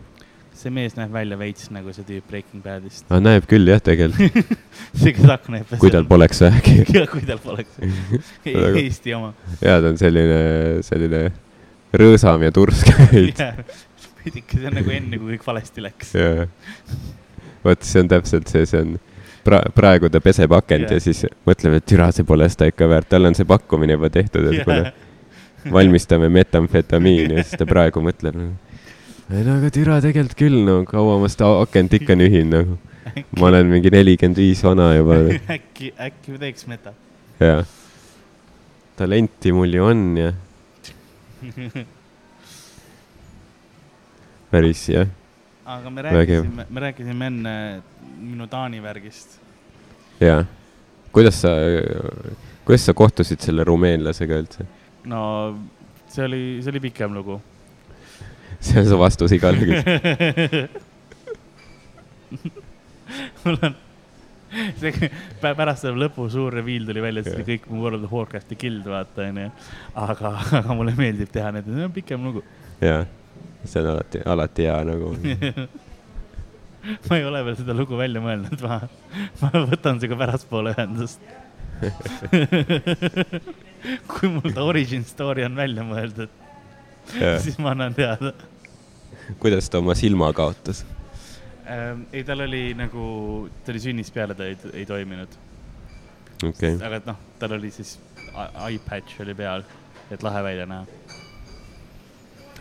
See 0.58 0.72
mees 0.74 0.96
näeb 0.98 1.12
välja 1.14 1.38
veits 1.38 1.68
nagu 1.74 1.92
see 1.94 2.06
tüüp 2.06 2.30
Breaking 2.30 2.62
Bad'ist. 2.64 3.04
aga 3.08 3.20
näeb 3.22 3.46
küll 3.50 3.68
jah, 3.70 3.82
tegelikult, 3.84 4.54
see, 5.00 5.12
kes 5.16 5.28
akna 5.34 5.62
pese. 5.62 5.80
kui 5.82 5.92
tal. 5.94 6.06
poleks 6.10 6.42
vähegi. 6.44 6.76
ja 6.98 7.04
kui 7.10 7.22
tal 7.28 7.42
poleks 7.42 7.78
Eesti 8.84 9.14
oma. 9.18 9.34
ja 9.62 9.78
ta 9.82 9.92
on 9.92 10.00
selline, 10.00 10.40
selline 10.86 11.22
rõõsam 11.98 12.42
ja 12.46 12.54
tursk 12.54 12.90
veidike, 13.14 14.58
see 14.58 14.68
on 14.68 14.80
nagu 14.80 14.92
enne, 14.92 15.20
kui 15.20 15.36
kõik 15.36 15.46
valesti 15.46 15.84
läks. 15.84 16.14
vot 17.64 17.86
see 17.86 18.04
on 18.04 18.10
täpselt 18.10 18.50
see, 18.50 18.66
see 18.68 18.82
on 18.84 18.96
pra-, 19.46 19.64
praegu 19.74 20.10
ta 20.12 20.20
peseb 20.24 20.52
akent 20.58 20.88
Jah. 20.88 20.96
ja 20.98 21.02
siis 21.02 21.24
mõtleme, 21.48 21.80
et 21.80 21.86
türa, 21.88 22.10
see 22.14 22.26
pole 22.28 22.48
seda 22.50 22.68
ikka 22.70 22.88
väärt, 22.90 23.10
tal 23.14 23.30
on 23.30 23.38
see 23.38 23.48
pakkumine 23.48 23.96
juba 23.96 24.10
tehtud, 24.12 24.50
et 24.50 24.64
kuule, 24.66 24.92
valmistame 25.72 26.30
metamfetamiini 26.32 27.38
ja 27.38 27.44
siis 27.44 27.60
ta 27.60 27.68
praegu 27.68 28.02
mõtleb 28.04 28.36
nagu. 28.38 28.67
Ei 29.28 29.44
no 29.44 29.58
aga 29.58 29.68
türa 29.68 29.98
tegelikult 30.00 30.38
küll, 30.40 30.62
no 30.64 30.78
kaua 30.88 31.18
ma 31.20 31.28
seda 31.28 31.50
akent 31.60 31.92
ikka 31.98 32.14
nühin 32.16 32.48
nagu. 32.52 32.78
ma 33.36 33.48
olen 33.50 33.68
mingi 33.68 33.90
nelikümmend 33.92 34.38
viis 34.40 34.62
vana 34.64 34.86
juba, 34.96 35.18
äkki, 35.56 35.92
äkki 36.00 36.38
teeks 36.40 36.64
meta. 36.70 36.94
jaa. 37.40 37.60
talenti 38.96 39.52
mul 39.52 39.74
ju 39.76 39.84
on 39.84 40.00
ja 40.16 40.32
päris 44.52 44.86
jah, 44.88 45.12
aga 45.76 45.92
me 45.92 46.06
rääkisime, 46.08 46.66
me 46.70 46.84
rääkisime 46.86 47.28
enne 47.32 47.54
minu 48.16 48.48
Taani 48.48 48.80
värgist. 48.82 49.36
jaa. 50.24 50.40
kuidas 51.12 51.42
sa, 51.44 51.52
kuidas 52.64 52.88
sa 52.88 52.96
kohtusid 52.96 53.44
selle 53.44 53.64
rumeenlasega 53.68 54.40
üldse? 54.40 54.64
no 55.04 55.20
see 56.08 56.24
oli, 56.24 56.42
see 56.64 56.72
oli 56.72 56.80
pikem 56.88 57.12
lugu. 57.12 57.40
see 58.64 58.80
on 58.80 58.88
su 58.90 58.98
vastus 59.00 59.32
igale 59.36 59.58
küsimusele. 59.62 60.68
mul 63.44 63.58
on, 63.62 63.76
see 64.80 64.92
pä- 65.42 65.54
pärast 65.56 65.84
seda 65.84 65.94
lõpu 65.98 66.26
suur 66.32 66.54
reveal 66.58 66.86
tuli 66.88 67.02
välja, 67.04 67.24
see 67.24 67.36
oli 67.36 67.44
Jah. 67.44 67.50
kõik 67.52 67.68
mu 67.72 67.82
World 67.84 68.06
of 68.08 68.14
Warcrafti 68.16 68.58
guild, 68.60 68.86
vaata 68.88 69.26
onju. 69.28 69.50
aga, 70.06 70.32
aga 70.60 70.78
mulle 70.78 70.94
meeldib 70.98 71.30
teha 71.34 71.52
need, 71.56 71.68
see 71.70 71.86
on 71.88 71.94
pikem 71.96 72.24
lugu. 72.30 72.44
jaa, 72.84 73.04
see 73.64 73.82
on 73.82 73.92
alati, 73.94 74.22
alati 74.36 74.68
hea 74.68 74.78
nagu. 74.88 75.14
ma 77.08 77.18
ei 77.18 77.24
ole 77.28 77.42
veel 77.48 77.58
seda 77.58 77.74
lugu 77.76 77.98
välja 77.98 78.22
mõelnud, 78.24 78.58
ma, 78.64 78.80
ma 79.42 79.64
võtan 79.70 80.00
sinuga 80.00 80.20
pärastpoole 80.24 80.74
ühendust. 80.76 81.20
kui 84.10 84.30
mul 84.32 84.50
ta 84.54 84.64
origin 84.66 85.04
story 85.06 85.44
on 85.46 85.54
välja 85.58 85.84
mõeldud, 85.86 86.32
siis 87.44 87.58
ma 87.58 87.72
annan 87.76 87.94
teada 87.94 88.32
kuidas 89.38 89.68
ta 89.70 89.78
oma 89.78 89.94
silma 89.94 90.32
kaotas? 90.32 90.84
ähm,. 91.66 92.02
ei, 92.12 92.24
tal 92.24 92.40
oli 92.40 92.74
nagu, 92.74 93.48
ta 93.64 93.72
oli 93.72 93.80
sünnist 93.80 94.14
peale, 94.14 94.34
ta 94.34 94.46
ei, 94.48 94.56
ei 94.72 94.86
toiminud, 94.86 95.34
okay., 96.48 96.78
aga 96.84 97.02
noh, 97.06 97.18
tal 97.38 97.56
oli 97.58 97.70
siis 97.74 97.98
i- 98.28 98.48
eye 98.68 98.80
patch 98.88 99.20
oli 99.24 99.34
peal, 99.36 99.64
et 100.10 100.22
lahe 100.24 100.42
välja 100.42 100.66
näha. 100.66 100.86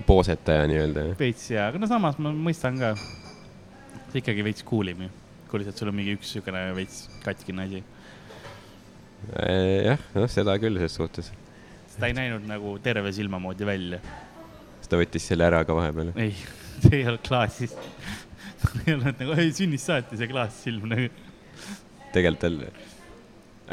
poosetaja 0.05 0.67
nii-öelda, 0.67 1.07
jah? 1.11 1.19
veits 1.19 1.47
ja, 1.51 1.69
aga 1.71 1.79
no 1.81 1.87
samas 1.89 2.19
ma 2.21 2.33
mõistan 2.35 2.79
ka, 2.81 2.93
see 4.11 4.21
ikkagi 4.21 4.43
veits 4.45 4.65
cool 4.67 4.91
im 4.93 5.07
ju, 5.07 5.11
kui 5.47 5.63
lihtsalt 5.63 5.79
sul 5.79 5.93
on 5.93 5.99
mingi 6.01 6.17
üks 6.19 6.35
siukene 6.35 6.67
veits 6.77 7.05
katkine 7.23 7.63
asi. 7.63 7.83
jah, 9.87 10.03
noh, 10.15 10.29
seda 10.29 10.59
küll 10.61 10.79
ses 10.83 10.99
suhtes. 10.99 11.31
ta 11.97 12.11
ei 12.11 12.13
näinud 12.13 12.43
nagu 12.45 12.75
terve 12.83 13.09
silma 13.15 13.39
moodi 13.41 13.65
välja. 13.65 14.03
Ta 14.89 14.99
võttis 14.99 15.27
selle 15.31 15.47
ära 15.47 15.63
ka 15.67 15.75
vahepeal. 15.77 16.13
ei, 16.19 16.33
see 16.83 17.01
ei 17.01 17.03
olnud 17.07 17.25
klaasis. 17.27 17.75
ei 18.85 18.95
olnud 18.95 19.19
nagu, 19.21 19.35
ei 19.37 19.51
sünnist 19.55 19.89
saati 19.89 20.19
see 20.19 20.31
klaassilm 20.31 20.87
nagu. 20.91 21.11
tegelikult 22.15 22.41
tal, 22.43 22.57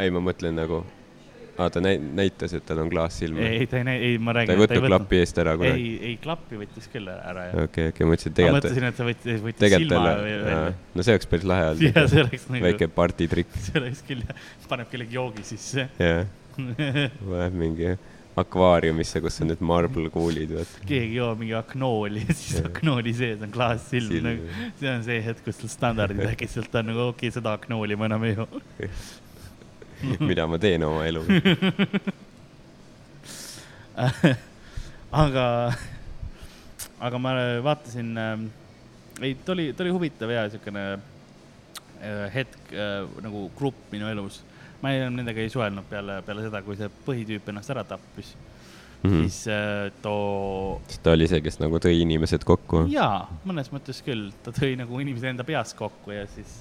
ei, 0.02 0.12
ma 0.14 0.22
mõtlen 0.24 0.56
nagu, 0.58 0.82
aa, 1.54 1.68
ta 1.72 1.82
näi-, 1.84 2.00
näitas, 2.18 2.54
et 2.56 2.64
tal 2.66 2.82
on 2.82 2.90
klaassilm. 2.92 3.38
ei, 3.44 3.66
ta 3.70 3.80
ei 3.80 3.88
näe, 3.88 4.00
ei, 4.10 4.16
ma 4.18 4.34
ta 4.34 4.40
räägin. 4.40 4.54
ei 4.56 4.62
võtnud 4.64 4.88
klappi 4.88 5.20
eest 5.22 5.42
ära 5.44 5.56
kunagi. 5.60 5.84
ei, 5.84 6.10
ei 6.10 6.16
klappi 6.22 6.62
võttis 6.62 6.88
küll 6.92 7.12
ära 7.14 7.48
ja. 7.50 7.66
okei, 7.68 7.92
okei, 7.92 8.08
ma 8.08 8.14
mõtlesin, 8.14 8.34
et 8.34 8.40
ma 8.40 8.40
tegelikult, 8.40 8.58
mõtlesin, 8.58 8.88
et 8.88 9.00
sa 9.00 9.08
võttis, 9.10 9.44
võttis 9.48 9.76
silma 9.76 10.02
välja. 10.08 10.64
no 10.94 11.06
see 11.06 11.18
oleks 11.18 11.30
päris 11.30 11.50
lahe 11.52 11.68
olnud. 11.74 12.00
see 12.14 12.24
oleks 12.26 12.48
nagu, 12.50 12.64
väike 12.68 12.90
partitrikk, 12.98 13.60
see 13.68 13.78
oleks 13.82 14.02
küll, 14.08 14.26
paneb 14.70 14.90
kellegi 14.92 15.20
joogi 15.20 15.46
sisse. 15.54 15.88
jah. 16.00 16.26
Läheb 16.54 17.56
mingi 17.58 17.96
akvaariumisse, 18.36 19.20
kus 19.22 19.36
on 19.42 19.52
need 19.52 19.60
marble 19.62 20.08
kuulid, 20.10 20.50
vaata. 20.56 20.80
keegi 20.88 21.18
joob 21.20 21.38
mingi 21.42 21.54
aknooli 21.54 22.24
ja 22.24 22.34
siis 22.34 22.64
aknooli 22.66 23.12
sees 23.14 23.42
on 23.46 23.52
klaassilm 23.54 24.08
Silm. 24.10 24.26
nagu. 24.26 24.70
see 24.80 24.90
on 24.90 25.04
see 25.06 25.20
hetk, 25.22 25.44
kus 25.46 25.60
sul 25.62 25.70
standardid 25.70 26.24
äkitselt 26.32 26.74
on 26.80 26.90
nagu 26.90 27.04
okei 27.06 27.28
okay,, 27.28 27.34
seda 27.36 27.54
aknooli 27.54 27.94
ma 28.00 28.08
enam 28.10 28.26
ei 28.26 28.34
joo. 28.34 28.48
mida 30.28 30.46
ma 30.50 30.58
teen 30.58 30.82
oma 30.84 31.06
eluga. 31.06 31.32
aga, 35.24 35.46
aga 36.98 37.22
ma 37.22 37.34
vaatasin 37.62 38.10
äh,, 38.18 38.32
ei, 39.20 39.36
ta 39.44 39.54
oli, 39.54 39.70
ta 39.72 39.86
oli 39.86 39.94
huvitav 39.94 40.30
ja 40.34 40.48
siukene 40.50 40.82
äh, 42.02 42.34
hetk 42.34 42.74
äh, 42.74 43.06
nagu 43.22 43.46
grupp 43.58 43.78
minu 43.94 44.10
elus. 44.10 44.42
Ma 44.84 44.92
ei, 44.92 45.04
nendega 45.10 45.40
ei 45.40 45.52
suhelnud 45.52 45.86
peale, 45.88 46.20
peale 46.26 46.44
seda, 46.44 46.60
kui 46.66 46.76
see 46.78 46.90
põhitüüp 47.06 47.48
ennast 47.52 47.72
ära 47.72 47.84
tappis 47.88 48.34
mm, 49.04 49.10
-hmm. 49.10 49.22
siis 49.22 49.48
äh, 49.48 49.92
too 50.02 50.80
ta 51.02 51.14
oli 51.16 51.28
see, 51.30 51.40
kes 51.44 51.58
nagu 51.62 51.80
tõi 51.82 51.96
inimesed 52.02 52.44
kokku. 52.44 52.84
jaa, 52.92 53.24
mõnes 53.48 53.72
mõttes 53.72 54.02
küll, 54.04 54.30
ta 54.44 54.52
tõi 54.52 54.74
nagu 54.80 55.00
inimesed 55.00 55.32
enda 55.32 55.46
peas 55.48 55.74
kokku 55.78 56.12
ja 56.12 56.26
siis, 56.34 56.60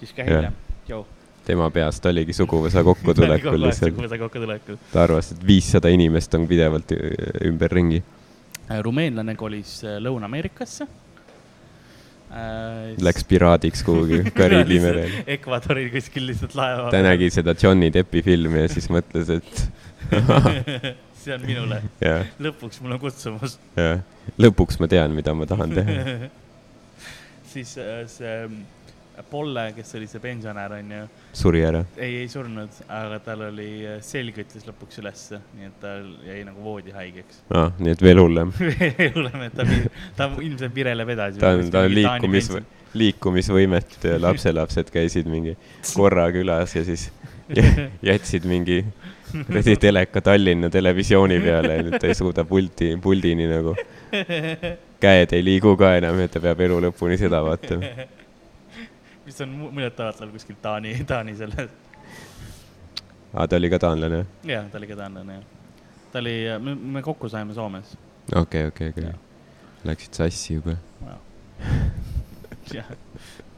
siis 0.00 0.14
ka 0.16 0.26
hiljem, 0.28 0.56
joo. 0.88 1.04
tema 1.46 1.70
peast 1.74 2.06
oligi 2.06 2.36
suguvõsa 2.36 2.84
kokkutulekul 2.90 3.60
lihtsalt. 3.66 3.94
suguvõsa 3.94 4.18
kokkutulekul. 4.22 4.80
ta 4.92 5.06
arvas, 5.06 5.32
et 5.34 5.46
viissada 5.46 5.92
inimest 5.92 6.34
on 6.38 6.48
pidevalt 6.48 6.94
ü- 6.98 7.14
ümberringi. 7.50 8.02
rumeenlane 8.82 9.34
kolis 9.34 9.80
äh. 12.32 12.92
Läks 13.02 13.24
piraadiks 13.28 13.84
kuhugi 13.86 14.22
Kariibi 14.38 14.80
merel. 14.82 15.16
Ecuadori 15.36 15.88
kuskil 15.92 16.28
lihtsalt 16.30 16.56
laeva 16.58 16.90
ta 16.94 17.02
nägi 17.04 17.30
seda 17.34 17.54
Johnny 17.58 17.92
Deppi 17.94 18.24
filmi 18.26 18.64
ja 18.64 18.72
siis 18.72 18.88
mõtles, 18.92 19.30
et 19.38 19.64
see 21.22 21.34
on 21.36 21.46
minule, 21.46 21.82
jah, 22.02 22.26
lõpuks 22.42 22.82
mul 22.82 22.96
on 22.96 23.02
kutsumus. 23.02 23.58
jah, 23.78 24.02
lõpuks 24.42 24.80
ma 24.82 24.90
tean, 24.90 25.14
mida 25.16 25.34
ma 25.36 25.48
tahan 25.50 25.76
teha. 25.78 26.30
siis 27.52 27.76
äh, 27.80 28.04
see 28.10 28.36
Polle, 29.30 29.68
kes 29.76 29.94
oli 29.98 30.06
see 30.10 30.20
pensionär, 30.20 30.72
onju, 30.78 31.00
suri 31.36 31.62
ära. 31.64 31.84
ei, 31.96 32.16
ei 32.22 32.28
surnud, 32.28 32.68
aga 32.88 33.18
tal 33.24 33.46
oli 33.48 33.68
äh, 33.86 34.00
selg 34.04 34.36
ütles 34.42 34.66
lõpuks 34.68 35.00
ülesse, 35.02 35.40
nii 35.56 35.68
et 35.70 35.78
ta 35.80 35.94
jäi 36.26 36.42
nagu 36.48 36.62
voodihaigeks. 36.66 37.42
aa, 37.50 37.64
Ah, 37.66 37.72
nii 37.78 37.94
et 37.96 38.02
veel 38.04 38.20
hullem. 38.22 38.52
veel 38.98 39.12
hullem, 39.16 39.46
et 39.48 39.56
ta, 39.56 39.66
ta 40.18 40.30
ilmselt 40.42 40.74
vireleb 40.74 41.14
edasi. 41.16 41.40
ta 41.42 41.54
on, 41.56 41.70
ta 41.72 41.84
on 41.86 41.94
liikumis, 41.94 42.50
liikumisvõimet 42.94 43.98
ja 44.04 44.18
lapselapsed 44.26 44.90
käisid 44.92 45.28
mingi 45.30 45.56
korra 45.94 46.28
külas 46.34 46.76
ja 46.76 46.84
siis 46.84 47.08
jä- 47.56 47.88
jätsid 48.12 48.44
mingi 48.48 48.82
kuradi 49.32 49.76
teleka 49.80 50.20
Tallinna 50.20 50.68
televisiooni 50.70 51.38
peale 51.40 51.78
ja 51.78 51.84
nüüd 51.86 51.94
ta 52.02 52.10
ei 52.10 52.14
suuda 52.18 52.44
pulti, 52.44 52.90
puldini 53.00 53.46
nagu. 53.48 53.72
käed 55.02 55.32
ei 55.32 55.40
liigu 55.44 55.72
ka 55.80 55.94
enam, 55.98 56.18
et 56.20 56.30
ta 56.34 56.40
peab 56.44 56.60
elu 56.66 56.76
lõpuni 56.84 57.16
seda 57.18 57.40
vaatama. 57.42 57.88
Mis 59.26 59.40
on 59.44 59.48
mu- 59.58 59.70
muljetavaldav 59.74 60.30
kuskil 60.34 60.56
Taani, 60.62 60.94
Taani 61.10 61.34
selles. 61.38 61.70
aa, 63.34 63.46
ta 63.48 63.56
oli 63.60 63.70
ka 63.72 63.78
taanlane? 63.82 64.24
jah, 64.48 64.66
ta 64.72 64.80
oli 64.80 64.88
ka 64.90 64.96
taanlane, 65.02 65.40
jah. 65.40 65.44
ta 66.12 66.22
oli, 66.22 66.34
me, 66.60 66.74
me 66.98 67.02
kokku 67.06 67.28
saime 67.32 67.54
Soomes. 67.56 67.94
okei, 68.36 68.66
okei, 68.72 68.88
okei. 68.94 69.12
Läksid 69.84 70.14
sassi 70.14 70.54
juba. 70.58 70.76
jah, 72.72 72.90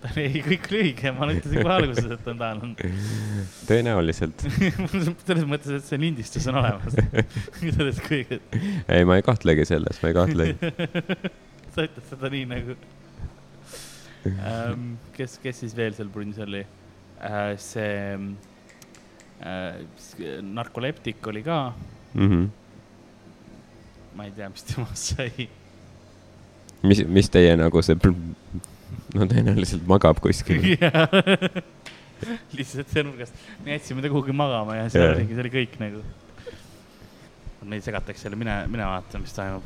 ta 0.00 0.12
oli, 0.14 0.28
kõik 0.46 0.68
oli 0.70 0.80
õige, 0.86 1.12
ma 1.16 1.28
ütlesin 1.32 1.60
kohe 1.64 1.74
alguses, 1.78 2.08
et 2.16 2.24
ta 2.24 2.32
on 2.34 2.40
taanlane. 2.40 2.90
tõenäoliselt. 3.70 4.44
selles 5.26 5.46
mõttes, 5.48 5.78
et 5.80 5.88
see 5.88 6.00
lindistus 6.00 6.48
on 6.52 6.60
olemas. 6.62 6.96
selles 7.60 8.00
kõige, 8.04 8.40
ei, 8.88 9.04
ma 9.08 9.18
ei 9.20 9.24
kahtlegi 9.26 9.66
selles, 9.68 10.00
ma 10.04 10.12
ei 10.12 10.18
kahtlegi. 10.20 10.74
sa 11.74 11.88
ütled 11.88 12.04
seda 12.12 12.30
nii 12.30 12.44
nagu 12.52 12.76
ähm. 14.32 14.96
kes, 15.16 15.38
kes 15.42 15.60
siis 15.64 15.76
veel 15.76 15.94
seal 15.96 16.08
punnis 16.12 16.38
oli 16.42 16.62
äh,? 16.64 17.54
see 17.60 18.18
äh, 19.44 19.74
narkoleptik 20.42 21.26
oli 21.32 21.42
ka, 21.46 21.58
Mhm. 22.14 22.44
ma 24.14 24.24
ei 24.28 24.30
tea, 24.36 24.48
mis 24.48 24.62
temast 24.62 25.16
sai. 25.16 25.48
mis, 26.82 27.02
mis 27.10 27.28
teie 27.34 27.56
nagu 27.58 27.82
see, 27.82 27.96
no 29.14 29.26
tõenäoliselt 29.30 29.86
magab 29.90 30.20
kuskil. 30.22 30.62
lihtsalt 32.56 32.88
see 32.92 33.02
nurgast, 33.04 33.34
me 33.64 33.74
jätsime 33.74 34.04
ta 34.04 34.08
kuhugi 34.12 34.32
magama 34.36 34.76
ja 34.78 34.86
Jah. 34.86 35.10
oligi, 35.16 35.34
see 35.34 35.44
oli 35.44 35.52
kõik 35.58 35.74
nagu. 35.82 36.04
Neid 37.64 37.82
segatakse 37.84 38.26
jälle, 38.28 38.36
mine, 38.36 38.54
mine 38.68 38.84
vaata, 38.86 39.18
mis 39.18 39.32
toimub. 39.34 39.64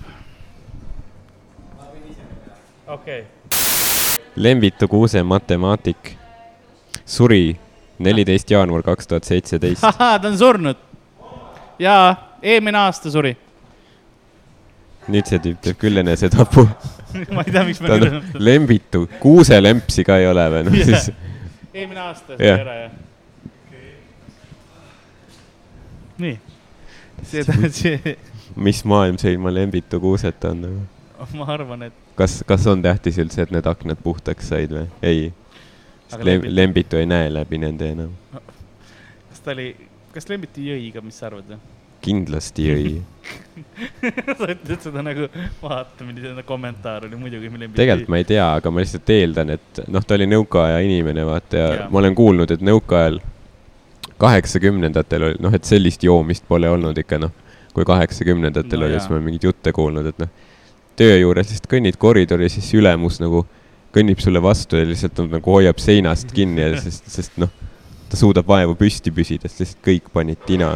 okei 2.87 3.21
okay.. 3.21 3.38
Lembitu 4.37 4.89
Kuuse 4.89 5.23
matemaatik 5.23 6.17
suri 7.07 7.57
neliteist 7.99 8.51
jaanuar 8.51 8.83
kaks 8.83 9.07
tuhat 9.07 9.25
seitseteist. 9.25 9.83
ta 9.99 10.21
on 10.25 10.39
surnud. 10.39 10.77
jaa, 11.79 12.37
eelmine 12.43 12.79
aasta 12.79 13.11
suri. 13.11 13.37
nüüd 15.09 15.25
see 15.27 15.39
tüüp 15.41 15.61
teeb 15.65 15.79
küll 15.81 15.97
enesetapu. 16.03 16.67
ma 17.35 17.43
ei 17.47 17.53
tea, 17.53 17.65
miks 17.65 17.81
ta 17.81 17.95
on 17.97 18.05
nüüd. 18.05 18.33
Lembitu, 18.39 19.07
kuuselempsi 19.21 20.05
ka 20.05 20.19
ei 20.21 20.29
ole 20.29 20.45
või 20.53 20.65
noh, 20.69 20.77
Jah. 20.77 20.91
siis 20.91 21.11
eelmine 21.75 22.01
aasta 22.05 22.37
Jah. 22.37 22.41
sai 22.43 22.65
ära, 22.67 22.75
jah. 22.83 22.91
nii, 26.19 26.35
see, 27.23 27.45
see, 27.71 28.17
mis 28.57 28.85
maailm 28.85 29.19
see 29.19 29.33
ilma 29.33 29.55
Lembitu 29.55 30.01
Kuuseta 30.03 30.53
on 30.53 30.63
nagu? 30.67 30.85
ma 31.39 31.49
arvan, 31.55 31.89
et 31.89 32.08
kas, 32.19 32.41
kas 32.49 32.67
on 32.71 32.83
tähtis 32.85 33.19
üldse, 33.23 33.47
et 33.47 33.55
need 33.55 33.67
aknad 33.71 34.01
puhtaks 34.03 34.51
said 34.53 34.75
või? 34.75 34.87
ei. 35.03 35.29
Lem, 36.09 36.25
Lembit- 36.25 36.55
Lembitu 36.57 36.97
ei 36.97 37.07
näe 37.07 37.29
läbi 37.33 37.59
nende 37.61 37.91
enam. 37.93 38.15
kas 39.29 39.43
ta 39.45 39.53
oli, 39.53 39.73
kas 40.15 40.29
Lembiti 40.31 40.65
jõi 40.71 40.89
ka, 40.95 41.05
mis 41.05 41.19
sa 41.21 41.29
arvad 41.29 41.51
või? 41.53 41.61
kindlasti 42.03 42.67
jõi. 42.69 42.91
sa 44.39 44.47
ütled 44.47 44.85
seda 44.85 45.03
nagu, 45.03 45.27
vaata, 45.63 46.07
milline 46.07 46.45
kommentaar 46.47 47.09
oli, 47.09 47.19
muidugi 47.21 47.51
tegelikult 47.75 48.13
ma 48.13 48.21
ei 48.21 48.29
tea, 48.29 48.47
aga 48.61 48.71
ma 48.73 48.85
lihtsalt 48.85 49.11
eeldan, 49.13 49.51
et 49.57 49.83
noh, 49.91 50.05
ta 50.07 50.17
oli 50.17 50.29
nõukaaja 50.31 50.79
inimene, 50.87 51.27
vaata 51.27 51.59
ja, 51.59 51.67
ja. 51.75 51.89
ma 51.91 52.01
olen 52.03 52.17
kuulnud, 52.19 52.55
et 52.55 52.63
nõukaajal 52.65 53.19
kaheksakümnendatel 54.19 55.27
oli 55.29 55.43
noh, 55.43 55.55
et 55.55 55.67
sellist 55.69 56.07
joomist 56.07 56.47
pole 56.49 56.71
olnud 56.71 56.97
ikka 57.03 57.21
noh, 57.23 57.35
kui 57.75 57.87
kaheksakümnendatel 57.87 58.81
No 58.81 58.87
oli, 58.87 58.99
siis 58.99 59.11
ma 59.11 59.19
olen 59.19 59.27
mingeid 59.29 59.51
jutte 59.51 59.75
kuulnud, 59.75 60.09
et 60.11 60.23
noh, 60.23 60.48
töö 60.99 61.17
juures 61.21 61.51
lihtsalt 61.53 61.71
kõnnid 61.71 61.99
koridoris, 62.01 62.59
siis 62.59 62.73
ülemus 62.79 63.21
nagu 63.23 63.45
kõnnib 63.95 64.21
sulle 64.23 64.43
vastu 64.43 64.79
ja 64.79 64.87
lihtsalt 64.89 65.19
on, 65.23 65.31
nagu 65.39 65.55
hoiab 65.59 65.81
seinast 65.83 66.33
kinni 66.35 66.65
ja 66.65 66.79
sest, 66.85 67.09
sest 67.13 67.39
noh, 67.41 67.53
ta 68.09 68.21
suudab 68.21 68.49
vaevu 68.49 68.77
püsti 68.79 69.13
püsida, 69.15 69.49
sest 69.49 69.65
lihtsalt 69.65 69.85
kõik 69.89 70.11
panid 70.15 70.43
tina 70.49 70.75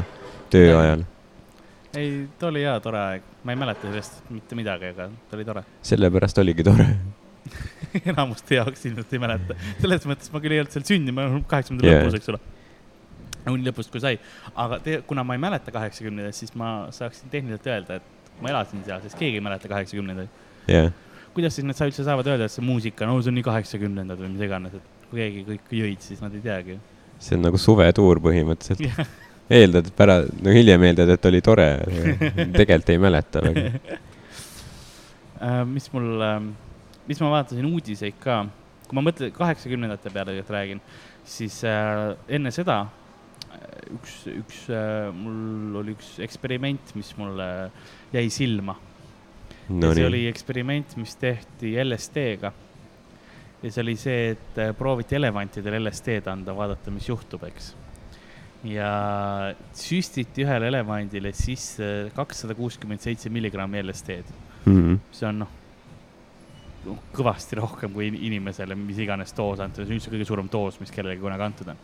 töö 0.53 0.77
ajal. 0.79 1.05
ei, 1.97 2.13
ta 2.39 2.49
oli 2.51 2.65
hea 2.65 2.77
tore 2.85 3.03
aeg, 3.03 3.27
ma 3.45 3.55
ei 3.55 3.61
mäleta 3.65 3.89
sellest 3.89 4.23
mitte 4.33 4.59
midagi, 4.59 4.93
aga 4.95 5.11
ta 5.11 5.39
oli 5.39 5.49
tore. 5.49 5.67
sellepärast 5.93 6.41
oligi 6.45 6.67
tore. 6.67 6.89
enamuste 8.13 8.61
jaoks 8.61 8.87
ilmselt 8.89 9.13
ei 9.13 9.23
mäleta, 9.23 9.59
selles 9.83 10.09
mõttes 10.09 10.33
ma 10.33 10.41
küll 10.41 10.57
ei 10.57 10.63
olnud 10.63 10.75
seal 10.75 10.89
sündinud, 10.89 11.19
ma 11.19 11.29
olen 11.29 11.47
kaheksakümnendate 11.51 11.93
yeah. 11.93 12.07
lõpus, 12.07 12.21
eks 12.21 12.33
ole. 12.33 12.43
uni 13.53 13.67
lõpust, 13.67 13.91
kui 13.93 14.01
sai. 14.01 14.17
aga 14.55 14.79
te, 14.85 15.01
kuna 15.09 15.27
ma 15.27 15.37
ei 15.37 15.43
mäleta 15.43 15.75
kaheksakümnendaid, 15.75 16.39
siis 16.39 16.55
ma 16.57 16.73
saaksin 16.95 17.33
tehniliselt 17.33 17.67
öelda, 17.69 17.99
et 17.99 18.22
ma 18.41 18.53
elasin 18.53 18.85
seal, 18.87 19.03
sest 19.05 19.19
keegi 19.19 19.41
ei 19.41 19.45
mäleta 19.45 19.71
kaheksakümnendaid. 19.71 20.29
jah, 20.71 20.93
kuidas 21.35 21.57
siis 21.57 21.67
nad 21.67 21.79
sa 21.79 21.89
üldse 21.89 22.05
saavad 22.07 22.29
öelda, 22.31 22.49
et 22.49 22.55
see 22.55 22.65
muusika, 22.65 23.09
no 23.09 23.19
see 23.21 23.33
on 23.33 23.39
nii 23.41 23.47
kaheksakümnendad 23.47 24.21
või 24.21 24.33
mis 24.35 24.47
iganes, 24.47 24.79
et 24.79 25.11
kui 25.11 25.21
keegi 25.23 25.45
kõik 25.49 25.75
jõid, 25.79 26.05
siis 26.05 26.23
nad 26.25 26.35
ei 26.37 26.45
teagi. 26.45 26.79
see 27.23 27.37
on 27.39 27.47
nagu 27.49 27.61
suvetuur 27.61 28.21
põhimõtteliselt. 28.25 29.13
eeldad 29.61 29.91
pärast, 29.97 30.33
no 30.45 30.55
hiljem 30.55 30.89
eeldad, 30.89 31.13
et 31.17 31.29
oli 31.31 31.43
tore, 31.45 31.69
tegelikult 32.57 32.95
ei 32.95 33.05
mäleta 33.09 33.45
väga. 33.49 33.69
Äh, 35.43 35.65
mis 35.67 35.89
mul, 35.91 36.21
mis 37.09 37.19
ma 37.19 37.33
vaatasin 37.33 37.65
uudiseid 37.67 38.15
ka, 38.23 38.37
kui 38.87 38.95
ma 38.95 39.03
mõtlen 39.03 39.33
kaheksakümnendate 39.35 40.13
peale 40.15 40.37
räägin, 40.47 40.79
siis 41.27 41.57
äh, 41.67 42.13
enne 42.31 42.53
seda 42.55 42.77
üks, 43.91 44.17
üks 44.31 44.65
äh,, 44.73 45.11
mul 45.15 45.79
oli 45.83 45.97
üks 45.97 46.15
eksperiment, 46.25 46.95
mis 46.99 47.13
mulle 47.19 47.47
jäi 48.15 48.29
silma 48.33 48.77
no,. 49.69 49.93
see 49.93 50.01
nii, 50.01 50.09
oli 50.09 50.25
eksperiment, 50.31 50.97
mis 51.01 51.17
tehti 51.21 51.75
LSD-ga. 51.83 52.53
ja 53.63 53.71
see 53.71 53.83
oli 53.85 53.97
see, 54.01 54.33
et 54.37 54.61
äh, 54.63 54.73
prooviti 54.77 55.19
elevantidele 55.19 55.81
LSD-d 55.83 56.31
anda, 56.33 56.55
vaadata, 56.57 56.95
mis 56.95 57.09
juhtub, 57.09 57.45
eks. 57.51 57.73
ja 58.69 58.93
süstiti 59.75 60.45
ühele 60.47 60.71
elevandile 60.71 61.33
sisse 61.35 62.11
kakssada 62.15 62.55
kuuskümmend 62.59 63.03
seitse 63.03 63.31
milligrammi 63.33 63.83
LSD-d 63.83 64.41
Mhm. 64.63 65.01
see 65.11 65.27
on 65.27 65.41
noh, 65.43 65.49
kõvasti 67.15 67.59
rohkem 67.61 67.93
kui 67.95 68.09
in- 68.11 68.19
inimesele, 68.31 68.77
mis 68.79 68.99
iganes 69.05 69.35
doos 69.37 69.61
antud, 69.63 69.85
see 69.85 69.95
on 69.95 70.01
üldse 70.01 70.11
kõige 70.13 70.27
suurem 70.29 70.49
doos, 70.53 70.81
mis 70.81 70.91
kellelegi 70.91 71.23
kunagi 71.23 71.47
antud 71.47 71.69
on. 71.73 71.83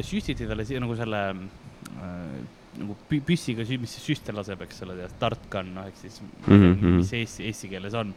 süstiti 0.00 0.46
talle 0.46 0.64
siia 0.64 0.80
nagu 0.80 0.96
selle 0.98 1.22
äh, 1.30 2.36
nagu 2.78 2.96
pü- 3.10 3.22
püssiga, 3.26 3.64
mis 3.80 3.96
see 3.96 4.14
süste 4.14 4.34
laseb, 4.36 4.62
eks 4.66 4.82
ole, 4.86 5.08
tartgun, 5.20 5.72
noh, 5.74 5.86
ehk 5.88 5.96
siis 6.00 6.20
mm 6.20 6.28
-hmm. 6.46 6.82
mis 6.98 7.12
mhm. 7.12 7.20
eesti, 7.20 7.46
eesti 7.46 7.68
keeles 7.68 7.94
on. 7.94 8.14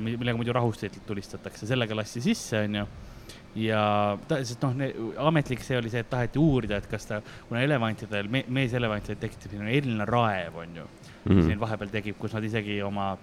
millega 0.00 0.36
muidu 0.36 0.52
rahustajatelt 0.56 1.04
tulistatakse, 1.06 1.66
sellega 1.66 1.96
lasti 1.96 2.20
sisse, 2.20 2.62
onju 2.64 2.86
ja 3.54 4.18
ta, 4.28 4.38
sest 4.44 4.62
noh, 4.62 4.74
ametlik 5.26 5.62
see 5.64 5.78
oli 5.78 5.90
see, 5.90 6.00
et 6.00 6.10
taheti 6.10 6.38
uurida, 6.38 6.78
et 6.80 6.86
kas 6.90 7.06
ta, 7.06 7.20
kuna 7.48 7.60
elevantidel 7.60 8.28
me,, 8.28 8.44
meeselevantidel 8.48 9.18
tekib 9.20 9.42
selline 9.42 9.74
eriline 9.74 10.06
raev, 10.08 10.56
onju 10.62 10.84
mm., 10.84 11.34
mis 11.34 11.44
Mhm. 11.44 11.48
neil 11.48 11.60
vahepeal 11.60 11.90
tekib, 11.90 12.18
kus 12.18 12.32
nad 12.32 12.44
isegi 12.44 12.80
oma 12.82 13.16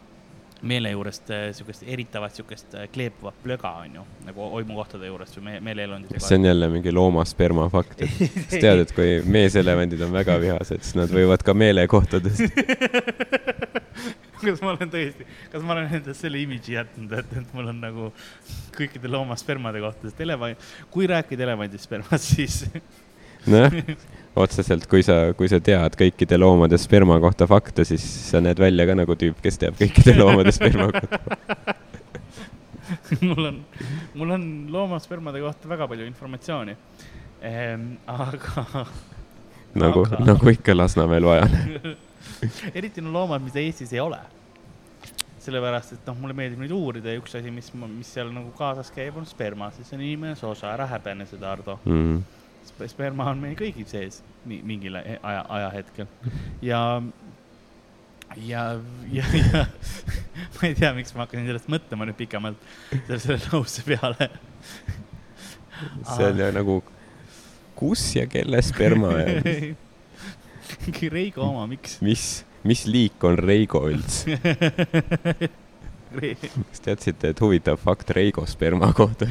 meele 0.61 0.91
juurest 0.91 1.29
äh, 1.33 1.47
siukest 1.55 1.83
eritavat 1.85 2.35
siukest 2.35 2.75
äh, 2.75 2.87
kleepuvat 2.93 3.35
plöga 3.43 3.71
onju, 3.83 4.03
nagu 4.25 4.47
oimukohtade 4.59 5.09
juurest 5.09 5.37
või 5.37 5.45
me, 5.47 5.55
meeleelundide 5.69 6.17
kas 6.17 6.29
see 6.31 6.39
on 6.39 6.47
jälle 6.49 6.69
mingi 6.73 6.93
loomasperma 6.93 7.67
fakt, 7.73 8.01
et 8.01 8.17
sa 8.49 8.61
tead, 8.65 8.83
et 8.85 8.93
kui 8.97 9.19
meeselevandid 9.37 10.01
on 10.07 10.13
väga 10.15 10.39
vihased, 10.41 10.83
siis 10.83 10.97
nad 10.97 11.13
võivad 11.13 11.45
ka 11.45 11.55
meelekohtadest. 11.57 12.61
kas 14.43 14.61
ma 14.61 14.73
olen 14.73 14.93
tõesti, 14.93 15.27
kas 15.51 15.65
ma 15.65 15.75
olen 15.75 15.97
endast 15.99 16.25
selle 16.25 16.41
imidži 16.41 16.77
jätnud, 16.77 17.13
et, 17.19 17.33
et 17.41 17.57
mul 17.57 17.73
on 17.73 17.81
nagu 17.83 18.11
kõikide 18.77 19.11
loomaspermade 19.11 19.81
kohta, 19.83 20.09
sest 20.09 20.21
elevant, 20.25 20.69
kui 20.93 21.09
rääkida 21.09 21.45
elevandi 21.47 21.81
spermast, 21.81 22.33
siis 22.33 22.63
nojah, 23.47 23.73
otseselt, 24.37 24.87
kui 24.89 25.03
sa, 25.05 25.33
kui 25.37 25.49
sa 25.51 25.59
tead 25.63 25.97
kõikide 25.99 26.37
loomade 26.39 26.77
sperma 26.81 27.19
kohta 27.23 27.47
fakte, 27.49 27.85
siis 27.87 28.03
sa 28.29 28.41
näed 28.43 28.59
välja 28.61 28.87
ka 28.89 28.95
nagu 28.97 29.17
tüüp, 29.19 29.41
kes 29.43 29.59
teab 29.61 29.77
kõikide 29.79 30.15
loomade 30.19 30.53
sperma 30.55 30.89
kohta. 30.93 31.75
mul 33.27 33.45
on, 33.51 33.59
mul 34.15 34.31
on 34.37 34.47
loomaspermade 34.71 35.41
kohta 35.43 35.69
väga 35.69 35.87
palju 35.91 36.07
informatsiooni 36.07 36.75
ehm,. 37.41 37.89
aga 38.07 38.85
nagu 39.75 40.05
Aga-, 40.05 40.23
nagu 40.25 40.49
ikka 40.51 40.75
Lasnamäel 40.77 41.27
vaja. 41.27 41.47
eriti 42.77 43.03
no 43.03 43.11
loomad, 43.13 43.43
mida 43.43 43.61
Eestis 43.61 43.93
ei 43.93 44.01
ole. 44.03 44.19
sellepärast, 45.47 45.93
et 45.95 46.07
noh, 46.09 46.17
mulle 46.19 46.35
meeldib 46.35 46.59
neid 46.59 46.73
uurida 46.75 47.13
ja 47.13 47.19
üks 47.21 47.37
asi, 47.39 47.51
mis, 47.55 47.69
mis 47.71 48.09
seal 48.11 48.33
nagu 48.35 48.49
kaasas 48.57 48.89
käib, 48.91 49.15
on 49.15 49.23
sperma, 49.25 49.69
siis 49.71 49.93
on 49.95 50.01
inimene 50.03 50.35
soosa, 50.35 50.73
ära 50.73 50.83
häbene 50.91 51.23
seda, 51.29 51.53
Ardo. 51.55 51.77
Mhm. 51.85 52.17
Sp- 52.19 52.46
sperma 52.87 53.29
on 53.31 53.41
meil 53.41 53.55
kõigil 53.59 53.87
sees 53.89 54.21
mingil 54.47 54.97
aja, 54.99 55.41
ajahetkel 55.43 56.07
ja, 56.69 56.81
ja, 58.35 58.63
ja, 59.11 59.25
ja 59.33 59.63
ma 60.55 60.69
ei 60.69 60.75
tea, 60.77 60.93
miks 60.97 61.15
ma 61.15 61.25
hakkasin 61.25 61.47
sellest 61.49 61.71
mõtlema 61.71 62.07
nüüd 62.09 62.19
pikemalt 62.19 62.69
selle, 62.91 63.19
selle 63.23 63.41
lause 63.51 63.85
peale. 63.87 64.29
see 66.15 66.31
on 66.31 66.41
ju 66.41 66.51
nagu, 66.55 66.79
kus 67.77 68.09
ja 68.17 68.25
kelle 68.29 68.61
sperma 68.65 69.13
mingi 70.87 71.09
Reigo 71.11 71.45
oma, 71.47 71.67
miks? 71.69 71.99
mis, 72.03 72.27
mis 72.67 72.85
liik 72.89 73.23
on 73.27 73.37
Reigo 73.39 73.85
üldse? 73.91 74.39
kas 76.17 76.81
teadsite, 76.81 77.33
et 77.33 77.43
huvitav 77.43 77.79
fakt 77.81 78.11
Reigo 78.15 78.45
sperma 78.49 78.93
kohta 78.95 79.27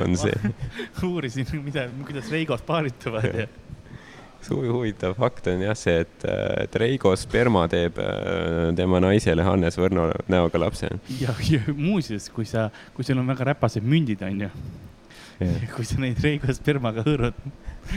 on 0.00 0.16
see, 0.16 0.32
uurisin, 1.08 1.46
mida, 1.64 1.88
kuidas 2.06 2.30
Reigod 2.32 2.62
paarituvad 2.68 3.28
ja 3.42 3.46
suvi 4.46 4.68
huvitav 4.74 5.14
fakt 5.14 5.46
on 5.52 5.60
jah 5.62 5.76
see, 5.78 6.00
et, 6.02 6.24
et 6.64 6.78
Reigo 6.82 7.12
sperma 7.16 7.66
teeb 7.70 7.98
äh, 8.02 8.72
tema 8.78 8.98
naisele 9.02 9.44
Hannes 9.46 9.76
Võrno 9.78 10.08
näoga 10.32 10.58
lapse. 10.64 10.88
ja, 11.20 11.34
ja 11.46 11.60
muuseas, 11.76 12.26
kui 12.34 12.46
sa, 12.48 12.68
kui 12.96 13.06
sul 13.06 13.20
on 13.22 13.28
väga 13.30 13.52
räpased 13.52 13.86
mündid, 13.86 14.24
onju, 14.26 14.48
kui 15.76 15.86
sa 15.86 16.00
neid 16.02 16.18
Reigo 16.24 16.50
spermaga 16.54 17.04
hõõrud, 17.06 17.38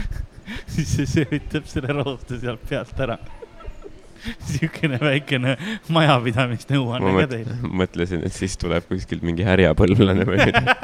siis 0.75 0.93
see 0.99 1.09
söötab 1.09 1.65
selle 1.71 1.97
rohuste 1.97 2.37
sealt 2.43 2.61
pealt 2.69 3.01
ära. 3.07 3.17
siukene 4.49 4.97
väikene 5.01 5.51
majapidamisnõuanne 5.93 7.11
ma 7.13 7.25
ka 7.25 7.31
teil. 7.33 7.49
mõt- 7.61 7.75
mõtlesin, 7.81 8.23
et 8.25 8.33
siis 8.33 8.55
tuleb 8.57 8.85
kuskilt 8.89 9.25
mingi 9.25 9.45
härjapõlvlane 9.45 10.25
või 10.29 10.39
midagi. 10.45 10.77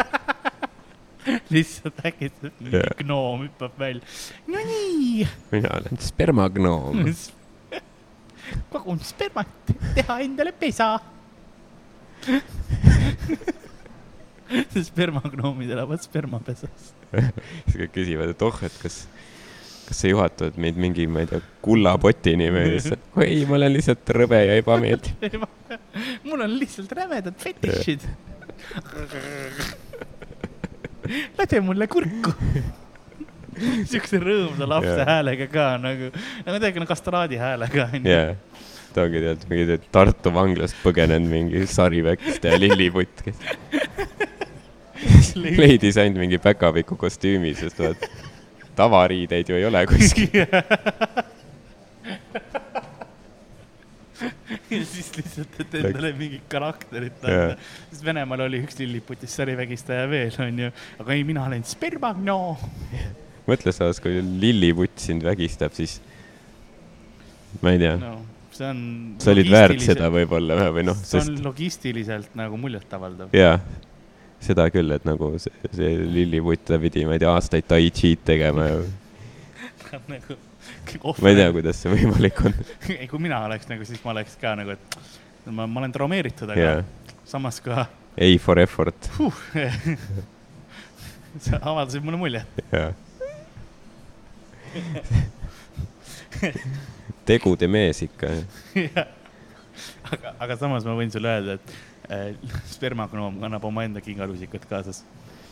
lihtsalt 1.54 2.02
mingi 2.04 2.52
Jah. 2.72 2.94
gnoom 3.02 3.46
hüppab 3.46 3.80
välja. 3.80 4.02
Nonii, 4.48 5.28
mina 5.52 5.70
olen 5.78 5.98
spermagnoom. 6.02 7.06
kogun 8.74 9.00
spermat, 9.06 9.74
teha 9.96 10.20
endale 10.26 10.52
pesa. 10.52 11.00
spermagnoomid 14.90 15.72
elavad 15.72 16.02
spermapesas. 16.04 16.94
siis 17.12 17.76
kõik 17.76 17.94
küsivad, 17.96 18.34
et 18.34 18.44
oh, 18.46 18.58
et 18.66 18.76
kas, 18.82 19.04
kas 19.88 20.02
sa 20.04 20.12
juhatad 20.12 20.58
meid 20.62 20.80
mingi, 20.80 21.08
ma 21.10 21.24
ei 21.24 21.30
tea, 21.32 21.42
kullapotini 21.66 22.50
või 22.54 22.76
lihtsalt, 22.76 23.08
ei, 23.26 23.42
ma 23.50 23.58
olen 23.60 23.76
lihtsalt 23.78 24.14
rõve 24.18 24.42
ja 24.44 24.60
ebameeldiv. 24.62 25.14
mul 26.28 26.46
on 26.48 26.58
lihtsalt 26.60 26.92
rämedad 26.98 27.38
fetišid. 27.42 28.06
Lase 31.38 31.62
mulle 31.66 31.88
kurku. 31.92 32.34
siukse 33.92 34.20
rõõmsa 34.22 34.68
lapse 34.70 34.96
Jaa. 34.96 35.08
häälega 35.10 35.48
ka 35.52 35.66
nagu, 35.82 36.12
nagu 36.46 36.60
tegelikult 36.62 36.92
kastraadi 36.94 37.40
häälega 37.42 37.88
onju. 37.90 38.08
jaa, 38.08 38.36
ta 38.96 39.06
ongi 39.06 39.24
tead 39.26 39.44
mingi 39.52 39.78
Tartu 39.92 40.34
vanglast 40.34 40.80
põgenenud 40.86 41.30
mingi 41.32 41.66
sariväkiste 41.70 42.54
ja 42.54 42.62
lilliputt, 42.62 43.26
kes 43.26 43.38
leidis 45.36 46.00
ainult 46.02 46.24
mingi 46.24 46.40
päkapiku 46.42 46.98
kostüümi, 47.00 47.54
sest 47.60 47.84
vaat 47.84 48.08
tavariideid 48.80 49.52
ju 49.52 49.60
ei 49.60 49.68
ole 49.68 49.86
kuskil. 49.90 50.42
ja 54.72 54.82
siis 54.94 55.12
lihtsalt, 55.18 55.60
et 55.64 55.76
endale 55.82 56.14
mingit 56.18 56.46
karakterit 56.52 57.24
Jaa. 57.24 57.44
anda. 57.52 57.58
siis 57.92 58.04
Venemaal 58.06 58.46
oli 58.48 58.62
üks 58.66 58.80
lilliputist 58.82 59.36
sarivägistaja 59.42 60.08
veel 60.12 60.36
onju, 60.48 60.72
aga 61.04 61.16
ei, 61.18 61.26
mina 61.28 61.46
olen 61.50 61.64
spermagnoom. 61.68 62.58
mõtle, 63.50 63.74
Saas, 63.76 64.00
kui 64.04 64.20
lilliputt 64.22 65.02
sind 65.02 65.26
vägistab, 65.28 65.74
siis 65.78 66.00
ma 67.62 67.74
ei 67.76 67.82
tea, 67.82 67.96
no 68.00 68.14
see 68.52 68.68
on. 68.68 68.82
sa 69.20 69.32
olid 69.34 69.50
väärt 69.52 69.82
seda. 69.84 70.10
võib-olla 70.14 70.58
või- 70.60 70.74
või 70.80 70.86
noh, 70.92 71.00
see 71.00 71.18
sest 71.20 71.32
on 71.34 71.42
logistiliselt 71.50 72.36
nagu 72.40 72.60
muljetavaldav. 72.60 73.32
jaa, 73.36 73.58
seda 74.42 74.68
küll, 74.74 74.92
et 74.96 75.06
nagu 75.08 75.34
see, 75.42 75.54
see 75.74 75.92
lilliputt, 76.16 76.64
ta 76.70 76.80
pidi, 76.82 77.06
ma 77.08 77.18
ei 77.18 77.24
tea, 77.24 77.32
aastaid 77.34 77.68
tai 77.68 77.84
chi'd 77.90 78.24
tegema 78.28 78.70
ja 78.70 78.80
nagu. 80.14 80.38
Ma 81.22 81.32
ei 81.32 81.38
tea, 81.38 81.48
kuidas 81.56 81.82
see 81.82 81.94
võimalik 81.94 82.44
on. 82.48 82.56
ei, 83.00 83.08
kui 83.12 83.22
mina 83.24 83.44
oleks 83.48 83.70
nagu, 83.70 83.88
siis 83.88 84.02
ma 84.06 84.14
oleks 84.16 84.38
ka 84.42 84.54
nagu, 84.60 84.76
et 84.76 85.50
ma, 85.50 85.66
ma 85.66 85.84
olen 85.84 85.96
traumeeritud, 85.96 86.52
aga 86.54 86.62
yeah., 86.62 86.86
samas 87.28 87.62
ka 87.64 87.88
A 88.20 88.38
for 88.44 88.60
effort, 88.60 89.10
huh. 89.18 89.34
sa 91.46 91.62
avaldasid 91.62 92.04
mulle 92.04 92.18
muljet. 92.20 92.48
jaa. 92.72 92.92
tegude 97.28 97.68
mees 97.72 98.02
ikka, 98.04 98.34
aga, 100.12 100.36
aga 100.40 100.58
samas 100.60 100.88
ma 100.88 100.96
võin 100.98 101.12
sulle 101.14 101.32
öelda, 101.32 101.56
et 101.56 102.12
äh, 102.12 102.54
spermagnoom 102.74 103.40
kannab 103.44 103.68
omaenda 103.72 104.04
kingalusikat 104.04 104.68
kaasas. 104.68 105.04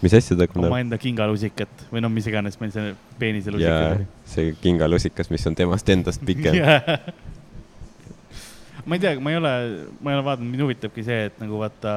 Mis 0.02 0.14
asja 0.16 0.38
ta 0.38 0.48
kannab? 0.48 0.72
omaenda 0.72 0.98
kingalusikat 1.02 1.86
või 1.92 2.04
noh, 2.04 2.12
mis 2.14 2.28
iganes 2.30 2.60
meil 2.62 2.72
see 2.76 2.94
peeniselusika 3.20 3.74
jaa 3.74 3.92
oli., 3.98 4.08
see 4.30 4.54
kingalusikas, 4.62 5.32
mis 5.34 5.46
on 5.50 5.58
temast 5.60 5.90
endast 5.92 6.24
pikem. 6.26 6.56
ma 8.88 8.98
ei 8.98 9.04
tea, 9.04 9.20
ma 9.20 9.34
ei 9.34 9.40
ole, 9.40 9.54
ma 10.00 10.12
ei 10.12 10.18
ole 10.18 10.26
vaadanud, 10.26 10.52
mind 10.52 10.66
huvitabki 10.66 11.06
see, 11.06 11.22
et 11.30 11.40
nagu 11.42 11.60
vaata, 11.62 11.96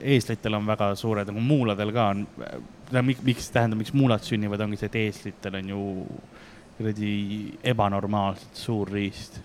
eeslitel 0.00 0.56
on 0.58 0.68
väga 0.68 0.92
suured 0.96 1.28
nagu 1.28 1.42
muuladel 1.44 1.92
ka 1.96 2.10
on, 2.14 2.24
miks, 3.02 3.50
tähendab, 3.54 3.80
miks 3.80 3.94
muulad 3.96 4.24
sünnivad, 4.24 4.62
ongi 4.64 4.80
see, 4.80 4.92
et 4.92 5.00
eeslitel 5.06 5.60
on 5.60 5.72
ju 5.72 5.82
kuradi 6.76 7.12
ebanormaalselt 7.64 8.60
suur 8.60 8.92
riist. 8.92 9.40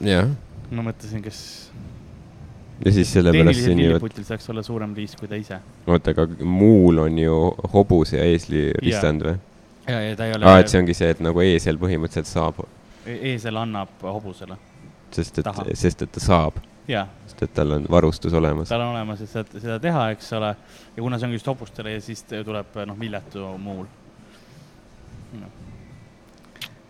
jah, 0.00 0.32
ma 0.72 0.88
mõtlesin, 0.88 1.24
kas 1.24 1.40
ja 2.84 2.92
siis 2.92 3.12
sellepärast 3.12 3.42
tehnilisel 3.42 3.70
sünnivad, 3.70 3.96
lilleputil 3.96 4.28
saaks 4.28 4.50
olla 4.52 4.62
suurem 4.62 4.94
riist 4.94 5.20
kui 5.20 5.28
ta 5.28 5.38
ise. 5.40 5.60
oota, 5.86 6.12
aga 6.16 6.28
muul 6.44 7.04
on 7.06 7.18
ju 7.18 7.42
hobuse 7.72 8.18
ja 8.20 8.24
eesli 8.28 8.68
ristand 8.82 9.24
või? 9.26 9.36
ja, 9.88 10.00
ja 10.10 10.16
ta 10.16 10.28
ei 10.28 10.36
ole 10.36 10.50
aa, 10.50 10.62
et 10.62 10.72
see 10.72 10.80
ongi 10.82 10.96
see, 10.96 11.10
et 11.16 11.22
nagu 11.24 11.44
eesel 11.44 11.80
põhimõtteliselt 11.80 12.32
saab, 12.32 12.64
e- 13.06 13.20
eesel 13.32 13.56
annab 13.62 14.04
hobusele 14.04 14.58
sest 15.14 15.38
et 15.40 15.52
sest 15.74 16.02
et 16.04 16.12
ta 16.12 16.22
saab, 16.22 16.58
ja 16.90 17.06
sest 17.26 17.44
et 17.46 17.54
tal 17.54 17.76
on 17.78 17.86
varustus 17.90 18.34
olemas. 18.34 18.68
tal 18.68 18.84
on 18.84 18.94
olemas, 18.94 19.22
et 19.22 19.30
seda, 19.30 19.60
seda 19.60 19.78
teha, 19.82 20.08
eks 20.14 20.32
ole. 20.38 20.54
ja 20.96 21.02
kuna 21.02 21.18
see 21.18 21.28
ongi 21.28 21.40
just 21.40 21.52
hobustele 21.52 21.96
ja 21.96 22.02
siis 22.02 22.24
tuleb 22.26 22.80
noh, 22.86 22.98
viljatu 23.00 23.52
muul. 23.62 23.86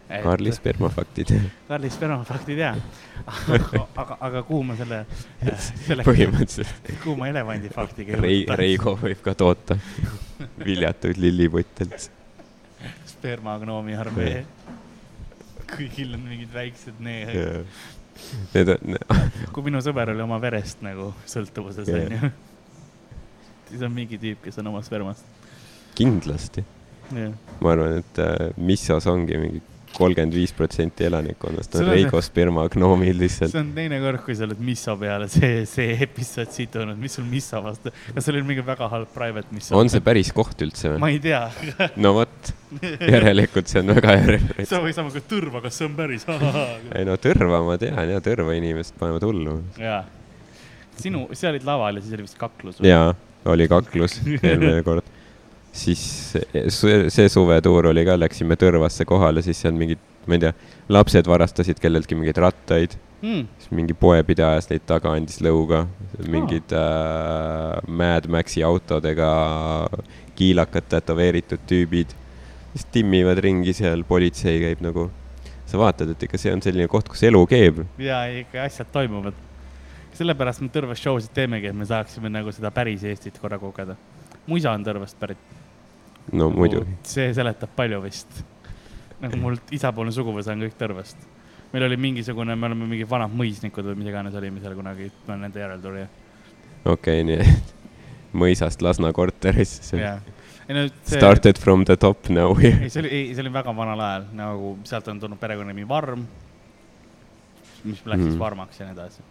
Karli 0.06 0.52
spermafaktid. 0.52 1.32
Karli 1.68 1.90
spermafaktid 1.90 2.58
jaa. 2.58 2.74
aga, 3.96 4.18
aga, 4.20 4.42
kuhu 4.46 4.62
ma 4.68 4.76
selle, 4.78 5.00
selle, 5.82 6.04
põhimõtteliselt 6.06 6.92
kuhu 7.02 7.16
ma 7.18 7.30
elevandi 7.32 7.72
faktiga 7.74 8.20
Rei-? 8.20 8.44
Reigo 8.60 8.94
võib 9.00 9.24
ka 9.24 9.34
toota 9.34 9.78
viljatuid 10.62 11.18
lilliputtelt. 11.18 12.10
spermagnoomi 13.16 13.98
armee. 13.98 14.44
kõigil 15.74 16.14
on 16.14 16.22
mingid 16.28 16.54
väiksed 16.54 17.02
nee-, 17.02 17.62
Need 18.54 18.68
on, 18.72 18.96
kui 19.52 19.66
minu 19.66 19.82
sõber 19.84 20.14
oli 20.14 20.22
oma 20.24 20.38
verest 20.40 20.80
nagu 20.86 21.10
sõltuvuses 21.28 21.90
onju. 21.92 22.30
siis 23.68 23.82
on 23.82 23.92
mingi 23.92 24.18
tüüp, 24.22 24.44
kes 24.46 24.62
on 24.62 24.70
oma 24.70 24.80
spermast. 24.86 25.26
kindlasti, 25.98 26.64
ma 27.12 27.72
arvan, 27.74 27.98
et 28.00 28.20
äh, 28.22 28.52
Missas 28.56 29.08
ongi 29.10 29.40
mingi 29.40 29.60
kolmkümmend 29.96 30.34
viis 30.36 30.52
protsenti 30.56 31.06
elanikkonnast 31.08 31.74
on 31.74 31.80
Sul 31.82 31.88
on- 31.88 31.94
Reigo 31.96 32.20
spermagnoomid 32.22 33.16
lihtsalt. 33.20 33.50
see 33.54 33.60
on 33.62 33.70
teine 33.76 33.98
kord, 34.02 34.20
kui 34.26 34.36
sa 34.36 34.44
oled 34.46 34.60
Misso 34.60 34.96
peale 35.00 35.28
see, 35.32 35.64
see 35.70 35.96
episood 36.06 36.52
situnud, 36.54 36.98
mis 37.00 37.16
sul 37.18 37.24
Misso 37.30 37.62
vastu, 37.64 37.92
kas 38.14 38.24
sul 38.28 38.36
oli 38.38 38.44
mingi 38.50 38.64
väga 38.66 38.88
halb 38.92 39.08
private 39.14 39.48
Misso? 39.56 39.76
on 39.78 39.88
see 39.92 40.00
päris 40.04 40.32
koht 40.36 40.60
üldse 40.66 40.94
ma 40.96 41.06
või? 41.08 41.16
ei 41.16 41.22
tea. 41.24 41.42
no 42.04 42.12
vot, 42.20 42.52
järelikult 43.00 43.70
see 43.72 43.80
on 43.82 43.94
väga 43.96 44.16
hea 44.18 44.26
referents. 44.36 44.70
sa 44.70 44.82
või 44.84 44.92
sama 44.96 45.10
kui 45.14 45.24
Tõrva, 45.32 45.62
kas 45.64 45.80
see 45.80 45.88
on 45.88 45.96
päris? 45.98 46.26
ei 46.96 47.04
no 47.08 47.16
Tõrva 47.20 47.62
ma 47.66 47.78
tean 47.80 48.12
ja 48.12 48.20
Tõrva 48.24 48.56
inimesed 48.58 48.98
panevad 49.00 49.24
hullu. 49.26 49.58
jaa. 49.80 50.02
sinu, 51.00 51.26
sa 51.36 51.50
olid 51.52 51.64
laval 51.68 51.98
ja 51.98 52.04
siis 52.04 52.14
oli 52.16 52.24
vist 52.28 52.38
kaklus 52.40 52.80
või? 52.80 52.90
jaa, 52.92 53.14
oli 53.52 53.68
kaklus 53.70 54.20
eelmine 54.42 54.82
kord. 54.86 55.04
Siis 55.76 56.02
see, 56.72 57.28
suvetuur 57.32 57.90
oli 57.92 58.04
ka, 58.08 58.16
läksime 58.18 58.56
Tõrvasse 58.60 59.06
kohale, 59.08 59.44
siis 59.44 59.60
seal 59.62 59.76
mingid, 59.76 60.00
ma 60.26 60.38
ei 60.38 60.46
tea, 60.46 60.54
lapsed 60.92 61.28
varastasid 61.28 61.80
kelleltki 61.82 62.18
mingeid 62.18 62.40
rattaid, 62.42 62.96
mm.. 63.22 63.46
siis 63.60 63.72
mingi 63.76 63.96
poepidaja 63.98 64.62
neid 64.70 64.84
taga, 64.88 65.14
andis 65.16 65.40
lõuga, 65.44 65.84
mingid 66.32 66.72
äh, 66.76 67.80
Mad 67.88 68.28
Maxi 68.32 68.64
autodega 68.66 69.30
kiilakad 70.36 70.88
tätoveeritud 70.92 71.64
tüübid, 71.68 72.12
siis 72.74 72.86
timmivad 72.92 73.40
ringi 73.44 73.74
seal, 73.76 74.04
politsei 74.08 74.60
käib 74.62 74.82
nagu, 74.84 75.08
sa 75.66 75.80
vaatad, 75.80 76.12
et 76.12 76.26
ikka 76.28 76.40
see 76.40 76.54
on 76.54 76.62
selline 76.64 76.88
koht, 76.92 77.08
kus 77.12 77.24
elu 77.26 77.42
keeb. 77.50 77.84
ja 78.02 78.24
ikka 78.42 78.66
asjad 78.66 78.92
toimuvad. 78.92 79.44
sellepärast 80.16 80.62
me 80.64 80.72
Tõrvas 80.72 81.00
show 81.00 81.18
sid 81.20 81.34
teemegi, 81.36 81.72
et 81.72 81.76
me 81.76 81.88
saaksime 81.88 82.32
nagu 82.32 82.52
seda 82.52 82.70
päris 82.70 83.04
Eestit 83.04 83.38
korra 83.38 83.58
kogeda. 83.58 83.96
mu 84.46 84.56
isa 84.60 84.72
on 84.72 84.84
Tõrvast 84.84 85.18
pärit. 85.20 85.40
No 86.32 86.50
muidugi. 86.50 86.96
see 87.06 87.32
seletab 87.34 87.70
palju 87.76 88.00
vist. 88.02 88.44
nagu 89.20 89.36
mul 89.40 89.56
isapoolne 89.72 90.12
suguvõsa 90.12 90.52
on 90.52 90.64
kõik 90.66 90.76
Tõrvast. 90.78 91.16
meil 91.72 91.84
oli 91.88 91.96
mingisugune, 91.96 92.56
me 92.56 92.66
oleme 92.70 92.86
mingid 92.86 93.08
vanad 93.10 93.32
mõisnikud 93.36 93.84
või 93.90 93.96
mis 94.02 94.08
iganes 94.12 94.34
olime 94.34 94.60
seal 94.60 94.74
kunagi, 94.78 95.10
ma 95.28 95.36
nende 95.40 95.60
järeltulija. 95.60 96.08
okei 96.84 97.22
okay,, 97.22 97.24
nii 97.24 97.38
et 97.42 97.74
mõisast 98.42 98.82
Lasna 98.82 99.12
korteris. 99.16 99.78
jaa. 99.92 100.18
ei 100.68 100.74
no 100.74 100.86
see, 100.88 101.16
Started 101.18 101.58
from 101.62 101.84
the 101.84 101.96
top 101.96 102.28
now. 102.28 102.56
ei 102.60 102.90
see 102.90 103.00
oli, 103.04 103.08
ei 103.08 103.34
see 103.34 103.42
oli 103.46 103.52
väga 103.54 103.76
vanal 103.76 104.00
ajal, 104.00 104.28
nagu 104.36 104.76
sealt 104.84 105.08
on 105.08 105.20
tulnud 105.22 105.38
perekonnanimi 105.40 105.88
Varm, 105.88 106.26
mis 107.84 108.02
läks 108.04 108.22
siis 108.22 108.34
Mhm. 108.34 108.38
Varmaks 108.42 108.80
ja 108.80 108.86
nii 108.88 108.96
edasi, 108.98 109.22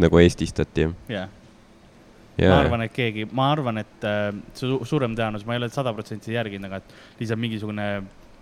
nagu 0.00 0.18
eestistati, 0.18 0.80
jah? 0.88 0.94
jah. 1.08 1.28
Ma 2.48 2.60
arvan, 2.62 2.84
et 2.86 2.94
keegi, 2.94 3.26
ma 3.36 3.50
arvan, 3.52 3.80
et 3.82 4.06
äh, 4.08 4.30
su 4.56 4.78
suurem 4.88 5.14
tõenäosus, 5.18 5.46
ma 5.48 5.56
ei 5.56 5.62
ole 5.62 5.68
sada 5.72 5.92
protsenti 5.96 6.34
järginud, 6.34 6.68
aga 6.70 6.80
et 6.80 7.20
lihtsalt 7.20 7.42
mingisugune 7.42 7.86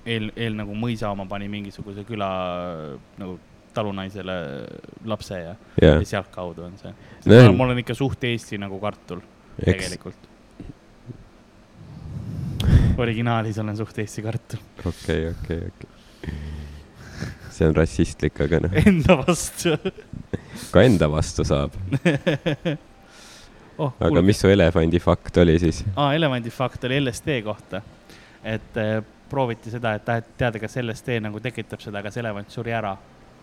eel, 0.09 0.30
eel 0.36 0.59
nagu 0.59 0.76
mõisa 0.78 1.11
oma 1.12 1.26
pani 1.30 1.49
mingisuguse 1.53 2.05
küla 2.09 2.30
äh, 2.55 2.96
nagu 3.20 3.38
talunaisele 3.78 4.38
lapse 5.07 5.38
ja, 5.38 5.55
jah 5.82 5.99
ja, 6.01 6.07
sealtkaudu 6.14 6.64
on 6.66 6.78
see. 6.80 6.94
Näen. 7.28 7.55
mul 7.57 7.74
on 7.74 7.82
ikka 7.82 7.94
suht 7.94 8.24
Eesti 8.26 8.59
nagu 8.59 8.80
kartul 8.82 9.20
eks, 9.61 9.68
tegelikult. 9.68 10.28
originaalis 12.99 13.61
olen 13.62 13.76
suht 13.78 14.01
Eesti 14.03 14.24
kartul, 14.24 14.64
okei, 14.88 15.28
okei, 15.30 15.61
okei. 15.70 16.34
see 17.55 17.68
on 17.68 17.76
rassistlik, 17.76 18.40
aga 18.46 18.64
noh, 18.66 18.78
enda 18.88 19.20
vastu 19.20 19.76
ka 20.72 20.84
enda 20.86 21.11
vastu 21.12 21.46
saab. 21.49 21.76
oh,. 23.79 23.93
aga 24.01 24.22
mis 24.22 24.41
su 24.41 24.49
elevandi 24.51 24.99
fakt 25.03 25.37
oli 25.43 25.59
siis? 25.59 25.85
aa, 25.97 26.12
elevandi 26.16 26.51
fakt 26.51 26.85
oli 26.85 27.01
LSD 27.01 27.41
kohta. 27.47 27.83
et 28.45 28.76
äh, 28.76 29.03
prooviti 29.29 29.70
seda, 29.70 29.95
et 29.99 30.05
taheti 30.05 30.29
teada, 30.41 30.59
kas 30.62 30.76
LSD 30.81 31.18
nagu 31.20 31.41
tekitab 31.45 31.81
seda, 31.85 32.03
kas 32.03 32.16
elevant 32.16 32.51
suri 32.51 32.72
ära, 32.72 32.97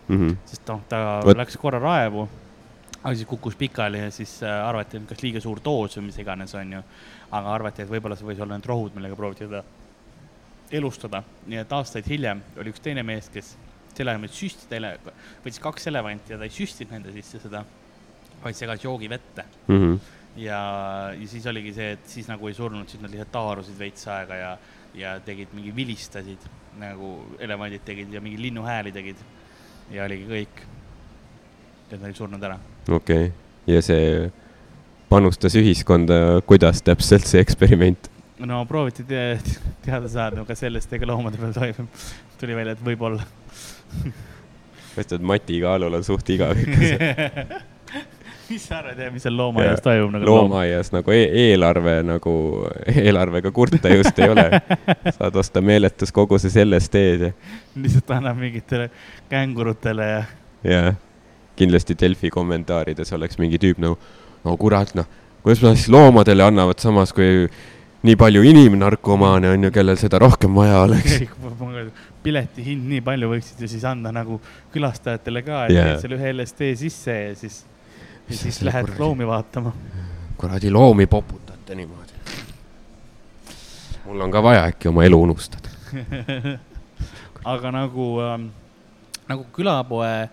Mhm. 0.08 0.36
sest 0.46 0.68
noh, 0.68 0.80
ta 0.88 1.20
Võt. 1.24 1.36
läks 1.36 1.56
korra 1.58 1.78
raevu, 1.82 2.28
aga 3.02 3.14
siis 3.14 3.26
kukkus 3.26 3.56
pikali 3.58 3.98
ja 3.98 4.10
siis 4.10 4.36
äh, 4.42 4.50
arvati, 4.68 4.96
et 4.96 5.08
kas 5.08 5.22
liiga 5.22 5.40
suur 5.42 5.58
doos 5.64 5.96
või 5.98 6.04
mis 6.08 6.18
iganes, 6.18 6.54
onju. 6.54 6.82
aga 7.32 7.54
arvati, 7.54 7.82
et 7.82 7.90
võib-olla 7.90 8.16
see 8.16 8.26
võis 8.26 8.40
olla 8.40 8.54
need 8.54 8.66
rohud, 8.70 8.94
millega 8.94 9.16
prooviti 9.18 9.44
teda 9.48 9.62
elustada, 10.72 11.22
nii 11.46 11.58
et 11.62 11.72
aastaid 11.72 12.06
hiljem 12.10 12.40
oli 12.58 12.70
üks 12.72 12.82
teine 12.82 13.02
mees, 13.06 13.28
kes 13.32 13.54
et 13.96 14.30
süstida 14.36 14.76
ele-, 14.76 14.98
võttis 15.44 15.60
kaks 15.62 15.86
elevanti 15.88 16.34
ja 16.34 16.38
ta 16.38 16.44
ei 16.44 16.52
süstinud 16.52 16.92
nende 16.92 17.12
sisse 17.14 17.38
seda, 17.40 17.62
vaid 18.42 18.54
segas 18.58 18.82
joogivette 18.84 19.44
Mhm. 19.68 19.94
ja, 20.36 20.60
ja 21.20 21.28
siis 21.28 21.46
oligi 21.46 21.72
see, 21.76 21.92
et 21.96 22.08
siis 22.10 22.28
nagu 22.28 22.48
ei 22.48 22.54
surnud, 22.56 22.88
siis 22.88 23.02
nad 23.02 23.12
lihtsalt 23.12 23.32
taarusid 23.34 23.78
veits 23.78 24.06
aega 24.12 24.38
ja, 24.40 24.52
ja 24.96 25.16
tegid 25.24 25.52
mingi 25.56 25.74
vilistasid 25.76 26.48
nagu 26.80 27.12
elevandid 27.40 27.84
tegid 27.84 28.12
ja 28.12 28.20
mingi 28.20 28.40
linnuhääli 28.42 28.92
tegid. 28.92 29.22
ja 29.90 30.04
oligi 30.04 30.26
kõik. 30.28 30.64
et 31.90 32.00
nad 32.00 32.08
ei 32.10 32.18
surnud 32.18 32.42
ära. 32.42 32.58
okei, 32.90 33.32
ja 33.66 33.82
see 33.82 34.30
panustas 35.08 35.54
ühiskonda, 35.56 36.42
kuidas 36.46 36.82
täpselt 36.82 37.26
see 37.26 37.40
eksperiment? 37.40 38.10
no 38.38 38.64
prooviti 38.68 39.04
te 39.08 39.38
teada 39.86 40.08
saada, 40.08 40.44
kas 40.44 40.64
LSD-ga 40.68 41.08
loomade 41.08 41.40
peal 41.40 41.54
toimub. 41.56 42.04
tuli 42.40 42.58
välja, 42.58 42.76
et 42.76 42.84
võib-olla. 42.84 43.24
sest 44.96 45.16
et 45.16 45.24
Mati 45.24 45.62
Kaalul 45.62 45.96
on 45.96 46.04
suht 46.04 46.28
igav 46.34 46.58
ikka 46.60 47.62
mis 48.50 48.66
sa 48.68 48.80
arvad, 48.80 49.00
mis 49.12 49.26
seal 49.26 49.36
loomaaias 49.36 49.82
toimub 49.84 50.14
nagu? 50.16 50.26
loomaaias 50.30 50.92
nagu 50.94 51.14
e 51.14 51.22
eelarve 51.46 51.98
nagu, 52.06 52.34
eelarvega 53.06 53.52
kurta 53.54 53.92
just 53.94 54.18
ei 54.18 54.30
ole. 54.32 54.48
saad 55.18 55.36
osta 55.42 55.62
meeletus 55.64 56.14
koguses 56.14 56.56
LSD-d 56.64 57.30
ja, 57.30 57.34
lihtsalt 57.82 58.16
annab 58.18 58.40
mingitele 58.40 58.90
kängurutele 59.30 60.10
ja 60.10 60.24
ja 60.66 60.82
kindlasti 61.56 61.96
Delfi 62.00 62.30
kommentaarides 62.30 63.12
oleks 63.16 63.38
mingi 63.40 63.58
tüüp 63.60 63.80
nagu, 63.82 63.96
no 64.44 64.56
kurat 64.60 64.92
noh, 64.98 65.08
kuidas 65.42 65.62
nad 65.64 65.78
siis 65.78 65.88
loomadele 65.92 66.44
annavad, 66.44 66.78
samas 66.82 67.14
kui 67.16 67.46
nii 68.06 68.16
palju 68.20 68.42
inimnarkomaane 68.46 69.50
on 69.50 69.66
ju, 69.66 69.72
kellel 69.74 69.98
seda 69.98 70.20
rohkem 70.22 70.54
vaja 70.54 70.82
oleks. 70.84 71.16
pileti 72.26 72.64
hind 72.66 72.90
nii 72.90 73.00
palju 73.06 73.30
võiksid 73.30 73.62
ju 73.62 73.70
siis 73.70 73.84
anda 73.86 74.12
nagu 74.14 74.40
külastajatele 74.74 75.42
ka, 75.46 75.64
et 75.68 75.76
yeah. 75.76 75.94
selle 76.02 76.18
ühe 76.18 76.32
LSD 76.34 76.72
sisse 76.80 77.14
ja 77.14 77.34
siis, 77.38 77.60
ja 78.28 78.36
siis 78.36 78.62
lähed 78.62 78.86
kuradi- 78.86 78.98
loomi 79.00 79.26
vaatama. 79.26 79.72
kuradi 80.36 80.70
loomi 80.70 81.06
poputate 81.06 81.74
niimoodi. 81.74 82.12
mul 84.04 84.20
on 84.20 84.30
ka 84.30 84.42
vaja 84.42 84.64
äkki 84.70 84.88
oma 84.88 85.04
elu 85.04 85.22
unustada. 85.22 85.68
aga 87.54 87.70
nagu 87.70 88.06
ähm,, 88.20 88.48
nagu 89.28 89.46
külapoe 89.52 90.28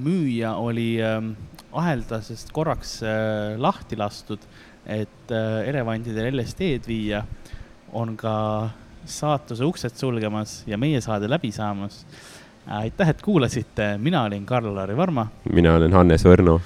müüja 0.00 0.54
oli 0.54 1.02
ähm, 1.02 1.32
aheldasest 1.72 2.52
korraks 2.52 3.02
äh, 3.02 3.56
lahti 3.58 3.96
lastud 3.96 4.40
et 4.86 5.30
äh, 5.32 5.68
elevantidele 5.68 6.32
LSD-d 6.34 6.88
viia, 6.88 7.22
on 7.92 8.16
ka 8.18 8.34
saatuse 9.08 9.64
uksed 9.66 9.96
sulgemas 9.98 10.60
ja 10.68 10.78
meie 10.78 11.00
saade 11.04 11.28
läbi 11.30 11.50
saamas. 11.52 12.04
Aitäh, 12.66 13.08
et 13.08 13.22
kuulasite, 13.22 13.98
mina 13.98 14.22
olin 14.22 14.46
Karl-Lari 14.46 14.96
Varma. 14.96 15.26
mina 15.52 15.74
olen 15.74 15.92
Hannes 15.92 16.24
Võrno 16.24 16.60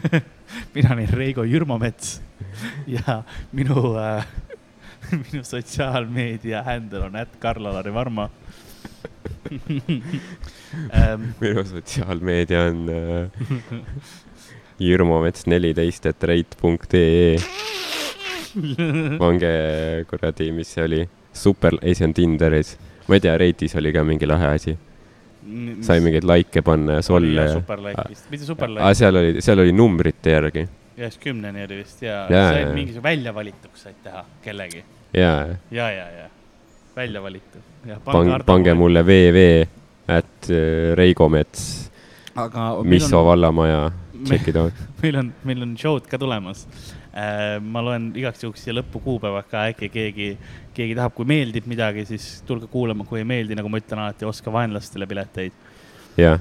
mina 0.74 0.94
olin 0.94 1.08
Reigo 1.08 1.44
Jürmomets 1.44 2.20
ja 2.86 3.22
minu 3.52 3.94
äh, 3.98 4.26
minu 5.24 5.44
sotsiaalmeedia 5.44 6.62
handle 6.62 7.06
on 7.08 7.16
at 7.16 7.36
Karl-Lari 7.40 7.94
Varma 7.94 8.28
minu 11.40 11.64
sotsiaalmeedia 11.64 12.62
on 12.70 12.86
äh, 12.88 13.30
Jürmomets 14.82 15.46
neliteist, 15.46 16.06
et 16.06 16.24
reit 16.26 16.56
punkt 16.60 16.94
ee. 16.94 17.36
pange 19.20 19.50
kuradi, 20.10 20.50
mis 20.52 20.72
see 20.74 20.84
oli, 20.84 21.02
super, 21.32 21.76
ei 21.82 21.94
see 21.94 22.08
on 22.08 22.14
Tinderis, 22.16 22.74
ma 23.06 23.16
ei 23.16 23.22
tea, 23.22 23.36
Reitis 23.38 23.76
oli 23.78 23.92
ka 23.94 24.02
mingi 24.04 24.26
lahe 24.28 24.50
asi. 24.56 24.74
Sai 25.82 26.00
mingeid 26.04 26.26
likee 26.28 26.62
panna 26.66 27.00
ja 27.00 27.02
solle. 27.06 27.48
superlike 27.52 28.06
vist, 28.08 28.30
mitte 28.30 28.46
superlike. 28.46 28.84
aa, 28.84 28.94
seal 28.94 29.18
oli, 29.18 29.42
seal 29.42 29.62
oli 29.64 29.74
numbrite 29.76 30.36
järgi. 30.36 30.66
ühest 30.98 31.20
kümneni 31.22 31.66
oli 31.66 31.82
vist 31.82 32.02
ja, 32.04 32.24
ja 32.30 32.46
said 32.52 32.72
mingisuguse 32.76 33.02
väljavalituks 33.08 33.86
said 33.88 34.00
teha 34.04 34.24
kellegi. 34.44 34.84
ja, 35.16 35.34
ja, 35.70 35.90
ja, 35.90 36.08
ja 36.22 36.26
välja 36.96 37.22
valitud. 37.22 37.62
pange, 38.04 38.42
pange 38.46 38.74
mulle 38.74 39.02
www 39.02 39.80
at 40.08 40.50
äh, 40.50 40.94
Reigo 40.94 41.28
Mets. 41.28 41.90
Misso 42.82 43.20
on... 43.20 43.26
vallamaja, 43.26 43.92
out. 44.56 44.72
meil 45.02 45.16
on, 45.16 45.32
meil 45.44 45.62
on 45.62 45.76
show'd 45.76 46.08
ka 46.08 46.18
tulemas. 46.18 46.66
Ma 47.12 47.82
loen 47.84 48.08
igaks 48.16 48.40
juhuks 48.44 48.62
siia 48.64 48.78
lõppu 48.78 49.02
kuupäevad 49.04 49.48
ka, 49.50 49.66
äkki 49.72 49.90
keegi, 49.92 50.28
keegi 50.72 50.96
tahab, 50.96 51.12
kui 51.16 51.28
meeldib 51.28 51.66
midagi, 51.68 52.06
siis 52.08 52.40
tulge 52.48 52.70
kuulama, 52.72 53.04
kui 53.08 53.20
ei 53.20 53.28
meeldi, 53.28 53.56
nagu 53.58 53.68
ma 53.68 53.80
ütlen 53.82 54.00
alati, 54.00 54.24
oska 54.28 54.52
vaenlastele 54.54 55.08
pileteid. 55.10 55.52
jah. 56.16 56.40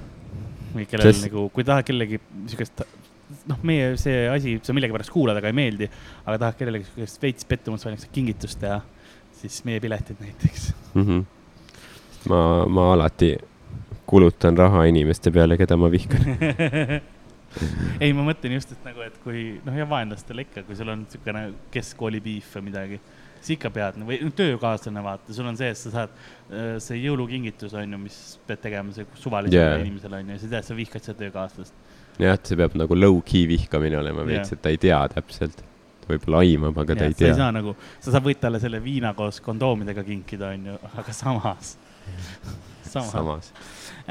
või 0.72 0.88
kellel 0.88 1.12
Sest... 1.12 1.28
nagu, 1.28 1.50
kui 1.52 1.68
tahad 1.68 1.84
kellegi 1.88 2.22
siukest 2.48 2.86
noh, 3.52 3.60
meie 3.68 3.92
see 4.00 4.24
asi, 4.32 4.56
sa 4.64 4.76
millegipärast 4.76 5.12
kuulad, 5.12 5.38
aga 5.40 5.52
ei 5.52 5.60
meeldi, 5.60 5.92
aga 6.24 6.40
tahad 6.46 6.60
kellelegi 6.60 6.88
siukest 6.88 7.22
veits 7.24 7.48
pettumust 7.48 7.88
valmistada 7.88 8.16
kingitust 8.16 8.60
teha, 8.64 8.80
siis 9.42 9.62
meie 9.68 9.84
piletid 9.84 10.20
näiteks 10.24 10.68
mm. 10.94 11.06
-hmm. 11.06 11.24
ma, 12.32 12.42
ma 12.68 12.92
alati 12.94 13.36
kulutan 14.06 14.58
raha 14.58 14.86
inimeste 14.88 15.32
peale, 15.32 15.58
keda 15.58 15.78
ma 15.78 15.92
vihkan 15.92 16.24
ei, 18.04 18.12
ma 18.16 18.26
mõtlen 18.26 18.56
just, 18.56 18.72
et 18.76 18.86
nagu, 18.88 19.04
et 19.06 19.18
kui 19.24 19.44
noh, 19.66 19.76
ja 19.76 19.88
vaenlastele 19.90 20.46
ikka, 20.48 20.64
kui 20.68 20.78
sul 20.80 20.92
on 20.94 21.04
niisugune 21.04 21.44
keskkooli 21.74 22.22
piif 22.24 22.52
või 22.58 22.68
midagi, 22.70 23.00
siis 23.42 23.56
ikka 23.58 23.72
pead 23.74 23.98
või 24.08 24.20
no, 24.24 24.32
töökaaslane, 24.38 25.04
vaata, 25.06 25.36
sul 25.36 25.50
on 25.50 25.58
see, 25.60 25.72
et 25.74 25.80
sa 25.80 25.94
saad 25.96 26.14
äh, 26.14 26.76
see 26.84 27.02
jõulukingitus 27.02 27.76
on 27.80 27.98
ju, 27.98 28.02
mis 28.06 28.20
pead 28.48 28.64
tegema 28.64 28.96
see 28.96 29.08
suvalisele 29.20 29.66
yeah. 29.66 29.82
inimesele 29.84 30.22
on 30.22 30.32
ju, 30.36 30.40
sa 30.44 30.54
tead, 30.56 30.70
sa 30.70 30.78
vihkad 30.78 31.08
seda 31.08 31.20
töökaaslast. 31.26 31.84
jah, 32.22 32.38
et 32.38 32.48
see 32.48 32.60
peab 32.60 32.78
nagu 32.80 32.98
low-key 32.98 33.50
vihkamine 33.52 34.00
olema 34.00 34.26
veits 34.28 34.52
yeah., 34.52 34.58
et 34.58 34.64
ta 34.64 34.74
ei 34.74 34.82
tea 34.82 35.02
täpselt 35.16 35.66
võib-olla 36.08 36.42
aimab, 36.46 36.82
aga 36.84 36.98
ta 36.98 37.08
ja, 37.08 37.14
ei 37.14 37.18
tea. 37.18 37.30
sa 37.30 37.36
ei 37.36 37.44
saa 37.44 37.54
nagu, 37.56 37.76
sa 38.00 38.16
saad 38.16 38.26
võid 38.26 38.42
talle 38.42 38.60
selle 38.64 38.82
viina 38.84 39.14
koos 39.18 39.40
kondoomidega 39.44 40.04
kinkida, 40.08 40.54
onju, 40.56 40.80
aga 40.92 41.16
samas 41.16 41.76
samas, 42.92 43.12
samas 43.12 43.54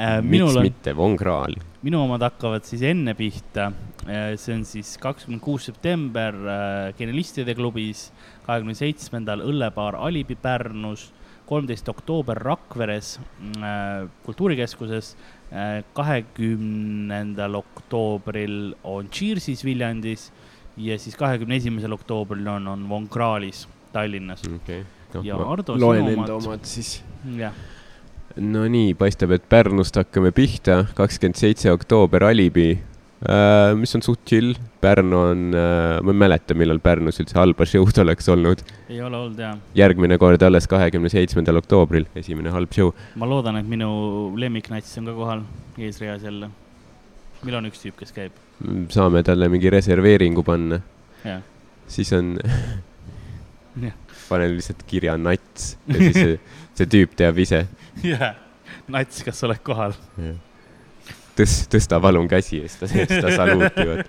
äh,. 0.00 0.18
miks 0.24 0.56
on, 0.56 0.64
mitte, 0.64 0.94
Von 0.96 1.16
Krahl. 1.20 1.56
minu 1.84 2.02
omad 2.04 2.24
hakkavad 2.24 2.66
siis 2.68 2.82
enne 2.88 3.14
pihta 3.18 3.70
äh,. 4.06 4.34
see 4.40 4.56
on 4.56 4.66
siis 4.68 4.96
kakskümmend 5.02 5.42
kuus 5.44 5.68
september 5.68 6.36
äh, 6.36 6.92
Genialistide 6.98 7.54
klubis, 7.58 8.08
kahekümne 8.46 8.76
seitsmendal 8.78 9.44
Õllepaar 9.46 9.98
Alibi 10.00 10.36
Pärnus, 10.40 11.10
kolmteist 11.50 11.88
oktoober 11.92 12.38
Rakveres 12.40 13.18
äh, 13.58 14.06
kultuurikeskuses 14.26 15.14
äh,, 15.52 15.80
kahekümnendal 15.96 17.58
oktoobril 17.60 18.76
on 18.84 19.10
Cheersis 19.10 19.64
Viljandis 19.66 20.30
ja 20.80 20.96
siis 20.98 21.18
kahekümne 21.18 21.60
esimesel 21.60 21.92
oktoobril 21.96 22.48
on, 22.48 22.70
on 22.70 22.88
Von 22.88 23.10
Krahlis 23.10 23.66
Tallinnas 23.92 24.46
okay.. 24.46 24.84
No, 25.10 25.24
ja 25.26 25.36
Ardo, 25.42 25.74
loen 25.74 26.06
enda 26.12 26.36
omad 26.38 26.62
siis. 26.70 27.00
jah 27.34 27.56
no 28.36 28.66
nii, 28.70 28.94
paistab, 28.98 29.32
et 29.34 29.46
Pärnust 29.50 29.96
hakkame 29.98 30.30
pihta, 30.34 30.84
kakskümmend 30.98 31.38
seitse 31.40 31.72
oktoober 31.72 32.24
Alibi 32.28 32.68
äh,, 32.74 33.72
mis 33.78 33.94
on 33.98 34.04
suht 34.06 34.22
chill. 34.28 34.54
Pärnu 34.80 35.18
on 35.18 35.42
äh,, 35.52 35.98
ma 36.04 36.14
ei 36.14 36.20
mäleta, 36.22 36.56
millal 36.56 36.80
Pärnus 36.82 37.20
üldse 37.22 37.36
halba 37.38 37.66
show'd 37.68 37.98
oleks 38.04 38.30
olnud. 38.32 38.62
ei 38.88 39.00
ole 39.02 39.16
olnud, 39.16 39.40
jaa. 39.40 39.56
järgmine 39.76 40.18
kord 40.22 40.42
alles 40.46 40.68
kahekümne 40.70 41.10
seitsmendal 41.12 41.60
oktoobril, 41.60 42.06
esimene 42.16 42.52
halb 42.54 42.72
show. 42.76 42.94
ma 43.20 43.28
loodan, 43.28 43.58
et 43.60 43.68
minu 43.68 43.90
lemmiknats 44.40 44.96
on 45.00 45.10
ka 45.10 45.16
kohal, 45.18 45.44
eesreas 45.78 46.24
jälle. 46.26 46.52
meil 47.42 47.58
on 47.60 47.70
üks 47.70 47.82
tüüp, 47.82 47.98
kes 47.98 48.14
käib. 48.16 48.38
saame 48.94 49.24
talle 49.26 49.50
mingi 49.52 49.72
reserveeringu 49.72 50.46
panna. 50.46 50.80
siis 51.90 52.12
on 52.16 52.36
panen 54.30 54.54
lihtsalt 54.54 54.82
kirja 54.86 55.16
nats 55.18 55.74
ja 55.90 55.98
siis 55.98 56.40
see, 56.80 56.90
tüüp 56.96 57.16
teab 57.18 57.38
ise. 57.42 57.64
Jah, 58.04 58.34
nats, 58.90 59.24
kas 59.26 59.40
sa 59.40 59.48
oled 59.50 59.60
kohal? 59.66 59.96
tõs-, 61.40 61.64
tõsta 61.72 62.00
palun 62.02 62.28
käsi 62.30 62.60
ja 62.60 62.68
siis 62.68 62.80
ta 62.80 62.86
teeb 62.90 63.08
seda 63.12 63.30
saluuti, 63.36 63.86
vot. 63.90 64.06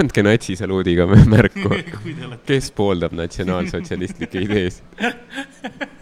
andke 0.00 0.24
natsi 0.26 0.56
saluudiga 0.58 1.06
märku, 1.08 1.68
kes 2.48 2.72
pooldab 2.76 3.12
natsionaalsotsialistlikke 3.16 4.38
ideesid 4.48 4.84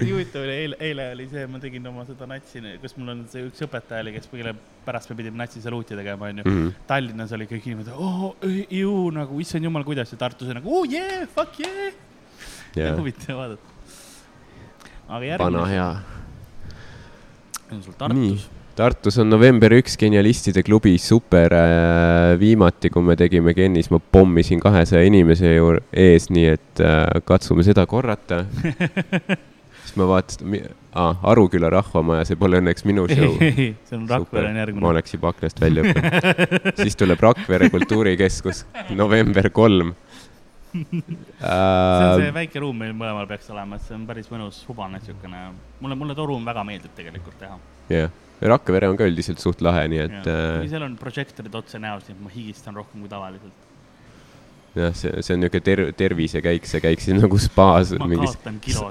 nii 0.00 0.12
huvitav 0.12 0.42
oli, 0.44 0.56
eile, 0.62 0.76
eile 0.84 1.04
oli 1.14 1.26
see, 1.30 1.44
ma 1.48 1.60
tegin 1.60 1.86
oma 1.88 2.04
seda 2.08 2.26
natsi, 2.28 2.60
kus 2.82 2.96
mul 2.98 3.12
on 3.14 3.22
see 3.32 3.46
üks 3.46 3.62
õpetaja 3.64 4.04
oli, 4.04 4.12
kes 4.16 4.28
kelle 4.32 4.52
pärast 4.84 5.10
me 5.10 5.16
pidime 5.18 5.40
natsi 5.40 5.62
saluuti 5.64 5.96
tegema, 5.96 6.28
onju 6.28 6.44
mm. 6.44 6.58
-hmm. 6.58 6.74
Tallinnas 6.88 7.32
oli 7.36 7.48
kõik 7.50 7.70
inimesed, 7.70 7.94
oo, 7.96 8.34
ju 8.70 8.96
nagu, 9.16 9.40
issand 9.40 9.64
jumal, 9.64 9.86
kuidas 9.88 10.12
ja 10.12 10.18
Tartus 10.20 10.52
nagu, 10.52 10.68
oo 10.68 10.84
oh, 10.84 10.92
yeah, 10.92 11.24
fuck 11.28 11.60
yeah 11.60 11.94
yeah.. 12.76 12.98
huvitav 12.98 13.36
vaadata. 13.36 13.72
aga 15.08 15.24
järgmine. 15.24 15.58
vana 15.58 15.66
hea. 15.72 15.88
on 17.72 17.82
sul 17.82 17.98
Tartus? 17.98 18.46
Tartus 18.76 19.16
on 19.18 19.30
november 19.32 19.72
üks 19.72 19.96
Genialistide 19.96 20.60
klubi 20.62 20.98
super 21.00 21.54
äh,. 21.56 22.36
viimati, 22.40 22.90
kui 22.92 23.02
me 23.02 23.16
tegime 23.16 23.54
Gennis, 23.56 23.88
ma 23.90 23.98
pommisin 23.98 24.60
kahesaja 24.60 25.08
inimese 25.08 25.56
ees, 25.92 26.28
nii 26.28 26.48
et 26.52 26.84
äh, 26.84 27.06
katsume 27.24 27.64
seda 27.64 27.86
korrata 27.88 28.44
siis 29.96 30.02
ma 30.02 30.08
vaatasin 30.10 30.74
ah,, 30.92 31.16
Aruküla 31.32 31.70
rahvamaja, 31.72 32.24
see 32.28 32.36
pole 32.36 32.60
õnneks 32.60 32.84
minu 32.88 33.06
show. 33.08 33.36
see 33.88 33.96
on 33.96 34.08
Rakvere 34.10 34.50
on 34.50 34.60
järgmine. 34.60 34.84
ma 34.84 34.92
oleks 34.92 35.16
juba 35.16 35.32
aknast 35.32 35.60
välja 35.60 35.86
hüpanud 35.86 36.82
siis 36.82 36.98
tuleb 37.00 37.22
Rakvere 37.24 37.70
kultuurikeskus, 37.72 38.66
november 38.96 39.48
kolm 39.50 39.94
see 40.76 41.48
on 41.48 42.20
see 42.20 42.34
väike 42.36 42.60
ruum 42.60 42.76
meil 42.84 42.92
mõlemal 42.92 43.28
peaks 43.30 43.48
olema, 43.54 43.78
et 43.78 43.86
see 43.86 43.96
on 43.96 44.04
päris 44.08 44.28
mõnus 44.32 44.60
hubane 44.68 45.00
siukene, 45.04 45.48
mulle, 45.80 45.96
mulle 45.96 46.16
too 46.18 46.28
ruum 46.28 46.44
väga 46.44 46.64
meeldib 46.68 46.92
tegelikult 46.98 47.38
teha. 47.40 47.58
jah 47.88 48.06
yeah., 48.06 48.22
Rakvere 48.36 48.90
on 48.90 48.98
ka 49.00 49.06
üldiselt 49.08 49.40
suht 49.40 49.62
lahe, 49.64 49.86
nii 49.88 50.00
et. 50.02 50.26
Äh... 50.28 50.66
seal 50.68 50.82
on 50.84 50.98
prožektorid 51.00 51.54
otse 51.56 51.78
näos, 51.80 52.04
nii 52.04 52.18
et 52.18 52.20
ma 52.20 52.32
higistan 52.34 52.76
rohkem 52.76 53.00
kui 53.00 53.08
tavaliselt. 53.08 53.62
Jah, 54.76 54.94
see, 54.94 55.22
see 55.24 55.34
on 55.36 55.42
niisugune 55.44 55.64
ter-, 55.64 55.92
tervisekäik, 55.96 56.68
sa 56.68 56.80
käiksid 56.84 57.18
nagu 57.20 57.40
spaas, 57.40 57.94
mingis 58.04 58.36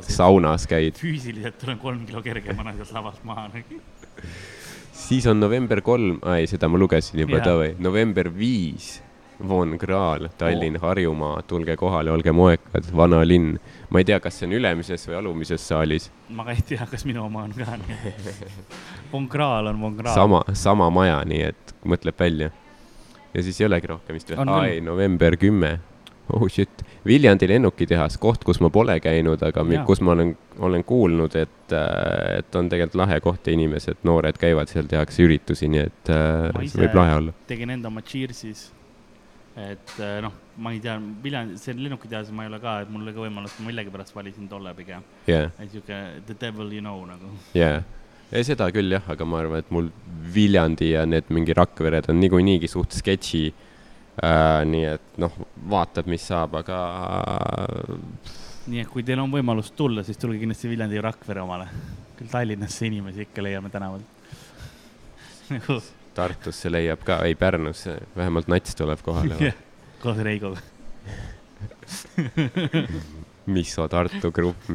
saunas 0.09 0.67
käid. 0.69 0.97
füüsiliselt 0.99 1.59
tulen 1.61 1.79
kolm 1.81 2.05
kilo 2.09 2.23
kergemana 2.25 2.75
sealt 2.79 2.93
lavalt 2.95 3.23
maha 3.27 3.49
siis 5.05 5.25
on 5.27 5.39
november 5.39 5.81
kolm, 5.85 6.19
ei, 6.35 6.47
seda 6.49 6.69
ma 6.71 6.79
lugesin 6.81 7.21
juba, 7.25 7.41
davai, 7.43 7.75
november 7.79 8.31
viis 8.33 8.95
Von 9.47 9.77
Kraal, 9.77 10.29
Tallinn 10.37 10.77
oh., 10.77 10.81
Harjumaa, 10.81 11.41
tulge 11.41 11.75
kohale, 11.75 12.11
olge 12.11 12.31
moekad, 12.31 12.85
vana 12.95 13.19
linn. 13.27 13.57
ma 13.89 13.99
ei 13.99 14.07
tea, 14.07 14.19
kas 14.23 14.39
see 14.39 14.47
on 14.47 14.55
ülemises 14.55 15.03
või 15.09 15.17
alumises 15.19 15.65
saalis. 15.67 16.07
ma 16.29 16.45
ka 16.47 16.55
ei 16.55 16.63
tea, 16.63 16.87
kas 16.87 17.03
minu 17.05 17.25
oma 17.25 17.43
on 17.43 17.55
ka. 17.57 17.75
Von 19.11 19.27
Kraal 19.27 19.67
on 19.73 19.81
Von 19.81 19.97
Kraal. 19.99 20.15
sama, 20.15 20.41
sama 20.53 20.87
maja, 20.89 21.19
nii 21.27 21.41
et 21.51 21.75
mõtleb 21.83 22.19
välja. 22.19 22.53
Ja 23.35 23.43
siis 23.43 23.59
ei 23.61 23.67
olegi 23.67 23.91
rohkem 23.91 24.17
vist 24.17 24.31
või? 24.31 24.47
ai, 24.55 24.79
november 24.81 25.37
kümme. 25.39 25.75
oh 26.33 26.47
shit, 26.49 26.81
Viljandi 27.05 27.47
lennukitehas, 27.51 28.17
koht, 28.17 28.43
kus 28.47 28.57
ma 28.63 28.71
pole 28.73 28.95
käinud, 29.03 29.43
aga 29.45 29.65
ja. 29.69 29.83
kus 29.85 30.01
ma 30.01 30.15
olen, 30.15 30.31
olen 30.57 30.83
kuulnud, 30.87 31.35
et, 31.37 31.75
äh, 31.75 32.39
et 32.39 32.55
on 32.55 32.71
tegelikult 32.71 33.01
lahe 33.03 33.19
koht 33.21 33.45
ja 33.47 33.53
inimesed, 33.53 34.01
noored 34.07 34.39
käivad 34.41 34.71
seal, 34.71 34.89
tehakse 34.89 35.27
üritusi, 35.27 35.69
nii 35.69 35.83
et 35.83 36.15
äh, 36.15 36.63
see 36.65 36.81
võib 36.85 36.97
lahe 36.97 37.19
olla. 37.19 37.35
tegin 37.51 37.75
enda 37.77 37.93
oma 37.93 38.01
Cheersis 38.05 38.71
et 39.55 39.91
eh, 40.03 40.17
noh, 40.23 40.33
ma 40.59 40.71
ei 40.75 40.81
tea, 40.83 40.95
Viljandi, 41.23 41.57
see 41.59 41.75
lennukitehas 41.77 42.31
ma 42.35 42.43
ei 42.43 42.51
ole 42.51 42.59
ka, 42.63 42.79
et 42.83 42.89
mul 42.91 43.05
oli 43.05 43.13
ka 43.15 43.23
võimalus, 43.23 43.53
ma 43.59 43.69
millegipärast 43.69 44.15
valisin 44.15 44.49
tolle 44.51 44.73
pigem 44.75 45.05
yeah.. 45.29 45.53
et 45.59 45.71
sihuke 45.71 45.99
the 46.27 46.35
devil 46.41 46.73
you 46.75 46.83
know 46.83 47.05
nagu. 47.07 47.31
jaa 47.55 47.77
yeah., 47.77 47.85
ei, 48.31 48.43
seda 48.47 48.69
küll 48.73 48.95
jah, 48.95 49.05
aga 49.13 49.27
ma 49.27 49.41
arvan, 49.41 49.63
et 49.63 49.71
mul 49.73 49.91
Viljandi 50.35 50.91
ja 50.91 51.05
need 51.07 51.29
mingi 51.33 51.53
Rakvered 51.55 52.09
on 52.11 52.19
niikuinii 52.19 52.67
suht 52.71 52.95
sketši 52.97 53.43
äh,. 53.49 54.63
nii 54.65 54.85
et 54.95 55.19
noh, 55.21 55.35
vaatab, 55.69 56.09
mis 56.11 56.25
saab, 56.31 56.57
aga 56.63 56.79
nii 58.71 58.81
et 58.81 58.89
kui 58.89 59.03
teil 59.05 59.21
on 59.21 59.33
võimalus 59.33 59.71
tulla, 59.77 60.03
siis 60.05 60.17
tulge 60.21 60.39
kindlasti 60.41 60.71
Viljandi 60.71 60.97
ja 60.97 61.05
Rakvere 61.05 61.43
omale. 61.43 61.67
küll 62.17 62.31
Tallinnasse 62.31 62.87
inimesi 62.87 63.25
ikka 63.27 63.43
leiame 63.43 63.69
tänavalt. 63.69 64.07
nagu 65.53 65.81
Tartusse 66.15 66.71
leiab 66.71 67.03
ka, 67.03 67.19
ei 67.27 67.35
Pärnusse, 67.35 67.97
vähemalt 68.15 68.47
nats 68.47 68.75
tuleb 68.75 69.01
kohale 69.03 69.53
koos 70.03 70.17
Reigoga. 70.23 70.63
mis 73.45 73.71
on 73.79 73.89
Tartu 73.89 74.31
grupp, 74.33 74.69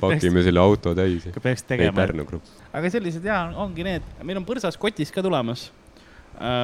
pakime 0.00 0.42
selle 0.44 0.60
auto 0.60 0.94
täis. 0.94 1.28
peaks 1.42 1.62
ei, 1.62 1.68
tegema. 1.74 1.96
Pärnu 1.96 2.26
grupp. 2.28 2.44
aga 2.72 2.90
sellised 2.92 3.24
ja 3.24 3.42
ongi 3.56 3.86
need, 3.86 4.06
meil 4.22 4.40
on 4.40 4.48
Põrsas 4.48 4.78
kotis 4.80 5.12
ka 5.14 5.24
tulemas, 5.24 5.70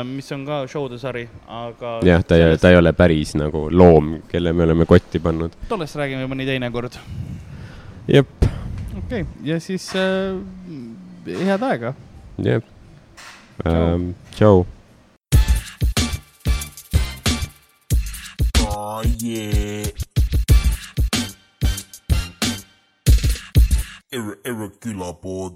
mis 0.09 0.31
on 0.33 0.45
ka 0.49 0.63
show'de 0.71 1.01
sari, 1.01 1.27
aga. 1.49 1.99
jah, 2.07 2.25
ta 2.25 2.39
ei, 2.41 2.61
ta 2.61 2.73
ei 2.73 2.79
ole 2.81 2.93
päris 2.97 3.35
nagu 3.39 3.67
loom, 3.73 4.21
kelle 4.31 4.53
me 4.53 4.69
oleme 4.69 4.87
kotti 4.89 5.21
pannud. 5.23 5.57
tollest 5.69 5.99
räägime 6.01 6.29
mõni 6.31 6.49
teine 6.49 6.71
kord. 6.75 7.01
jep, 8.09 8.49
okei 8.97 9.25
okay., 9.25 9.27
ja 9.45 9.61
siis 9.61 9.91
äh, 9.97 10.39
head 11.27 11.63
aega. 11.73 11.95
jep 12.39 12.73
Tšau. 13.63 13.95
ähm,. 13.95 14.15
tšau. 14.35 14.67
Oh 18.69 19.03
yeah. 19.23 20.16
irregular 24.13 25.13
board 25.13 25.55